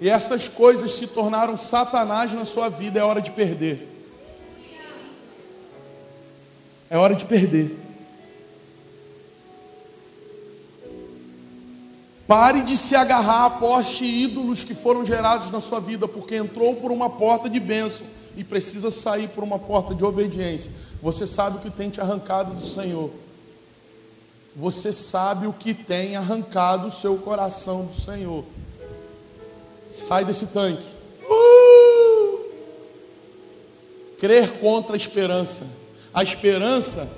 e 0.00 0.08
essas 0.08 0.48
coisas 0.48 0.92
se 0.92 1.06
tornaram 1.06 1.56
Satanás 1.56 2.32
na 2.32 2.44
sua 2.44 2.68
vida, 2.68 2.98
é 2.98 3.04
hora 3.04 3.20
de 3.20 3.30
perder. 3.30 3.86
É 6.88 6.96
hora 6.96 7.14
de 7.14 7.24
perder. 7.24 7.78
Pare 12.26 12.62
de 12.62 12.76
se 12.76 12.94
agarrar 12.94 13.44
a 13.44 13.50
poste 13.50 14.04
ídolos 14.04 14.64
que 14.64 14.74
foram 14.74 15.04
gerados 15.04 15.50
na 15.50 15.60
sua 15.60 15.80
vida, 15.80 16.08
porque 16.08 16.36
entrou 16.36 16.76
por 16.76 16.90
uma 16.90 17.10
porta 17.10 17.50
de 17.50 17.60
bênção 17.60 18.06
e 18.36 18.44
precisa 18.44 18.90
sair 18.90 19.28
por 19.28 19.44
uma 19.44 19.58
porta 19.58 19.94
de 19.94 20.04
obediência. 20.04 20.70
Você 21.02 21.26
sabe 21.26 21.58
o 21.58 21.60
que 21.60 21.70
tem 21.70 21.90
te 21.90 22.00
arrancado 22.00 22.54
do 22.54 22.64
Senhor. 22.64 23.10
Você 24.56 24.92
sabe 24.92 25.46
o 25.46 25.52
que 25.52 25.74
tem 25.74 26.16
arrancado 26.16 26.88
o 26.88 26.92
seu 26.92 27.16
coração 27.18 27.84
do 27.84 27.94
Senhor. 27.94 28.44
Sai 29.90 30.24
desse 30.24 30.46
tanque. 30.46 30.84
Crer 34.18 34.50
contra 34.60 34.94
a 34.94 34.96
esperança. 34.96 35.66
A 36.14 36.22
esperança 36.22 37.08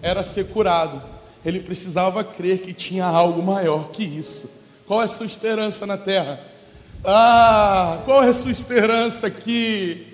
era 0.00 0.22
ser 0.22 0.46
curado. 0.48 1.02
Ele 1.44 1.60
precisava 1.60 2.24
crer 2.24 2.62
que 2.62 2.72
tinha 2.72 3.04
algo 3.04 3.42
maior 3.42 3.90
que 3.90 4.02
isso. 4.02 4.50
Qual 4.86 5.02
é 5.02 5.04
a 5.04 5.08
sua 5.08 5.26
esperança 5.26 5.86
na 5.86 5.98
terra? 5.98 6.40
Ah, 7.04 7.98
qual 8.04 8.22
é 8.22 8.28
a 8.28 8.34
sua 8.34 8.50
esperança 8.50 9.26
aqui? 9.26 10.06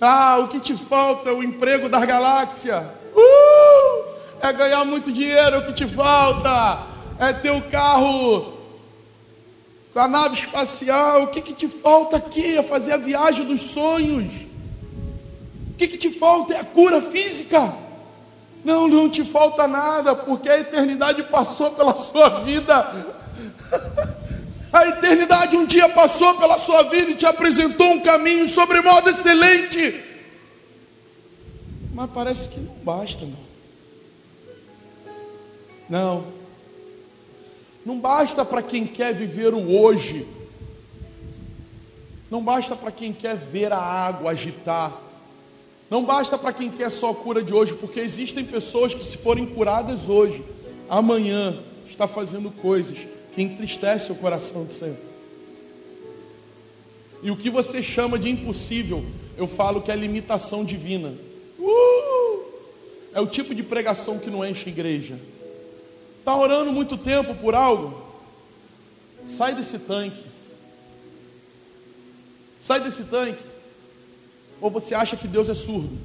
Ah, 0.00 0.38
o 0.38 0.48
que 0.48 0.60
te 0.60 0.74
falta? 0.74 1.32
O 1.32 1.42
emprego 1.42 1.88
da 1.88 2.04
galáxia. 2.04 2.86
Uh! 3.14 4.04
É 4.42 4.52
ganhar 4.52 4.84
muito 4.84 5.12
dinheiro 5.12 5.58
o 5.58 5.66
que 5.66 5.72
te 5.72 5.86
falta. 5.86 6.86
É 7.18 7.32
ter 7.32 7.50
o 7.50 7.62
carro 7.62 8.59
a 9.94 10.08
nave 10.08 10.34
espacial. 10.34 11.24
O 11.24 11.26
que, 11.28 11.40
que 11.40 11.52
te 11.52 11.68
falta 11.68 12.16
aqui? 12.16 12.56
É 12.56 12.62
fazer 12.62 12.92
a 12.92 12.96
viagem 12.96 13.44
dos 13.44 13.62
sonhos. 13.62 14.32
O 15.70 15.74
que, 15.76 15.88
que 15.88 15.98
te 15.98 16.10
falta? 16.10 16.54
É 16.54 16.60
a 16.60 16.64
cura 16.64 17.00
física. 17.02 17.72
Não, 18.64 18.86
não 18.86 19.08
te 19.08 19.24
falta 19.24 19.66
nada, 19.66 20.14
porque 20.14 20.48
a 20.48 20.58
eternidade 20.58 21.22
passou 21.24 21.70
pela 21.70 21.94
sua 21.96 22.40
vida. 22.40 23.08
A 24.72 24.86
eternidade 24.86 25.56
um 25.56 25.66
dia 25.66 25.88
passou 25.88 26.36
pela 26.36 26.56
sua 26.56 26.84
vida 26.84 27.10
e 27.10 27.16
te 27.16 27.26
apresentou 27.26 27.88
um 27.88 28.00
caminho 28.00 28.46
sobre 28.46 28.80
modo 28.80 29.10
excelente. 29.10 30.00
Mas 31.92 32.08
parece 32.12 32.50
que 32.50 32.60
não 32.60 32.74
basta, 32.84 33.26
não. 33.26 33.50
Não. 35.88 36.39
Não 37.90 37.98
basta 37.98 38.44
para 38.44 38.62
quem 38.62 38.86
quer 38.86 39.12
viver 39.12 39.52
o 39.52 39.76
hoje. 39.76 40.24
Não 42.30 42.40
basta 42.40 42.76
para 42.76 42.92
quem 42.92 43.12
quer 43.12 43.36
ver 43.36 43.72
a 43.72 43.80
água 43.80 44.30
agitar. 44.30 44.96
Não 45.90 46.04
basta 46.04 46.38
para 46.38 46.52
quem 46.52 46.70
quer 46.70 46.88
só 46.88 47.10
a 47.10 47.14
cura 47.16 47.42
de 47.42 47.52
hoje, 47.52 47.74
porque 47.74 47.98
existem 47.98 48.44
pessoas 48.44 48.94
que, 48.94 49.02
se 49.02 49.16
forem 49.16 49.44
curadas 49.44 50.08
hoje, 50.08 50.40
amanhã 50.88 51.60
está 51.84 52.06
fazendo 52.06 52.52
coisas 52.52 52.96
que 53.34 53.42
entristecem 53.42 54.14
o 54.14 54.18
coração 54.20 54.62
do 54.62 54.72
Senhor. 54.72 54.96
E 57.24 57.30
o 57.32 57.36
que 57.36 57.50
você 57.50 57.82
chama 57.82 58.20
de 58.20 58.30
impossível, 58.30 59.04
eu 59.36 59.48
falo 59.48 59.82
que 59.82 59.90
é 59.90 59.96
limitação 59.96 60.64
divina. 60.64 61.12
Uh! 61.58 62.44
É 63.12 63.20
o 63.20 63.26
tipo 63.26 63.52
de 63.52 63.64
pregação 63.64 64.16
que 64.20 64.30
não 64.30 64.46
enche 64.46 64.68
igreja. 64.68 65.18
Está 66.20 66.36
orando 66.36 66.70
muito 66.70 66.96
tempo 66.96 67.34
por 67.34 67.54
algo? 67.54 68.00
Sai 69.26 69.54
desse 69.54 69.78
tanque. 69.78 70.22
Sai 72.60 72.80
desse 72.80 73.04
tanque. 73.04 73.42
Ou 74.60 74.70
você 74.70 74.94
acha 74.94 75.16
que 75.16 75.26
Deus 75.26 75.48
é 75.48 75.54
surdo? 75.54 75.98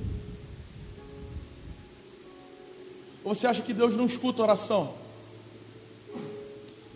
Ou 3.25 3.35
você 3.35 3.45
acha 3.45 3.61
que 3.61 3.73
Deus 3.73 3.95
não 3.95 4.05
escuta 4.05 4.41
oração? 4.41 4.93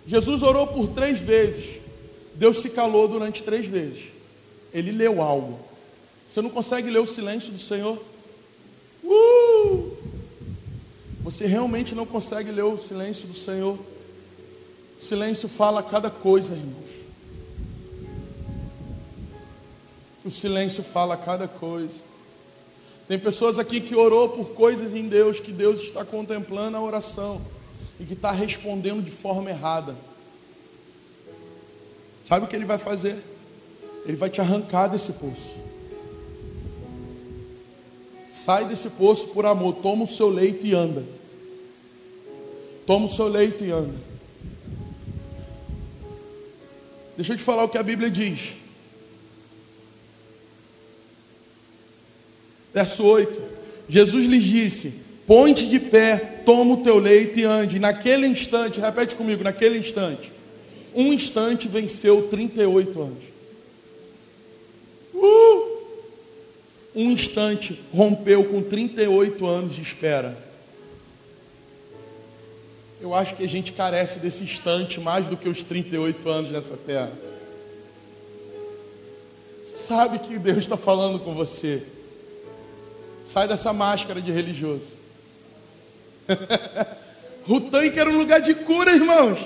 Jesus 0.08 0.42
orou 0.42 0.66
por 0.66 0.88
três 0.88 1.20
vezes. 1.20 1.82
Deus 2.36 2.60
se 2.60 2.70
calou 2.70 3.08
durante 3.08 3.44
três 3.44 3.66
vezes. 3.66 4.06
Ele 4.74 4.94
leu 4.94 5.22
algo. 5.22 5.60
Você 6.30 6.42
não 6.42 6.50
consegue 6.50 6.90
ler 6.90 7.00
o 7.00 7.06
silêncio 7.06 7.52
do 7.52 7.60
Senhor? 7.60 8.02
Uh! 9.04 9.99
Você 11.30 11.46
realmente 11.46 11.94
não 11.94 12.08
consegue 12.08 12.50
ler 12.50 12.64
o 12.64 12.76
silêncio 12.76 13.28
do 13.28 13.36
Senhor? 13.36 13.78
O 14.98 15.00
silêncio 15.00 15.48
fala 15.48 15.84
cada 15.84 16.10
coisa, 16.10 16.56
irmãos. 16.56 16.90
O 20.26 20.32
silêncio 20.32 20.82
fala 20.82 21.16
cada 21.16 21.48
coisa. 21.48 22.00
Tem 23.08 23.20
pessoas 23.20 23.60
aqui 23.60 23.80
que 23.80 23.96
orou 23.96 24.30
por 24.30 24.56
coisas 24.56 24.96
em 24.96 25.08
Deus, 25.08 25.40
que 25.40 25.52
Deus 25.52 25.82
está 25.82 26.04
contemplando 26.04 26.78
a 26.78 26.82
oração 26.82 27.40
e 28.00 28.06
que 28.06 28.14
está 28.14 28.32
respondendo 28.32 29.06
de 29.06 29.12
forma 29.12 29.52
errada. 29.52 29.96
Sabe 32.26 32.48
o 32.48 32.50
que 32.50 32.56
ele 32.56 32.66
vai 32.66 32.80
fazer? 32.80 33.24
Ele 34.04 34.18
vai 34.18 34.32
te 34.32 34.42
arrancar 34.42 34.88
desse 34.88 35.14
poço. 35.14 35.60
Sai 38.32 38.66
desse 38.66 38.90
poço 38.90 39.28
por 39.28 39.46
amor, 39.46 39.76
toma 39.76 40.06
o 40.06 40.08
seu 40.08 40.28
leito 40.28 40.66
e 40.66 40.74
anda. 40.74 41.19
Toma 42.90 43.06
o 43.06 43.08
seu 43.08 43.28
leito 43.28 43.64
e 43.64 43.70
anda. 43.70 43.94
Deixa 47.16 47.34
eu 47.34 47.38
te 47.38 47.44
falar 47.44 47.66
o 47.66 47.70
que 47.70 47.78
a 47.78 47.84
Bíblia 47.84 48.10
diz. 48.10 48.54
Verso 52.74 53.04
8: 53.04 53.40
Jesus 53.88 54.26
lhes 54.26 54.44
disse: 54.44 55.02
Ponte 55.28 55.68
de 55.68 55.80
pé, 55.80 56.18
toma 56.44 56.74
o 56.74 56.78
teu 56.78 56.98
leito 56.98 57.40
e 57.40 57.44
ande. 57.44 57.78
Naquele 57.78 58.26
instante, 58.26 58.80
repete 58.80 59.14
comigo, 59.14 59.44
naquele 59.44 59.78
instante, 59.78 60.32
um 60.96 61.14
instante 61.14 61.68
venceu 61.68 62.28
38 62.28 63.02
anos. 63.04 63.24
Uh! 65.14 65.78
Um 66.96 67.12
instante 67.12 67.80
rompeu 67.94 68.46
com 68.46 68.64
38 68.64 69.46
anos 69.46 69.76
de 69.76 69.84
espera. 69.84 70.49
Eu 73.10 73.16
acho 73.16 73.36
que 73.36 73.44
a 73.44 73.50
gente 73.50 73.74
carece 73.74 74.20
desse 74.20 74.44
instante 74.44 75.00
mais 75.00 75.28
do 75.28 75.36
que 75.36 75.50
os 75.50 75.64
38 75.64 76.30
anos 76.30 76.52
nessa 76.52 76.78
terra. 76.78 77.12
Você 79.66 79.78
sabe 79.78 80.20
que 80.20 80.38
Deus 80.38 80.60
está 80.60 80.78
falando 80.78 81.18
com 81.18 81.34
você. 81.34 81.82
Sai 83.26 83.48
dessa 83.48 83.74
máscara 83.74 84.22
de 84.22 84.32
religioso. 84.32 84.94
o 87.50 87.60
tanque 87.60 88.00
era 88.00 88.12
um 88.12 88.18
lugar 88.20 88.42
de 88.42 88.54
cura, 88.54 88.94
irmãos. 88.94 89.40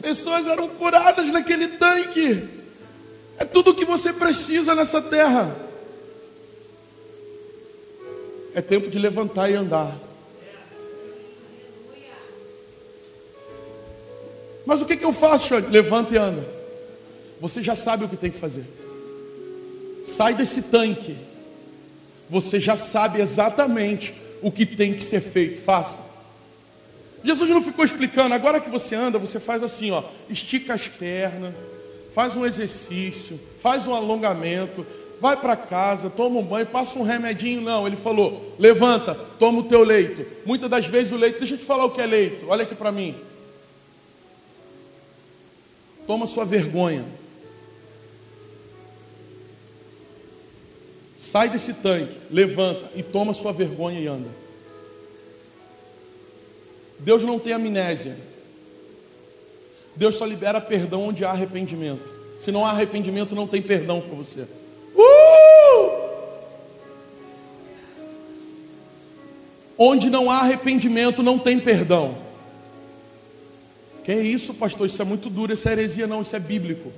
Pessoas 0.00 0.46
eram 0.46 0.66
curadas 0.66 1.26
naquele 1.26 1.68
tanque. 1.68 2.48
É 3.36 3.44
tudo 3.44 3.72
o 3.72 3.74
que 3.74 3.84
você 3.84 4.10
precisa 4.10 4.74
nessa 4.74 5.02
terra. 5.02 5.54
É 8.54 8.62
tempo 8.62 8.88
de 8.88 8.98
levantar 8.98 9.50
e 9.50 9.54
andar. 9.54 10.09
Mas 14.70 14.80
o 14.80 14.86
que, 14.86 14.96
que 14.96 15.04
eu 15.04 15.12
faço, 15.12 15.48
Xande? 15.48 15.66
Levanta 15.68 16.14
e 16.14 16.16
anda. 16.16 16.48
Você 17.40 17.60
já 17.60 17.74
sabe 17.74 18.04
o 18.04 18.08
que 18.08 18.16
tem 18.16 18.30
que 18.30 18.38
fazer. 18.38 18.64
Sai 20.06 20.32
desse 20.34 20.62
tanque 20.62 21.16
você 22.30 22.60
já 22.60 22.76
sabe 22.76 23.20
exatamente 23.20 24.14
o 24.40 24.52
que 24.52 24.64
tem 24.64 24.94
que 24.94 25.02
ser 25.02 25.20
feito. 25.20 25.60
Faça. 25.60 25.98
Jesus 27.24 27.50
não 27.50 27.60
ficou 27.60 27.84
explicando, 27.84 28.32
agora 28.32 28.60
que 28.60 28.70
você 28.70 28.94
anda, 28.94 29.18
você 29.18 29.40
faz 29.40 29.64
assim, 29.64 29.90
ó, 29.90 30.04
estica 30.28 30.72
as 30.74 30.86
pernas, 30.86 31.52
faz 32.14 32.36
um 32.36 32.46
exercício, 32.46 33.38
faz 33.60 33.88
um 33.88 33.94
alongamento, 33.94 34.86
vai 35.20 35.36
para 35.36 35.56
casa, 35.56 36.08
toma 36.08 36.38
um 36.38 36.44
banho, 36.44 36.66
passa 36.66 36.96
um 36.98 37.02
remedinho. 37.02 37.60
Não, 37.60 37.86
ele 37.86 37.96
falou: 37.96 38.54
levanta, 38.58 39.14
toma 39.38 39.58
o 39.58 39.64
teu 39.64 39.82
leito. 39.82 40.24
Muitas 40.46 40.70
das 40.70 40.86
vezes 40.86 41.12
o 41.12 41.16
leito, 41.16 41.40
deixa 41.40 41.54
eu 41.54 41.58
te 41.58 41.64
falar 41.64 41.84
o 41.84 41.90
que 41.90 42.00
é 42.00 42.06
leito, 42.06 42.46
olha 42.48 42.62
aqui 42.62 42.76
para 42.76 42.92
mim. 42.92 43.16
Toma 46.10 46.26
sua 46.26 46.44
vergonha. 46.44 47.04
Sai 51.16 51.48
desse 51.48 51.74
tanque, 51.74 52.16
levanta 52.28 52.90
e 52.96 53.02
toma 53.04 53.32
sua 53.32 53.52
vergonha 53.52 54.00
e 54.00 54.08
anda. 54.08 54.28
Deus 56.98 57.22
não 57.22 57.38
tem 57.38 57.52
amnésia. 57.52 58.16
Deus 59.94 60.16
só 60.16 60.26
libera 60.26 60.60
perdão 60.60 61.04
onde 61.04 61.24
há 61.24 61.30
arrependimento. 61.30 62.12
Se 62.40 62.50
não 62.50 62.66
há 62.66 62.70
arrependimento, 62.70 63.36
não 63.36 63.46
tem 63.46 63.62
perdão 63.62 64.00
para 64.00 64.16
você. 64.16 64.48
Uh! 64.96 65.92
Onde 69.78 70.10
não 70.10 70.28
há 70.28 70.40
arrependimento, 70.40 71.22
não 71.22 71.38
tem 71.38 71.60
perdão. 71.60 72.29
Que 74.10 74.14
é 74.14 74.22
isso, 74.22 74.54
pastor? 74.54 74.88
Isso 74.88 75.00
é 75.00 75.04
muito 75.04 75.30
duro, 75.30 75.52
isso 75.52 75.68
é 75.68 75.72
heresia, 75.72 76.04
não, 76.04 76.20
isso 76.20 76.34
é 76.34 76.40
bíblico. 76.40 76.90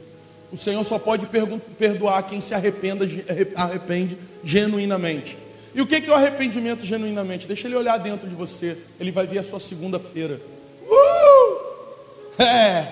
O 0.50 0.56
Senhor 0.56 0.82
só 0.82 0.98
pode 0.98 1.28
perdoar 1.76 2.22
quem 2.22 2.40
se 2.40 2.54
arrependa, 2.54 3.06
arrepende 3.54 4.16
genuinamente. 4.42 5.36
E 5.74 5.82
o 5.82 5.86
que 5.86 5.96
é 5.96 6.08
o 6.08 6.14
arrependimento 6.14 6.86
genuinamente? 6.86 7.46
Deixa 7.46 7.68
ele 7.68 7.76
olhar 7.76 7.98
dentro 7.98 8.26
de 8.26 8.34
você. 8.34 8.78
Ele 8.98 9.10
vai 9.10 9.26
ver 9.26 9.40
a 9.40 9.42
sua 9.42 9.60
segunda-feira. 9.60 10.40
Uh! 10.88 12.42
É, 12.42 12.86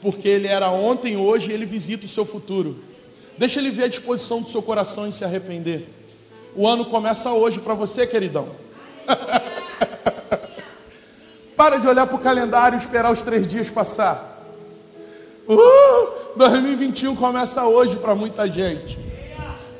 porque 0.00 0.28
ele 0.28 0.46
era 0.46 0.70
ontem, 0.70 1.16
hoje, 1.16 1.50
ele 1.50 1.66
visita 1.66 2.06
o 2.06 2.08
seu 2.08 2.24
futuro. 2.24 2.78
Deixa 3.36 3.58
ele 3.58 3.72
ver 3.72 3.84
a 3.86 3.88
disposição 3.88 4.40
do 4.40 4.48
seu 4.48 4.62
coração 4.62 5.08
em 5.08 5.10
se 5.10 5.24
arrepender. 5.24 5.84
O 6.54 6.64
ano 6.64 6.84
começa 6.84 7.32
hoje 7.32 7.58
para 7.58 7.74
você, 7.74 8.06
queridão. 8.06 8.50
Para 11.64 11.78
de 11.78 11.88
olhar 11.88 12.06
para 12.06 12.16
o 12.16 12.18
calendário 12.18 12.76
e 12.76 12.78
esperar 12.78 13.10
os 13.10 13.22
três 13.22 13.46
dias 13.46 13.70
passar. 13.70 14.38
Uh! 15.48 16.36
2021 16.36 17.16
começa 17.16 17.64
hoje 17.64 17.96
para 17.96 18.14
muita 18.14 18.46
gente. 18.46 18.98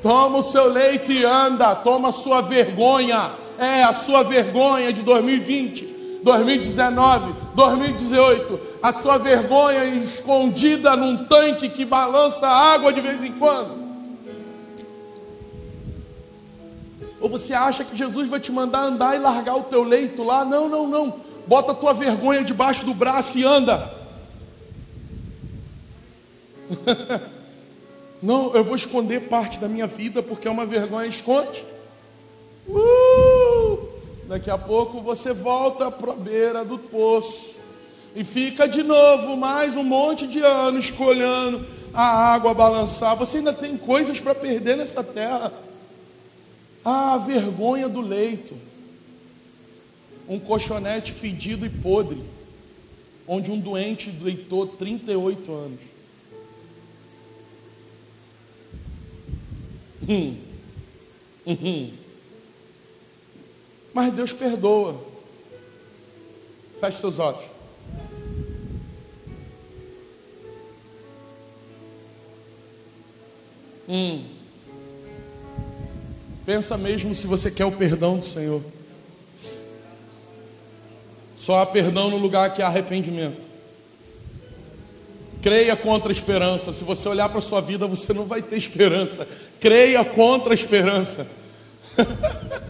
Toma 0.01 0.39
o 0.39 0.41
seu 0.41 0.67
leite 0.67 1.13
e 1.13 1.23
anda, 1.23 1.75
toma 1.75 2.09
a 2.09 2.11
sua 2.11 2.41
vergonha. 2.41 3.29
É 3.59 3.83
a 3.83 3.93
sua 3.93 4.23
vergonha 4.23 4.91
de 4.91 5.03
2020. 5.03 6.21
2019, 6.23 7.35
2018, 7.53 8.59
a 8.81 8.91
sua 8.91 9.19
vergonha 9.19 9.85
escondida 9.85 10.95
num 10.95 11.25
tanque 11.25 11.69
que 11.69 11.85
balança 11.85 12.47
água 12.47 12.91
de 12.91 12.99
vez 12.99 13.21
em 13.21 13.33
quando? 13.33 13.85
Ou 17.21 17.29
você 17.29 17.53
acha 17.53 17.83
que 17.83 17.95
Jesus 17.95 18.27
vai 18.27 18.39
te 18.39 18.51
mandar 18.51 18.85
andar 18.85 19.15
e 19.15 19.19
largar 19.19 19.55
o 19.55 19.63
teu 19.65 19.83
leito 19.83 20.23
lá? 20.23 20.43
Não, 20.43 20.67
não, 20.67 20.87
não. 20.87 21.24
Bota 21.47 21.71
a 21.71 21.75
tua 21.75 21.93
vergonha 21.93 22.43
debaixo 22.43 22.85
do 22.85 22.93
braço 22.93 23.37
e 23.37 23.43
anda. 23.43 23.93
não, 28.21 28.53
eu 28.55 28.63
vou 28.63 28.75
esconder 28.75 29.29
parte 29.29 29.59
da 29.59 29.67
minha 29.67 29.87
vida 29.87 30.23
porque 30.23 30.47
é 30.47 30.51
uma 30.51 30.65
vergonha 30.65 31.07
esconde. 31.07 31.63
Uh! 32.67 33.95
Daqui 34.27 34.49
a 34.49 34.57
pouco 34.57 35.01
você 35.01 35.33
volta 35.33 35.91
para 35.91 36.13
a 36.13 36.15
beira 36.15 36.65
do 36.65 36.79
poço 36.79 37.53
e 38.15 38.23
fica 38.23 38.67
de 38.67 38.81
novo 38.81 39.37
mais 39.37 39.75
um 39.75 39.83
monte 39.83 40.25
de 40.25 40.39
anos 40.39 40.85
escolhendo 40.85 41.63
a 41.93 42.33
água 42.33 42.53
balançar. 42.53 43.15
Você 43.17 43.37
ainda 43.37 43.53
tem 43.53 43.77
coisas 43.77 44.19
para 44.19 44.33
perder 44.33 44.77
nessa 44.77 45.03
terra. 45.03 45.53
Ah, 46.83 47.13
a 47.13 47.17
vergonha 47.17 47.87
do 47.87 48.01
leito. 48.01 48.55
Um 50.27 50.39
colchonete 50.39 51.11
fedido 51.11 51.65
e 51.65 51.69
podre, 51.69 52.21
onde 53.27 53.51
um 53.51 53.59
doente 53.59 54.09
deitou 54.09 54.67
38 54.67 55.51
anos. 55.51 55.79
Hum. 60.07 60.37
Uhum. 61.45 61.93
Mas 63.93 64.13
Deus 64.13 64.33
perdoa. 64.33 64.99
Feche 66.79 66.99
seus 66.99 67.19
olhos. 67.19 67.45
Hum. 73.87 74.25
Pensa 76.45 76.77
mesmo 76.77 77.15
se 77.15 77.25
você 77.25 77.49
quer 77.49 77.65
o 77.65 77.71
perdão 77.71 78.17
do 78.19 78.25
Senhor. 78.25 78.61
Só 81.45 81.59
há 81.59 81.65
perdão 81.67 82.09
no 82.09 82.17
lugar 82.17 82.55
que 82.55 82.61
há 82.63 82.65
arrependimento. 82.65 83.45
Creia 85.43 85.75
contra 85.75 86.09
a 86.09 86.11
esperança. 86.11 86.73
Se 86.73 86.83
você 86.83 87.07
olhar 87.07 87.29
para 87.29 87.37
a 87.37 87.41
sua 87.41 87.61
vida, 87.61 87.85
você 87.85 88.11
não 88.13 88.25
vai 88.25 88.41
ter 88.41 88.57
esperança. 88.57 89.27
Creia 89.59 90.03
contra 90.03 90.53
a 90.53 90.55
esperança. 90.55 91.27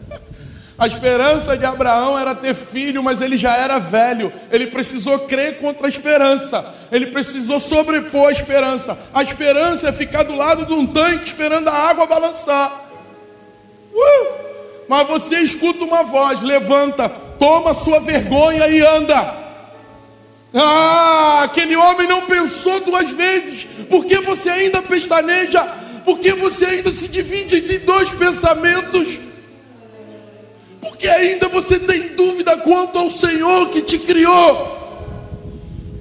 A 0.78 0.88
esperança 0.88 1.56
de 1.56 1.64
Abraão 1.64 2.20
era 2.20 2.36
ter 2.36 2.54
filho, 2.54 3.02
mas 3.02 3.22
ele 3.22 3.38
já 3.38 3.56
era 3.56 3.80
velho. 3.80 4.30
Ele 4.52 4.68
precisou 4.68 5.20
crer 5.20 5.58
contra 5.58 5.88
a 5.88 5.90
esperança. 5.90 6.76
Ele 6.92 7.08
precisou 7.08 7.62
sobrepor 7.62 8.28
a 8.28 8.32
esperança. 8.34 9.00
A 9.14 9.24
esperança 9.24 9.88
é 9.88 9.94
ficar 9.94 10.24
do 10.24 10.36
lado 10.36 10.66
de 10.66 10.74
um 10.74 10.86
tanque 10.86 11.28
esperando 11.28 11.70
a 11.70 11.74
água 11.74 12.06
balançar. 12.06 12.90
Uh! 13.94 14.34
Mas 14.90 15.08
você 15.08 15.40
escuta 15.40 15.86
uma 15.86 16.04
voz: 16.04 16.42
levanta, 16.42 17.10
toma 17.40 17.74
sua 17.74 18.00
vergonha 18.00 18.68
e 18.68 18.82
anda. 18.82 19.46
Ah, 20.54 21.42
aquele 21.44 21.76
homem 21.76 22.08
não 22.08 22.22
pensou 22.26 22.80
duas 22.82 23.10
vezes. 23.12 23.66
Por 23.90 24.06
que 24.06 24.20
você 24.22 24.50
ainda 24.50 24.82
pestaneja? 24.82 25.64
Por 26.06 26.20
que 26.20 26.34
você 26.34 26.66
ainda 26.66 26.92
se 26.94 27.08
divide 27.08 27.58
em 27.58 27.80
dois 27.80 28.12
pensamentos? 28.12 29.26
porque 30.86 31.08
ainda 31.08 31.48
você 31.48 31.80
tem 31.80 32.10
dúvida 32.10 32.58
quanto 32.58 33.00
ao 33.00 33.10
Senhor 33.10 33.70
que 33.70 33.82
te 33.82 33.98
criou. 33.98 34.76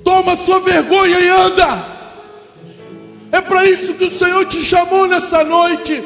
Toma 0.04 0.36
sua 0.36 0.60
vergonha 0.60 1.18
e 1.18 1.28
anda. 1.28 1.84
É 3.32 3.40
para 3.40 3.64
isso 3.64 3.94
que 3.94 4.04
o 4.04 4.10
Senhor 4.10 4.44
te 4.44 4.62
chamou 4.62 5.06
nessa 5.06 5.42
noite. 5.42 6.04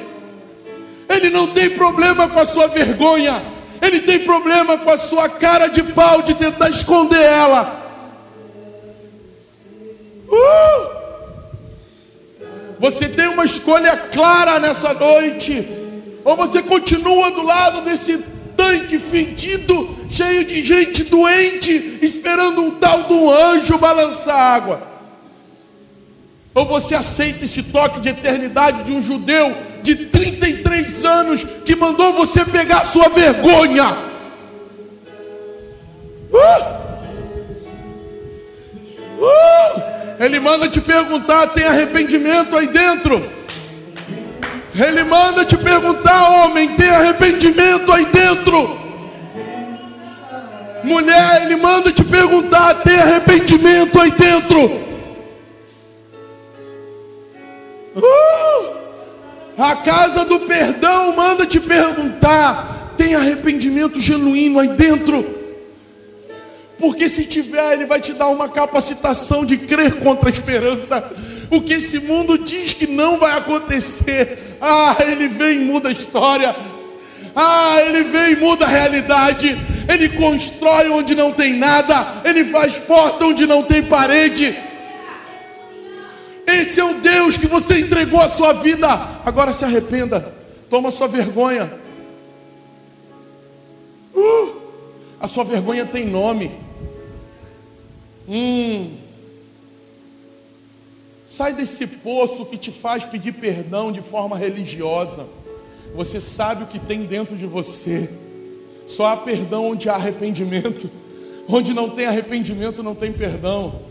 Ele 1.09 1.29
não 1.29 1.49
tem 1.49 1.71
problema 1.71 2.29
com 2.29 2.39
a 2.39 2.47
sua 2.47 2.69
vergonha, 2.69 3.43
ele 3.81 4.01
tem 4.01 4.21
problema 4.21 4.79
com 4.79 4.91
a 4.91 4.99
sua 4.99 5.29
cara 5.29 5.69
de 5.69 5.83
pau 5.83 6.23
de 6.23 6.35
tentar 6.35 6.69
esconder 6.71 7.23
ela. 7.23 7.77
Uh! 10.29 10.99
Você 12.79 13.09
tem 13.09 13.27
uma 13.29 13.45
escolha 13.45 13.97
clara 13.97 14.59
nessa 14.59 14.95
noite. 14.95 15.67
Ou 16.25 16.37
você 16.37 16.63
continua 16.63 17.31
do 17.31 17.43
lado 17.43 17.81
desse 17.83 18.19
tanque 18.57 18.99
fedido, 18.99 19.97
cheio 20.11 20.45
de 20.45 20.63
gente 20.65 21.05
doente, 21.05 21.99
esperando 22.03 22.63
um 22.63 22.73
tal 22.73 23.05
de 23.05 23.15
um 23.15 23.31
anjo 23.31 23.79
balançar 23.79 24.37
água. 24.37 24.98
Ou 26.59 26.67
você 26.67 26.97
aceita 26.97 27.45
esse 27.45 27.63
toque 27.63 28.01
de 28.01 28.09
eternidade 28.09 28.83
de 28.83 28.91
um 28.91 29.01
judeu 29.01 29.57
de 29.81 29.95
33 29.95 31.05
anos 31.05 31.47
que 31.65 31.77
mandou 31.77 32.13
você 32.13 32.45
pegar 32.45 32.85
sua 32.85 33.09
vergonha? 33.09 33.97
Uh! 36.33 36.65
Uh! 39.21 39.83
Ele 40.19 40.41
manda 40.41 40.69
te 40.69 40.81
perguntar: 40.81 41.47
tem 41.51 41.63
arrependimento 41.63 42.57
aí 42.57 42.67
dentro? 42.67 43.25
Ele 44.75 45.05
manda 45.05 45.45
te 45.45 45.57
perguntar, 45.57 46.29
homem, 46.29 46.75
tem 46.75 46.89
arrependimento 46.89 47.93
aí 47.93 48.07
dentro? 48.07 48.77
Mulher, 50.83 51.43
ele 51.43 51.55
manda 51.55 51.93
te 51.93 52.03
perguntar, 52.03 52.75
tem 52.83 52.99
arrependimento 52.99 54.01
aí 54.01 54.11
dentro? 54.11 54.88
Uh! 57.99 58.79
A 59.59 59.77
casa 59.77 60.25
do 60.25 60.41
perdão 60.41 61.17
manda 61.17 61.45
te 61.45 61.59
perguntar, 61.59 62.95
tem 62.97 63.15
arrependimento 63.15 64.01
genuíno 64.01 64.61
aí 64.61 64.69
dentro? 64.69 65.39
Porque 66.79 67.09
se 67.09 67.25
tiver, 67.25 67.73
ele 67.73 67.85
vai 67.85 68.01
te 68.01 68.13
dar 68.13 68.29
uma 68.29 68.49
capacitação 68.49 69.45
de 69.45 69.57
crer 69.57 69.97
contra 69.97 70.29
a 70.29 70.33
esperança. 70.33 71.13
O 71.51 71.61
que 71.61 71.73
esse 71.73 71.99
mundo 71.99 72.39
diz 72.39 72.73
que 72.73 72.87
não 72.87 73.19
vai 73.19 73.37
acontecer, 73.37 74.57
ah, 74.61 74.95
ele 75.01 75.27
vem 75.27 75.63
e 75.63 75.65
muda 75.65 75.89
a 75.89 75.93
história. 75.93 76.55
Ah, 77.35 77.79
ele 77.85 78.05
vem 78.05 78.33
e 78.33 78.37
muda 78.37 78.65
a 78.65 78.69
realidade. 78.69 79.59
Ele 79.89 80.09
constrói 80.11 80.89
onde 80.91 81.17
não 81.17 81.33
tem 81.33 81.55
nada. 81.55 82.21
Ele 82.25 82.45
faz 82.45 82.79
porta 82.79 83.25
onde 83.25 83.45
não 83.45 83.65
tem 83.65 83.83
parede. 83.83 84.57
Esse 86.49 86.81
é 86.81 86.85
o 86.85 86.95
Deus 86.95 87.37
que 87.37 87.47
você 87.47 87.81
entregou 87.81 88.19
a 88.19 88.29
sua 88.29 88.55
vida. 88.55 88.89
Agora 89.23 89.53
se 89.53 89.67
arrependa. 89.67 90.35
Toma 90.71 90.91
sua 90.91 91.07
vergonha. 91.07 91.71
Uh, 94.15 94.57
a 95.21 95.29
sua 95.29 95.45
vergonha 95.45 95.85
tem 95.85 96.07
nome. 96.07 96.51
Hum. 98.27 98.97
Sai 101.27 101.53
desse 101.53 101.87
poço 101.87 102.47
que 102.47 102.57
te 102.57 102.73
faz 102.73 103.05
pedir 103.05 103.33
perdão 103.33 103.93
de 103.93 104.01
forma 104.01 104.35
religiosa. 104.35 105.29
Você 105.95 106.19
sabe 106.19 106.65
o 106.65 106.67
que 106.67 106.79
tem 106.79 107.05
dentro 107.05 107.37
de 107.37 107.45
você. 107.45 108.09
Só 108.87 109.05
há 109.05 109.17
perdão 109.19 109.73
onde 109.73 109.91
há 109.91 109.97
arrependimento. 109.97 110.89
Onde 111.47 111.75
não 111.75 111.91
tem 111.91 112.07
arrependimento, 112.07 112.83
não 112.83 112.95
tem 112.95 113.13
perdão. 113.13 113.88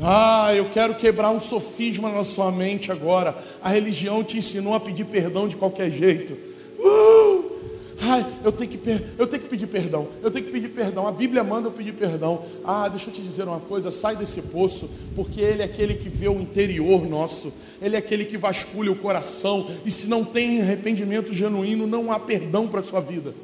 Ah, 0.00 0.54
eu 0.54 0.66
quero 0.66 0.94
quebrar 0.94 1.30
um 1.30 1.40
sofisma 1.40 2.10
na 2.10 2.22
sua 2.22 2.50
mente 2.50 2.92
agora. 2.92 3.36
A 3.62 3.70
religião 3.70 4.22
te 4.22 4.38
ensinou 4.38 4.74
a 4.74 4.80
pedir 4.80 5.04
perdão 5.04 5.48
de 5.48 5.56
qualquer 5.56 5.90
jeito. 5.90 6.36
Uh! 6.78 7.56
Ai, 7.98 8.26
eu 8.44 8.52
tenho, 8.52 8.70
que, 8.70 8.78
eu 9.18 9.26
tenho 9.26 9.42
que 9.42 9.48
pedir 9.48 9.66
perdão. 9.66 10.06
Eu 10.22 10.30
tenho 10.30 10.44
que 10.44 10.52
pedir 10.52 10.68
perdão. 10.68 11.06
A 11.06 11.12
Bíblia 11.12 11.42
manda 11.42 11.68
eu 11.68 11.72
pedir 11.72 11.92
perdão. 11.92 12.42
Ah, 12.62 12.88
deixa 12.88 13.08
eu 13.08 13.14
te 13.14 13.22
dizer 13.22 13.44
uma 13.44 13.60
coisa: 13.60 13.90
sai 13.90 14.14
desse 14.14 14.42
poço, 14.42 14.88
porque 15.14 15.40
Ele 15.40 15.62
é 15.62 15.64
aquele 15.64 15.94
que 15.94 16.08
vê 16.08 16.28
o 16.28 16.40
interior 16.40 17.08
nosso. 17.08 17.52
Ele 17.80 17.96
é 17.96 17.98
aquele 17.98 18.26
que 18.26 18.36
vasculha 18.36 18.92
o 18.92 18.96
coração. 18.96 19.66
E 19.84 19.90
se 19.90 20.08
não 20.08 20.24
tem 20.24 20.60
arrependimento 20.60 21.32
genuíno, 21.32 21.86
não 21.86 22.12
há 22.12 22.20
perdão 22.20 22.68
para 22.68 22.80
a 22.80 22.84
sua 22.84 23.00
vida. 23.00 23.34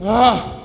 Ah, 0.00 0.61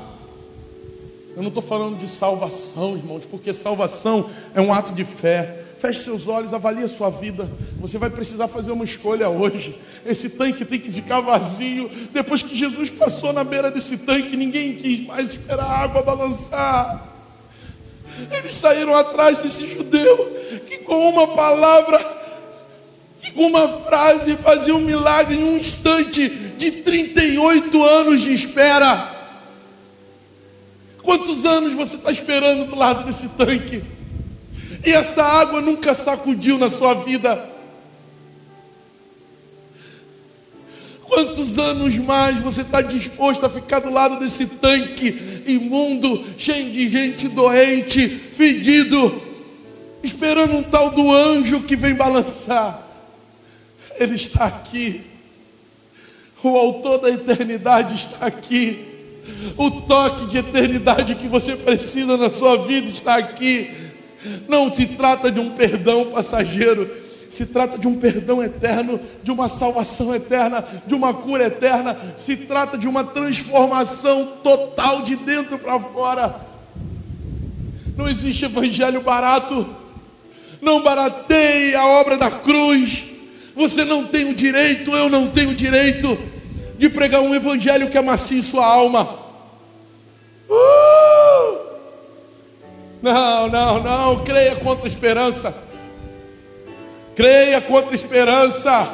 eu 1.38 1.44
não 1.44 1.50
estou 1.50 1.62
falando 1.62 2.00
de 2.00 2.08
salvação, 2.08 2.98
irmãos, 2.98 3.24
porque 3.24 3.54
salvação 3.54 4.28
é 4.56 4.60
um 4.60 4.74
ato 4.74 4.92
de 4.92 5.06
fé. 5.06 5.66
Feche 5.78 6.00
seus 6.00 6.28
olhos, 6.28 6.52
avalie 6.52 6.84
a 6.84 6.90
sua 6.90 7.12
vida. 7.12 7.48
Você 7.80 8.00
vai 8.00 8.10
precisar 8.10 8.48
fazer 8.48 8.72
uma 8.72 8.84
escolha 8.84 9.30
hoje. 9.30 9.80
Esse 10.04 10.32
tanque 10.32 10.66
tem 10.66 10.80
que 10.80 10.92
ficar 10.92 11.20
vazio. 11.22 11.92
Depois 12.12 12.42
que 12.42 12.56
Jesus 12.56 12.90
passou 12.90 13.32
na 13.32 13.44
beira 13.44 13.70
desse 13.70 14.00
tanque, 14.00 14.36
ninguém 14.36 14.78
quis 14.78 15.06
mais 15.06 15.30
esperar 15.30 15.66
a 15.66 15.78
água 15.78 16.02
balançar. 16.02 17.08
Eles 18.32 18.56
saíram 18.56 18.96
atrás 18.96 19.40
desse 19.40 19.68
judeu 19.68 20.18
que 20.68 20.80
com 20.80 21.08
uma 21.08 21.28
palavra, 21.28 22.00
que 23.22 23.32
com 23.34 23.46
uma 23.46 23.68
frase 23.68 24.36
fazia 24.38 24.76
um 24.76 24.82
milagre 24.82 25.36
em 25.36 25.44
um 25.44 25.56
instante 25.56 26.30
de 26.58 26.72
38 26.72 27.84
anos 27.84 28.22
de 28.22 28.34
espera. 28.34 29.17
Quantos 31.08 31.46
anos 31.46 31.72
você 31.72 31.96
está 31.96 32.12
esperando 32.12 32.66
do 32.66 32.76
lado 32.76 33.06
desse 33.06 33.30
tanque? 33.30 33.82
E 34.86 34.92
essa 34.92 35.24
água 35.24 35.62
nunca 35.62 35.96
sacudiu 35.96 36.58
na 36.58 36.70
sua 36.70 36.96
vida. 36.96 37.50
Quantos 41.02 41.58
anos 41.58 41.98
mais 41.98 42.42
você 42.42 42.60
está 42.60 42.82
disposto 42.82 43.46
a 43.46 43.50
ficar 43.50 43.80
do 43.80 43.90
lado 43.90 44.20
desse 44.20 44.48
tanque 44.48 45.44
imundo, 45.48 46.26
cheio 46.38 46.72
de 46.72 46.90
gente 46.90 47.30
doente, 47.30 48.10
fedido, 48.10 49.22
esperando 50.04 50.58
um 50.58 50.64
tal 50.64 50.90
do 50.90 51.10
anjo 51.10 51.62
que 51.62 51.78
vem 51.78 51.96
balançar? 51.96 52.86
Ele 53.98 54.16
está 54.16 54.44
aqui. 54.44 55.04
O 56.44 56.50
autor 56.58 56.98
da 56.98 57.10
eternidade 57.10 57.96
está 57.96 58.26
aqui. 58.26 58.97
O 59.58 59.70
toque 59.70 60.28
de 60.28 60.38
eternidade 60.38 61.16
que 61.16 61.28
você 61.28 61.56
precisa 61.56 62.18
na 62.18 62.30
sua 62.30 62.58
vida 62.58 62.90
está 62.90 63.16
aqui. 63.16 63.70
Não 64.48 64.74
se 64.74 64.86
trata 64.86 65.32
de 65.32 65.40
um 65.40 65.52
perdão 65.52 66.12
passageiro, 66.12 66.90
se 67.30 67.46
trata 67.46 67.78
de 67.78 67.88
um 67.88 67.96
perdão 67.96 68.42
eterno, 68.42 69.00
de 69.22 69.32
uma 69.32 69.48
salvação 69.48 70.14
eterna, 70.16 70.66
de 70.86 70.96
uma 70.96 71.14
cura 71.14 71.46
eterna, 71.46 71.98
se 72.18 72.36
trata 72.36 72.78
de 72.78 72.88
uma 72.88 73.04
transformação 73.04 74.34
total 74.44 75.02
de 75.02 75.16
dentro 75.16 75.58
para 75.60 75.80
fora. 75.80 76.36
Não 77.96 78.08
existe 78.08 78.46
evangelho 78.46 79.02
barato, 79.02 79.68
não 80.62 80.82
barateie 80.82 81.76
a 81.76 81.86
obra 81.86 82.18
da 82.18 82.32
cruz. 82.32 83.06
Você 83.56 83.84
não 83.84 84.06
tem 84.06 84.30
o 84.30 84.36
direito, 84.36 84.92
eu 84.92 85.10
não 85.10 85.28
tenho 85.28 85.50
o 85.50 85.56
direito 85.56 86.18
de 86.78 86.90
pregar 86.90 87.22
um 87.22 87.34
evangelho 87.34 87.90
que 87.90 87.98
amacie 87.98 88.42
sua 88.42 88.66
alma. 88.66 89.18
Uh! 90.50 91.68
Não, 93.02 93.48
não, 93.48 93.84
não, 93.84 94.24
creia 94.24 94.56
contra 94.56 94.86
a 94.86 94.88
esperança. 94.88 95.56
Creia 97.16 97.60
contra 97.62 97.92
a 97.92 97.96
esperança. 97.96 98.94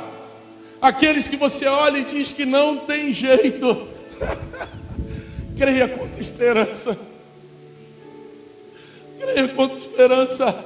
Aqueles 0.81 1.27
que 1.27 1.37
você 1.37 1.65
olha 1.65 1.97
e 1.97 2.05
diz 2.05 2.31
que 2.31 2.45
não 2.45 2.77
tem 2.77 3.13
jeito. 3.13 3.87
Creia 5.57 5.87
contra 5.87 6.17
a 6.17 6.21
esperança. 6.21 6.97
Creia 9.19 9.47
contra 9.49 9.75
a 9.75 9.79
esperança. 9.79 10.65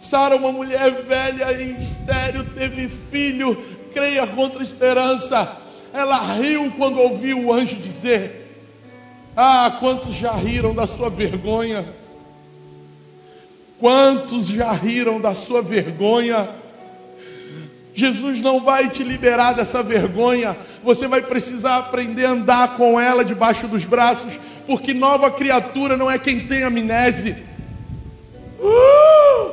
Sara, 0.00 0.36
uma 0.36 0.52
mulher 0.52 0.90
velha 1.02 1.52
e 1.52 1.80
estéreo, 1.80 2.44
teve 2.54 2.88
filho. 2.88 3.56
Creia 3.92 4.26
contra 4.26 4.60
a 4.60 4.62
esperança. 4.62 5.67
Ela 5.98 6.34
riu 6.34 6.72
quando 6.76 7.00
ouviu 7.00 7.46
o 7.46 7.52
anjo 7.52 7.74
dizer: 7.74 8.54
Ah, 9.36 9.76
quantos 9.80 10.14
já 10.14 10.32
riram 10.32 10.72
da 10.72 10.86
sua 10.86 11.10
vergonha? 11.10 11.84
Quantos 13.80 14.46
já 14.46 14.70
riram 14.70 15.20
da 15.20 15.34
sua 15.34 15.60
vergonha? 15.60 16.48
Jesus 17.92 18.40
não 18.40 18.60
vai 18.60 18.88
te 18.88 19.02
liberar 19.02 19.54
dessa 19.54 19.82
vergonha. 19.82 20.56
Você 20.84 21.08
vai 21.08 21.20
precisar 21.20 21.78
aprender 21.78 22.26
a 22.26 22.30
andar 22.30 22.76
com 22.76 23.00
ela 23.00 23.24
debaixo 23.24 23.66
dos 23.66 23.84
braços, 23.84 24.38
porque 24.68 24.94
nova 24.94 25.32
criatura 25.32 25.96
não 25.96 26.08
é 26.08 26.16
quem 26.16 26.46
tem 26.46 26.62
amnese. 26.62 27.34
Uh! 28.60 29.50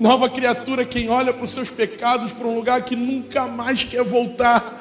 Nova 0.00 0.30
criatura 0.30 0.80
é 0.80 0.86
quem 0.86 1.10
olha 1.10 1.34
para 1.34 1.44
os 1.44 1.50
seus 1.50 1.68
pecados 1.68 2.32
para 2.32 2.48
um 2.48 2.54
lugar 2.54 2.80
que 2.86 2.96
nunca 2.96 3.46
mais 3.46 3.84
quer 3.84 4.02
voltar. 4.02 4.79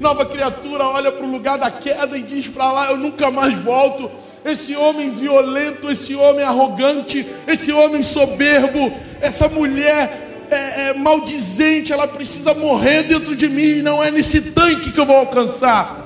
Nova 0.00 0.26
criatura 0.26 0.84
olha 0.86 1.12
para 1.12 1.24
o 1.24 1.30
lugar 1.30 1.58
da 1.58 1.70
queda 1.70 2.16
e 2.18 2.22
diz 2.22 2.48
para 2.48 2.70
lá: 2.72 2.90
Eu 2.90 2.96
nunca 2.96 3.30
mais 3.30 3.54
volto. 3.58 4.10
Esse 4.44 4.76
homem 4.76 5.10
violento, 5.10 5.90
esse 5.90 6.14
homem 6.14 6.44
arrogante, 6.44 7.26
esse 7.46 7.72
homem 7.72 8.02
soberbo, 8.02 8.92
essa 9.22 9.48
mulher 9.48 10.46
é, 10.50 10.88
é, 10.88 10.94
maldizente, 10.94 11.92
ela 11.92 12.06
precisa 12.06 12.52
morrer 12.52 13.04
dentro 13.04 13.34
de 13.34 13.48
mim, 13.48 13.80
não 13.80 14.04
é 14.04 14.10
nesse 14.10 14.42
tanque 14.42 14.92
que 14.92 15.00
eu 15.00 15.06
vou 15.06 15.16
alcançar. 15.16 16.04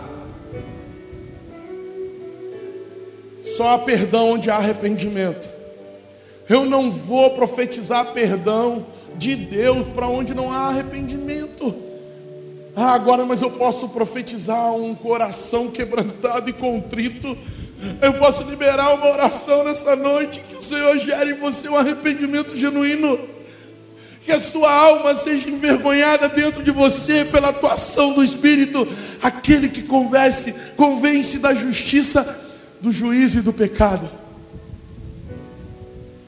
Só 3.57 3.71
há 3.71 3.79
perdão 3.79 4.35
onde 4.35 4.51
há 4.51 4.57
arrependimento. 4.57 5.49
Eu 6.49 6.65
não 6.65 6.93
vou 6.93 7.31
profetizar 7.31 8.13
perdão 8.13 8.87
de 9.17 9.35
Deus 9.35 9.89
para 9.89 10.07
onde 10.07 10.33
não 10.33 10.53
há 10.53 10.69
arrependimento. 10.69 11.88
Ah, 12.81 12.93
agora, 12.93 13.27
mas 13.27 13.43
eu 13.43 13.51
posso 13.51 13.89
profetizar 13.89 14.73
um 14.73 14.95
coração 14.95 15.67
quebrantado 15.67 16.49
e 16.49 16.53
contrito. 16.53 17.37
Eu 18.01 18.15
posso 18.15 18.45
liberar 18.45 18.95
uma 18.95 19.09
oração 19.09 19.65
nessa 19.65 19.97
noite 19.97 20.39
que 20.49 20.55
o 20.55 20.63
Senhor 20.63 20.97
gere 20.97 21.33
em 21.33 21.39
você 21.39 21.69
um 21.69 21.77
arrependimento 21.77 22.57
genuíno 22.57 23.19
que 24.25 24.31
a 24.31 24.39
sua 24.39 24.73
alma 24.73 25.17
seja 25.17 25.51
envergonhada 25.51 26.29
dentro 26.29 26.63
de 26.63 26.71
você 26.71 27.25
pela 27.25 27.49
atuação 27.49 28.13
do 28.13 28.23
Espírito, 28.23 28.87
aquele 29.21 29.69
que 29.71 29.83
convence, 29.83 30.55
convence 30.77 31.41
da 31.41 31.55
justiça, 31.55 32.39
do 32.81 32.93
juízo 32.93 33.41
e 33.41 33.43
do 33.43 33.53
pecado. 33.53 34.09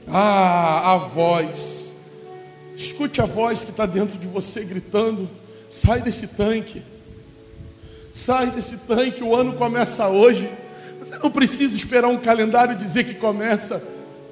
Ah, 0.05 0.93
a 0.93 0.97
voz, 0.97 1.93
escute 2.75 3.21
a 3.21 3.25
voz 3.25 3.63
que 3.63 3.69
está 3.69 3.85
dentro 3.85 4.19
de 4.19 4.27
você 4.27 4.65
gritando: 4.65 5.29
sai 5.71 6.01
desse 6.01 6.27
tanque, 6.27 6.83
sai 8.13 8.51
desse 8.51 8.75
tanque, 8.79 9.23
o 9.23 9.33
ano 9.33 9.53
começa 9.53 10.09
hoje. 10.09 10.51
Você 10.99 11.17
não 11.17 11.31
precisa 11.31 11.75
esperar 11.75 12.09
um 12.09 12.17
calendário 12.17 12.75
dizer 12.75 13.05
que 13.05 13.15
começa. 13.15 13.81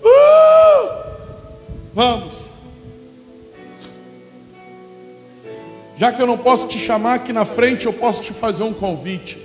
Uh! 0.03 0.99
Vamos. 1.93 2.49
Já 5.97 6.11
que 6.11 6.21
eu 6.21 6.27
não 6.27 6.37
posso 6.37 6.67
te 6.67 6.77
chamar 6.77 7.15
aqui 7.15 7.33
na 7.33 7.45
frente, 7.45 7.85
eu 7.85 7.93
posso 7.93 8.21
te 8.21 8.33
fazer 8.33 8.63
um 8.63 8.73
convite. 8.73 9.37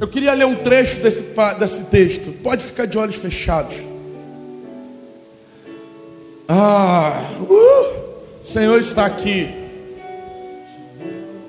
Eu 0.00 0.08
queria 0.08 0.32
ler 0.32 0.46
um 0.46 0.56
trecho 0.56 1.00
desse, 1.00 1.22
desse 1.58 1.84
texto. 1.84 2.32
Pode 2.42 2.64
ficar 2.64 2.86
de 2.86 2.96
olhos 2.96 3.16
fechados. 3.16 3.76
Ah, 6.48 7.30
uh, 7.40 8.40
o 8.40 8.44
Senhor 8.44 8.80
está 8.80 9.06
aqui. 9.06 9.63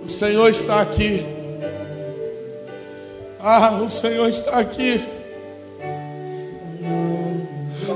O 0.05 0.07
Senhor 0.07 0.49
está 0.49 0.81
aqui. 0.81 1.25
Ah, 3.39 3.81
o 3.81 3.89
Senhor 3.89 4.29
está 4.29 4.59
aqui. 4.59 5.03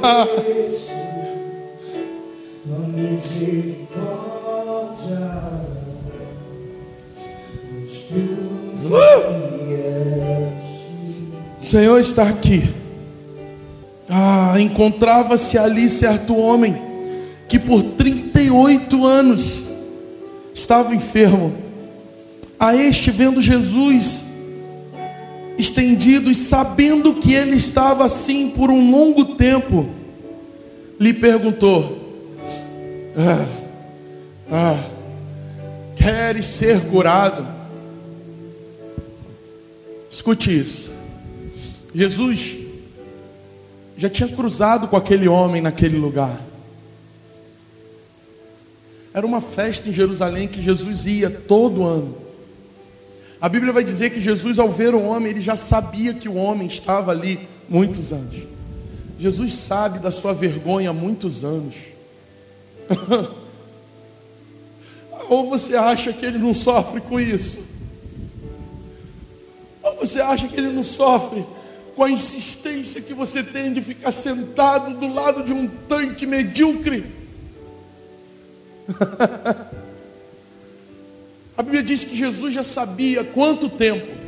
Ah. 0.01 0.27
O 11.59 11.63
Senhor 11.63 11.99
está 11.99 12.23
aqui. 12.23 12.73
Ah, 14.09 14.55
encontrava-se 14.59 15.59
ali 15.59 15.87
certo 15.87 16.35
homem 16.35 16.75
que 17.47 17.59
por 17.59 17.83
38 17.83 19.05
anos 19.05 19.61
estava 20.55 20.95
enfermo. 20.95 21.68
A 22.59 22.75
este, 22.75 23.09
vendo 23.09 23.41
Jesus 23.41 24.25
estendido 25.57 26.29
e 26.29 26.35
sabendo 26.35 27.15
que 27.15 27.33
ele 27.33 27.55
estava 27.55 28.05
assim 28.05 28.49
por 28.49 28.69
um 28.69 28.91
longo 28.91 29.35
tempo, 29.35 29.89
lhe 30.99 31.13
perguntou: 31.13 31.97
ah, 33.15 33.47
ah, 34.51 34.83
queres 35.95 36.45
ser 36.45 36.81
curado? 36.87 37.47
Escute 40.09 40.59
isso. 40.59 40.91
Jesus 41.93 42.57
já 43.97 44.09
tinha 44.09 44.27
cruzado 44.29 44.87
com 44.87 44.97
aquele 44.97 45.27
homem 45.27 45.61
naquele 45.61 45.97
lugar. 45.97 46.39
Era 49.13 49.25
uma 49.25 49.41
festa 49.41 49.89
em 49.89 49.93
Jerusalém 49.93 50.47
que 50.47 50.61
Jesus 50.61 51.05
ia 51.05 51.29
todo 51.29 51.83
ano. 51.83 52.28
A 53.41 53.47
Bíblia 53.47 53.71
vai 53.71 53.83
dizer 53.83 54.09
que 54.09 54.21
Jesus, 54.21 54.59
ao 54.59 54.69
ver 54.69 54.93
o 54.93 55.01
homem, 55.01 55.31
ele 55.31 55.41
já 55.41 55.55
sabia 55.55 56.13
que 56.13 56.27
o 56.27 56.35
homem 56.35 56.67
estava 56.67 57.11
ali 57.11 57.39
muitos 57.69 58.11
anos. 58.11 58.35
Jesus 59.17 59.55
sabe 59.55 59.99
da 59.99 60.11
sua 60.11 60.33
vergonha 60.33 60.89
há 60.89 60.93
muitos 60.93 61.43
anos. 61.43 61.75
Ou 65.29 65.49
você 65.49 65.75
acha 65.75 66.11
que 66.11 66.25
ele 66.25 66.37
não 66.37 66.53
sofre 66.53 66.99
com 66.99 67.19
isso? 67.19 67.63
Ou 69.83 69.97
você 69.97 70.19
acha 70.19 70.47
que 70.47 70.55
ele 70.55 70.71
não 70.71 70.83
sofre 70.83 71.45
com 71.95 72.03
a 72.03 72.09
insistência 72.09 73.01
que 73.01 73.13
você 73.13 73.43
tem 73.43 73.71
de 73.71 73.81
ficar 73.81 74.11
sentado 74.11 74.97
do 74.97 75.13
lado 75.13 75.43
de 75.43 75.53
um 75.53 75.67
tanque 75.67 76.25
medíocre? 76.25 77.05
a 81.59 81.61
Bíblia 81.61 81.83
diz 81.83 82.03
que 82.03 82.15
Jesus 82.15 82.53
já 82.53 82.63
sabia 82.63 83.23
quanto 83.23 83.67
tempo 83.69 84.19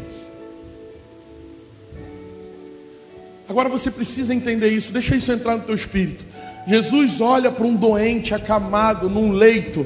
Agora 3.52 3.68
você 3.68 3.92
precisa 3.92 4.34
entender 4.34 4.70
isso, 4.70 4.94
deixa 4.94 5.14
isso 5.14 5.30
entrar 5.30 5.58
no 5.58 5.64
teu 5.64 5.76
espírito. 5.76 6.24
Jesus 6.66 7.20
olha 7.20 7.52
para 7.52 7.66
um 7.66 7.76
doente 7.76 8.34
acamado 8.34 9.10
num 9.10 9.34
leito, 9.34 9.86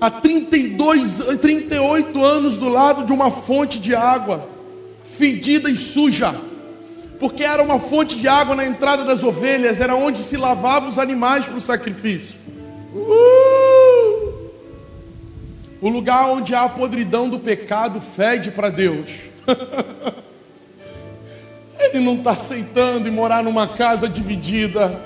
há 0.00 0.08
32, 0.08 1.18
38 1.42 2.24
anos 2.24 2.56
do 2.56 2.68
lado 2.68 3.04
de 3.04 3.12
uma 3.12 3.32
fonte 3.32 3.80
de 3.80 3.96
água, 3.96 4.48
fedida 5.18 5.68
e 5.68 5.76
suja, 5.76 6.32
porque 7.18 7.42
era 7.42 7.60
uma 7.60 7.80
fonte 7.80 8.16
de 8.16 8.28
água 8.28 8.54
na 8.54 8.64
entrada 8.64 9.04
das 9.04 9.24
ovelhas, 9.24 9.80
era 9.80 9.96
onde 9.96 10.22
se 10.22 10.36
lavavam 10.36 10.88
os 10.88 10.98
animais 11.00 11.46
para 11.46 11.56
o 11.56 11.60
sacrifício. 11.60 12.36
Uh! 12.94 13.49
O 15.80 15.88
lugar 15.88 16.28
onde 16.28 16.54
há 16.54 16.62
a 16.62 16.68
podridão 16.68 17.28
do 17.28 17.38
pecado 17.38 18.00
fede 18.00 18.50
para 18.50 18.68
Deus. 18.68 19.10
Ele 21.78 22.04
não 22.04 22.14
está 22.14 22.32
aceitando 22.32 23.08
e 23.08 23.10
morar 23.10 23.42
numa 23.42 23.66
casa 23.66 24.08
dividida. 24.08 25.00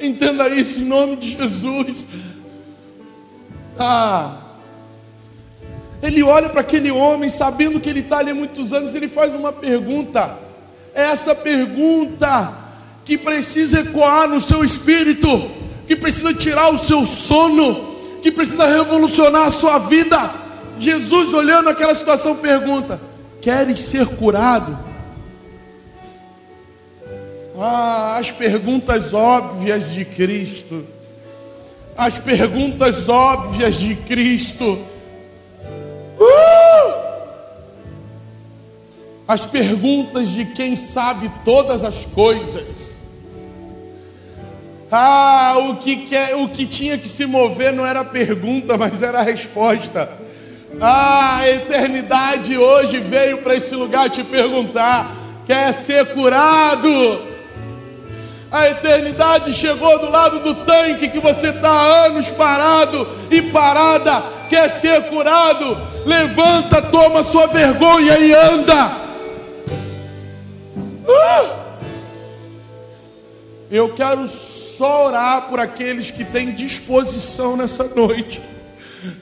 Entenda 0.00 0.48
isso 0.48 0.80
em 0.80 0.84
nome 0.84 1.16
de 1.16 1.36
Jesus. 1.36 2.06
Ah, 3.78 4.38
ele 6.02 6.22
olha 6.22 6.48
para 6.48 6.60
aquele 6.60 6.90
homem, 6.90 7.30
sabendo 7.30 7.78
que 7.78 7.88
ele 7.88 8.00
está 8.00 8.18
ali 8.18 8.30
há 8.30 8.34
muitos 8.34 8.72
anos, 8.72 8.94
ele 8.94 9.08
faz 9.08 9.32
uma 9.34 9.52
pergunta. 9.52 10.36
É 10.94 11.04
essa 11.04 11.34
pergunta 11.34 12.52
que 13.04 13.16
precisa 13.16 13.80
ecoar 13.80 14.28
no 14.28 14.40
seu 14.40 14.64
espírito, 14.64 15.50
que 15.86 15.94
precisa 15.94 16.34
tirar 16.34 16.70
o 16.72 16.78
seu 16.78 17.06
sono, 17.06 17.91
que 18.22 18.30
precisa 18.30 18.66
revolucionar 18.66 19.46
a 19.46 19.50
sua 19.50 19.78
vida. 19.78 20.32
Jesus, 20.78 21.34
olhando 21.34 21.68
aquela 21.68 21.94
situação, 21.94 22.36
pergunta: 22.36 23.00
Queres 23.40 23.80
ser 23.80 24.06
curado? 24.06 24.78
Ah, 27.58 28.16
as 28.18 28.30
perguntas 28.30 29.12
óbvias 29.12 29.92
de 29.92 30.04
Cristo. 30.04 30.86
As 31.96 32.18
perguntas 32.18 33.08
óbvias 33.08 33.74
de 33.74 33.94
Cristo. 33.96 34.78
Uh! 36.18 37.02
As 39.28 39.46
perguntas 39.46 40.30
de 40.30 40.46
quem 40.46 40.74
sabe 40.74 41.30
todas 41.44 41.84
as 41.84 42.04
coisas. 42.06 43.01
Ah, 44.94 45.54
o 45.56 45.76
que, 45.76 45.96
quer, 45.96 46.36
o 46.36 46.46
que 46.48 46.66
tinha 46.66 46.98
que 46.98 47.08
se 47.08 47.24
mover 47.24 47.72
não 47.72 47.86
era 47.86 48.04
pergunta, 48.04 48.76
mas 48.76 49.00
era 49.00 49.20
a 49.20 49.22
resposta. 49.22 50.06
Ah, 50.78 51.38
a 51.38 51.48
eternidade 51.48 52.58
hoje 52.58 53.00
veio 53.00 53.38
para 53.38 53.54
esse 53.54 53.74
lugar 53.74 54.10
te 54.10 54.22
perguntar: 54.22 55.10
quer 55.46 55.72
ser 55.72 56.12
curado? 56.12 57.22
A 58.50 58.68
eternidade 58.68 59.54
chegou 59.54 59.98
do 59.98 60.10
lado 60.10 60.40
do 60.40 60.54
tanque 60.56 61.08
que 61.08 61.20
você 61.20 61.48
está 61.48 61.70
há 61.70 62.04
anos 62.04 62.28
parado 62.28 63.08
e 63.30 63.40
parada, 63.40 64.22
quer 64.50 64.68
ser 64.68 65.04
curado. 65.04 65.74
Levanta, 66.04 66.82
toma 66.82 67.22
sua 67.22 67.46
vergonha 67.46 68.18
e 68.18 68.34
anda. 68.34 68.92
Uh! 71.08 71.62
Eu 73.70 73.88
quero 73.94 74.26
só 74.82 75.06
orar 75.06 75.48
por 75.48 75.60
aqueles 75.60 76.10
que 76.10 76.24
têm 76.24 76.52
disposição 76.52 77.56
nessa 77.56 77.84
noite 77.84 78.42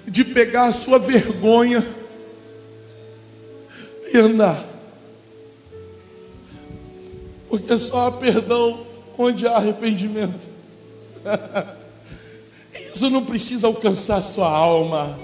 de 0.09 0.25
pegar 0.25 0.69
a 0.69 0.73
sua 0.73 0.99
vergonha 0.99 1.87
e 4.11 4.17
andar. 4.17 4.65
Porque 7.51 7.77
só 7.77 8.07
há 8.07 8.13
perdão 8.13 8.87
onde 9.19 9.47
há 9.47 9.57
arrependimento. 9.57 10.49
Isso 12.95 13.11
não 13.11 13.23
precisa 13.27 13.67
alcançar 13.67 14.17
a 14.17 14.23
sua 14.23 14.49
alma. 14.49 15.19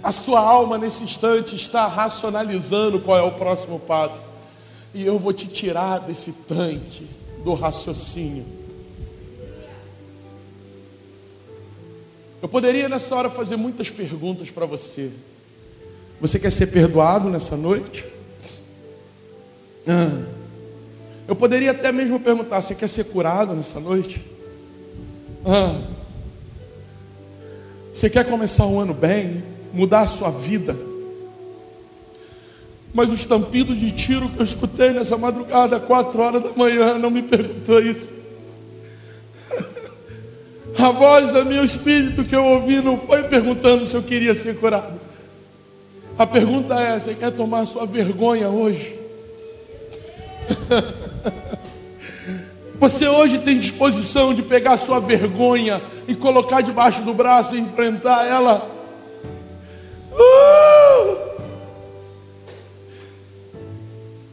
A 0.00 0.12
sua 0.12 0.38
alma 0.38 0.78
nesse 0.78 1.02
instante 1.02 1.56
está 1.56 1.88
racionalizando 1.88 3.00
qual 3.00 3.18
é 3.18 3.22
o 3.22 3.32
próximo 3.32 3.80
passo. 3.80 4.30
E 4.94 5.04
eu 5.04 5.18
vou 5.18 5.32
te 5.32 5.48
tirar 5.48 5.98
desse 5.98 6.30
tanque 6.30 7.08
do 7.42 7.52
raciocínio. 7.52 8.64
Eu 12.42 12.48
poderia 12.48 12.88
nessa 12.88 13.14
hora 13.14 13.30
fazer 13.30 13.56
muitas 13.56 13.90
perguntas 13.90 14.50
para 14.50 14.66
você. 14.66 15.10
Você 16.20 16.38
quer 16.38 16.50
ser 16.50 16.66
perdoado 16.66 17.28
nessa 17.28 17.56
noite? 17.56 18.04
Ah. 19.86 20.26
Eu 21.28 21.34
poderia 21.34 21.70
até 21.72 21.90
mesmo 21.92 22.20
perguntar: 22.20 22.62
você 22.62 22.74
quer 22.74 22.88
ser 22.88 23.04
curado 23.04 23.54
nessa 23.54 23.80
noite? 23.80 24.24
Ah, 25.44 25.80
você 27.92 28.10
quer 28.10 28.28
começar 28.28 28.66
o 28.66 28.78
ano 28.78 28.92
bem, 28.92 29.42
mudar 29.72 30.00
a 30.00 30.06
sua 30.06 30.30
vida? 30.30 30.76
Mas 32.92 33.10
o 33.10 33.14
estampido 33.14 33.74
de 33.74 33.90
tiro 33.90 34.28
que 34.28 34.38
eu 34.38 34.44
escutei 34.44 34.90
nessa 34.90 35.16
madrugada, 35.16 35.80
quatro 35.80 36.20
horas 36.20 36.42
da 36.42 36.50
manhã, 36.52 36.98
não 36.98 37.10
me 37.10 37.22
perguntou 37.22 37.80
isso. 37.80 38.10
A 40.78 40.90
voz 40.90 41.32
do 41.32 41.44
meu 41.44 41.64
espírito 41.64 42.24
que 42.24 42.34
eu 42.34 42.44
ouvi 42.44 42.80
não 42.80 42.98
foi 42.98 43.22
perguntando 43.24 43.86
se 43.86 43.96
eu 43.96 44.02
queria 44.02 44.34
ser 44.34 44.56
curado. 44.56 45.00
A 46.18 46.26
pergunta 46.26 46.74
é: 46.78 46.98
você 46.98 47.14
quer 47.14 47.30
tomar 47.30 47.66
sua 47.66 47.86
vergonha 47.86 48.48
hoje? 48.48 48.98
Você 52.78 53.08
hoje 53.08 53.38
tem 53.38 53.58
disposição 53.58 54.34
de 54.34 54.42
pegar 54.42 54.76
sua 54.76 55.00
vergonha 55.00 55.80
e 56.06 56.14
colocar 56.14 56.60
debaixo 56.60 57.02
do 57.02 57.14
braço 57.14 57.56
e 57.56 57.58
enfrentar 57.58 58.26
ela? 58.26 58.70
Uh! 60.12 61.16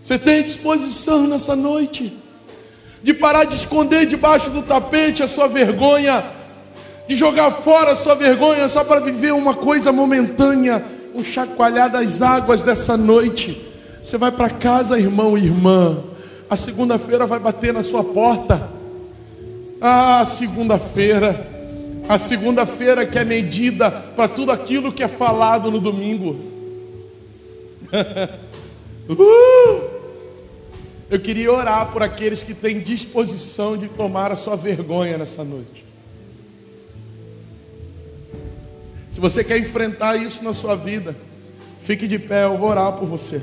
Você 0.02 0.20
tem 0.20 0.44
disposição 0.44 1.26
nessa 1.26 1.56
noite 1.56 2.14
de 3.04 3.14
parar 3.14 3.44
de 3.44 3.56
esconder 3.56 4.08
debaixo 4.08 4.50
do 4.50 4.64
tapete 4.64 5.22
a 5.22 5.28
sua 5.28 5.48
vergonha, 5.48 6.24
de 7.08 7.16
jogar 7.16 7.52
fora 7.52 7.92
a 7.92 7.96
sua 7.96 8.16
vergonha 8.16 8.68
só 8.68 8.84
para 8.84 9.02
viver 9.02 9.34
uma 9.34 9.54
coisa 9.54 9.92
momentânea, 9.92 10.84
um 11.14 11.24
chacoalhar 11.24 11.92
das 11.92 12.22
águas 12.24 12.64
dessa 12.64 12.98
noite. 12.98 13.62
Você 14.04 14.18
vai 14.18 14.32
para 14.32 14.50
casa, 14.50 14.98
irmão 14.98 15.38
e 15.38 15.46
irmã 15.46 16.04
a 16.54 16.56
segunda-feira 16.56 17.26
vai 17.26 17.40
bater 17.40 17.74
na 17.74 17.82
sua 17.82 18.04
porta. 18.04 18.70
Ah, 19.82 20.24
segunda-feira. 20.24 21.48
A 22.08 22.20
segunda-feira 22.20 23.08
que 23.08 23.18
é 23.18 23.26
medida 23.26 23.90
para 23.90 24.28
tudo 24.28 24.52
aquilo 24.52 24.92
que 24.92 25.02
é 25.02 25.08
falado 25.08 25.72
no 25.72 25.80
domingo. 25.80 26.38
uh! 29.10 29.93
Eu 31.10 31.20
queria 31.20 31.52
orar 31.52 31.92
por 31.92 32.02
aqueles 32.02 32.44
que 32.44 32.54
têm 32.54 32.80
disposição 32.80 33.78
de 33.78 33.88
tomar 33.88 34.32
a 34.32 34.36
sua 34.36 34.56
vergonha 34.56 35.18
nessa 35.18 35.44
noite. 35.44 35.86
Se 39.12 39.20
você 39.20 39.44
quer 39.44 39.60
enfrentar 39.60 40.16
isso 40.16 40.44
na 40.44 40.54
sua 40.54 40.76
vida, 40.76 41.16
fique 41.82 42.08
de 42.08 42.18
pé, 42.18 42.46
eu 42.46 42.58
vou 42.58 42.70
orar 42.70 42.94
por 42.94 43.08
você. 43.08 43.42